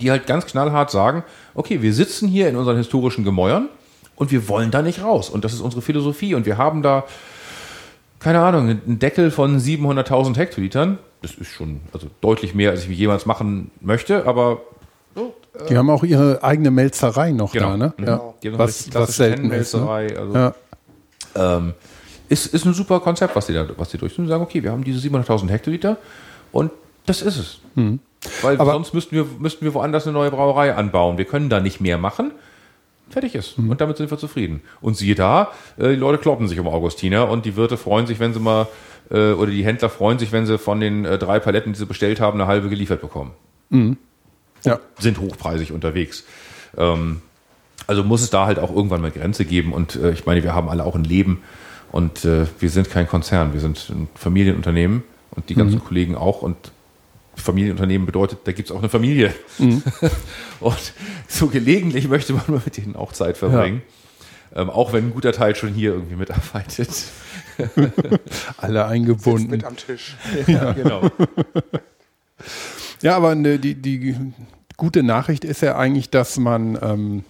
[0.00, 3.68] die halt ganz knallhart sagen, okay, wir sitzen hier in unseren historischen Gemäuern
[4.16, 5.30] und wir wollen da nicht raus.
[5.30, 6.34] Und das ist unsere Philosophie.
[6.34, 7.04] Und wir haben da,
[8.18, 10.98] keine Ahnung, einen Deckel von 700.000 Hektolitern.
[11.22, 14.60] Das ist schon also deutlich mehr, als ich jemals machen möchte, aber
[15.14, 17.70] so, äh, Die haben auch ihre eigene Melzerei noch Genau.
[17.70, 17.94] da, ne?
[17.96, 18.04] Mhm.
[18.06, 18.34] Ja.
[18.42, 19.74] Die haben Was, was selten ist.
[19.74, 19.88] Ne?
[19.88, 20.54] Also Ja.
[21.36, 21.74] ähm,
[22.28, 24.24] ist, ist ein super Konzept, was die da was die durchführen.
[24.26, 25.96] Die sagen, okay, wir haben diese 700.000 Hektoliter
[26.50, 26.70] und
[27.06, 27.60] das ist es.
[27.74, 27.84] Weil
[28.54, 28.60] Mhm.
[28.60, 31.18] Aber- sonst müssten wir, müssten wir woanders eine neue Brauerei anbauen.
[31.18, 32.32] Wir können da nicht mehr machen.
[33.12, 33.58] Fertig ist.
[33.58, 33.70] Mhm.
[33.70, 34.62] Und damit sind wir zufrieden.
[34.80, 38.18] Und siehe da, äh, die Leute kloppen sich um Augustiner und die Wirte freuen sich,
[38.20, 38.68] wenn sie mal,
[39.10, 41.86] äh, oder die Händler freuen sich, wenn sie von den äh, drei Paletten, die sie
[41.86, 43.32] bestellt haben, eine halbe geliefert bekommen.
[44.64, 44.80] Ja.
[44.98, 46.24] Sind hochpreisig unterwegs.
[46.76, 47.20] Ähm,
[47.86, 49.74] also muss es da halt auch irgendwann mal Grenze geben.
[49.74, 51.42] Und äh, ich meine, wir haben alle auch ein Leben
[51.90, 55.02] und äh, wir sind kein Konzern, wir sind ein Familienunternehmen
[55.32, 56.40] und die ganzen Kollegen auch.
[56.40, 56.56] Und
[57.34, 59.34] Familienunternehmen bedeutet, da gibt es auch eine Familie.
[60.60, 60.92] und
[61.28, 63.82] so gelegentlich möchte man mit denen auch Zeit verbringen.
[64.54, 66.90] Ähm, auch wenn ein guter Teil schon hier irgendwie mitarbeitet.
[68.58, 69.50] Alle Sitzt eingebunden.
[69.50, 70.16] mit am Tisch.
[70.46, 71.10] ja, genau.
[73.00, 74.14] Ja, aber ne, die, die
[74.76, 77.24] gute Nachricht ist ja eigentlich, dass man ähm,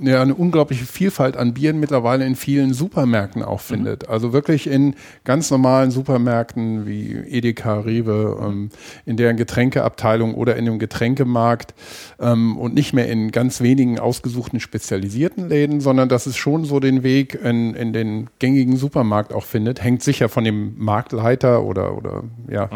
[0.00, 4.08] ja, eine unglaubliche Vielfalt an Bieren mittlerweile in vielen Supermärkten auch findet.
[4.08, 4.94] Also wirklich in
[5.24, 8.70] ganz normalen Supermärkten wie Edeka, Rewe, ähm,
[9.06, 11.74] in deren Getränkeabteilung oder in dem Getränkemarkt
[12.18, 16.80] ähm, und nicht mehr in ganz wenigen ausgesuchten spezialisierten Läden, sondern dass es schon so
[16.80, 19.82] den Weg in, in den gängigen Supermarkt auch findet.
[19.82, 22.68] Hängt sicher von dem Marktleiter oder, oder ja,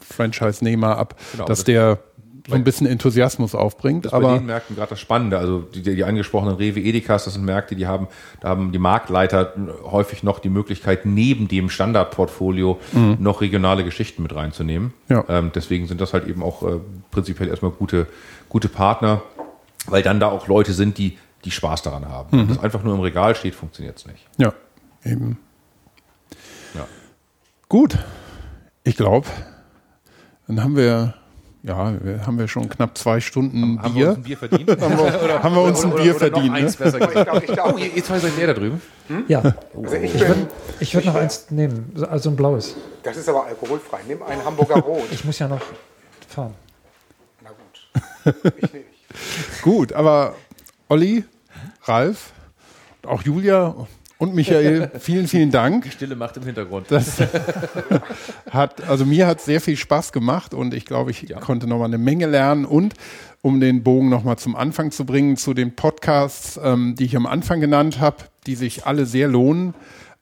[0.00, 1.98] Franchise-Nehmer ab, Genau, dass das- der
[2.50, 4.04] so ein bisschen Enthusiasmus aufbringt.
[4.04, 5.38] Das ist bei aber den Märkten gerade das Spannende.
[5.38, 8.08] Also die, die angesprochenen Rewe Edekas, das sind Märkte, die haben,
[8.40, 9.54] da haben die Marktleiter
[9.84, 12.78] häufig noch die Möglichkeit, neben dem Standardportfolio
[13.18, 14.92] noch regionale Geschichten mit reinzunehmen.
[15.08, 15.24] Ja.
[15.28, 18.06] Ähm, deswegen sind das halt eben auch äh, prinzipiell erstmal gute,
[18.48, 19.22] gute Partner.
[19.86, 22.28] weil dann da auch Leute sind, die, die Spaß daran haben.
[22.38, 24.26] Wenn das einfach nur im Regal steht, funktioniert es nicht.
[24.36, 24.52] Ja,
[25.04, 25.38] eben.
[26.74, 26.86] Ja.
[27.68, 27.98] Gut.
[28.84, 29.26] Ich glaube,
[30.46, 31.14] dann haben wir,
[31.62, 34.08] ja, wir haben wir schon knapp zwei Stunden Haben wir Bier.
[34.10, 34.70] uns ein Bier verdient?
[34.70, 36.52] Oder haben wir uns ein Bier verdient?
[36.52, 36.62] Ne?
[36.62, 38.80] besser Ich glaube, ich glaub, Oh, ihr, ihr zwei seid leer da drüben.
[39.28, 40.46] Ja, also ich ich würde
[40.94, 42.76] würd noch eins nehmen, so- also ein blaues.
[43.02, 43.98] das ist aber alkoholfrei.
[44.08, 45.04] Nimm einen Hamburger Rot.
[45.10, 45.60] Ich muss ja noch
[46.28, 46.54] fahren.
[47.42, 48.34] Na gut.
[48.56, 48.84] Ich nehme.
[49.62, 50.34] Gut, aber
[50.88, 51.24] Olli,
[51.84, 52.32] Ralf,
[53.06, 53.74] auch Julia
[54.20, 55.90] und Michael, vielen, vielen Dank.
[55.90, 56.88] Stille Macht im Hintergrund.
[56.90, 57.22] Das
[58.50, 61.96] hat, also mir hat sehr viel Spaß gemacht und ich glaube, ich konnte nochmal eine
[61.96, 62.92] Menge lernen und
[63.40, 67.24] um den Bogen nochmal zum Anfang zu bringen, zu den Podcasts, ähm, die ich am
[67.24, 69.72] Anfang genannt habe, die sich alle sehr lohnen,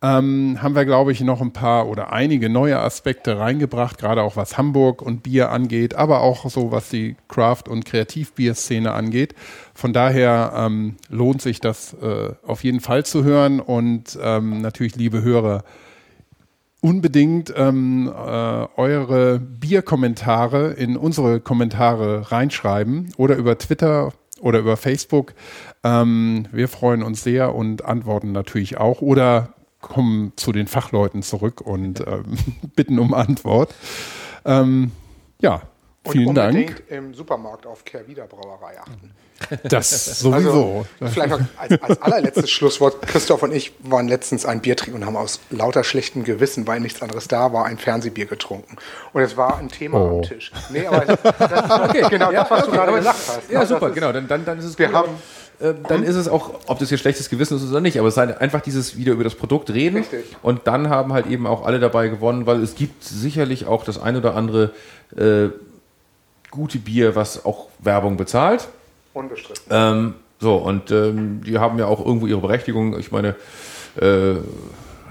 [0.01, 4.37] ähm, haben wir, glaube ich, noch ein paar oder einige neue Aspekte reingebracht, gerade auch
[4.37, 9.35] was Hamburg und Bier angeht, aber auch so, was die Craft- und Kreativbierszene angeht.
[9.75, 14.95] Von daher ähm, lohnt sich das äh, auf jeden Fall zu hören und ähm, natürlich,
[14.95, 15.65] liebe Hörer,
[16.81, 25.35] unbedingt ähm, äh, eure Bierkommentare in unsere Kommentare reinschreiben oder über Twitter oder über Facebook.
[25.83, 31.61] Ähm, wir freuen uns sehr und antworten natürlich auch oder kommen zu den Fachleuten zurück
[31.61, 32.37] und ähm,
[32.77, 33.75] bitten um Antwort.
[34.45, 34.93] Ähm,
[35.41, 35.63] ja,
[36.05, 36.55] Und vielen Dank.
[36.57, 39.13] unbedingt im Supermarkt auf Kehrwieder Brauerei achten.
[39.63, 40.85] Das sowieso.
[41.01, 43.01] Also, vielleicht als, als allerletztes Schlusswort.
[43.03, 46.81] Christoph und ich waren letztens ein Bier trinken und haben aus lauter schlechtem Gewissen, weil
[46.81, 48.77] nichts anderes da war, ein Fernsehbier getrunken.
[49.13, 50.17] Und es war ein Thema Oh.
[50.17, 50.51] am Tisch.
[50.71, 53.49] Nee, aber das, das ist genau das, was du gerade gesagt hast.
[53.49, 54.11] Ja, super, genau.
[54.11, 55.13] Dann, dann, dann ist es Wir gut, haben-
[55.61, 58.15] äh, dann ist es auch, ob das hier schlechtes Gewissen ist oder nicht, aber es
[58.15, 59.99] ist halt einfach dieses wieder über das Produkt reden.
[59.99, 60.25] Richtig.
[60.43, 64.01] Und dann haben halt eben auch alle dabei gewonnen, weil es gibt sicherlich auch das
[64.01, 64.71] ein oder andere
[65.17, 65.49] äh,
[66.51, 68.69] gute Bier, was auch Werbung bezahlt.
[69.15, 69.65] Unbestritten.
[69.71, 72.99] Ähm, so, und ähm, die haben ja auch irgendwo ihre Berechtigung.
[72.99, 73.35] Ich meine,
[74.01, 74.37] äh,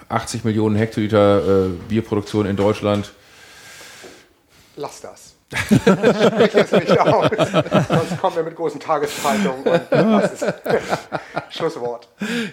[0.10, 3.12] 80 Millionen Hektoliter äh, Bierproduktion in Deutschland.
[4.78, 5.27] Lass das.
[5.54, 7.30] Sprich es nicht aus.
[7.88, 10.54] Sonst kommen wir mit großen Tageszeitungen und das ist
[11.50, 12.10] Schlusswort.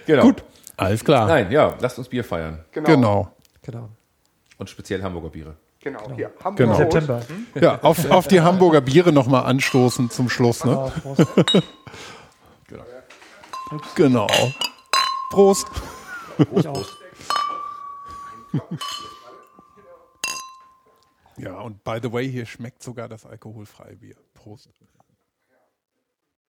[0.06, 0.22] Genau.
[0.22, 0.44] Gut,
[0.76, 1.26] alles klar.
[1.26, 2.64] Nein, ja, lasst uns Bier feiern.
[2.72, 2.86] Genau.
[2.88, 3.30] Genau.
[3.62, 3.88] Genau.
[4.58, 5.56] Und speziell Hamburger Biere.
[5.80, 6.00] Genau.
[6.14, 6.74] Hier, Hamburg Genau.
[6.76, 7.20] September.
[7.60, 10.64] Ja, auf, auf die Hamburger Biere nochmal anstoßen zum Schluss.
[10.64, 10.76] Ne?
[10.78, 11.26] Ah, Prost.
[13.96, 14.28] Genau.
[15.30, 15.66] Prost.
[16.54, 16.84] Ich auch.
[21.36, 24.16] Ja, und by the way, hier schmeckt sogar das alkoholfreie Bier.
[24.34, 24.68] Prost.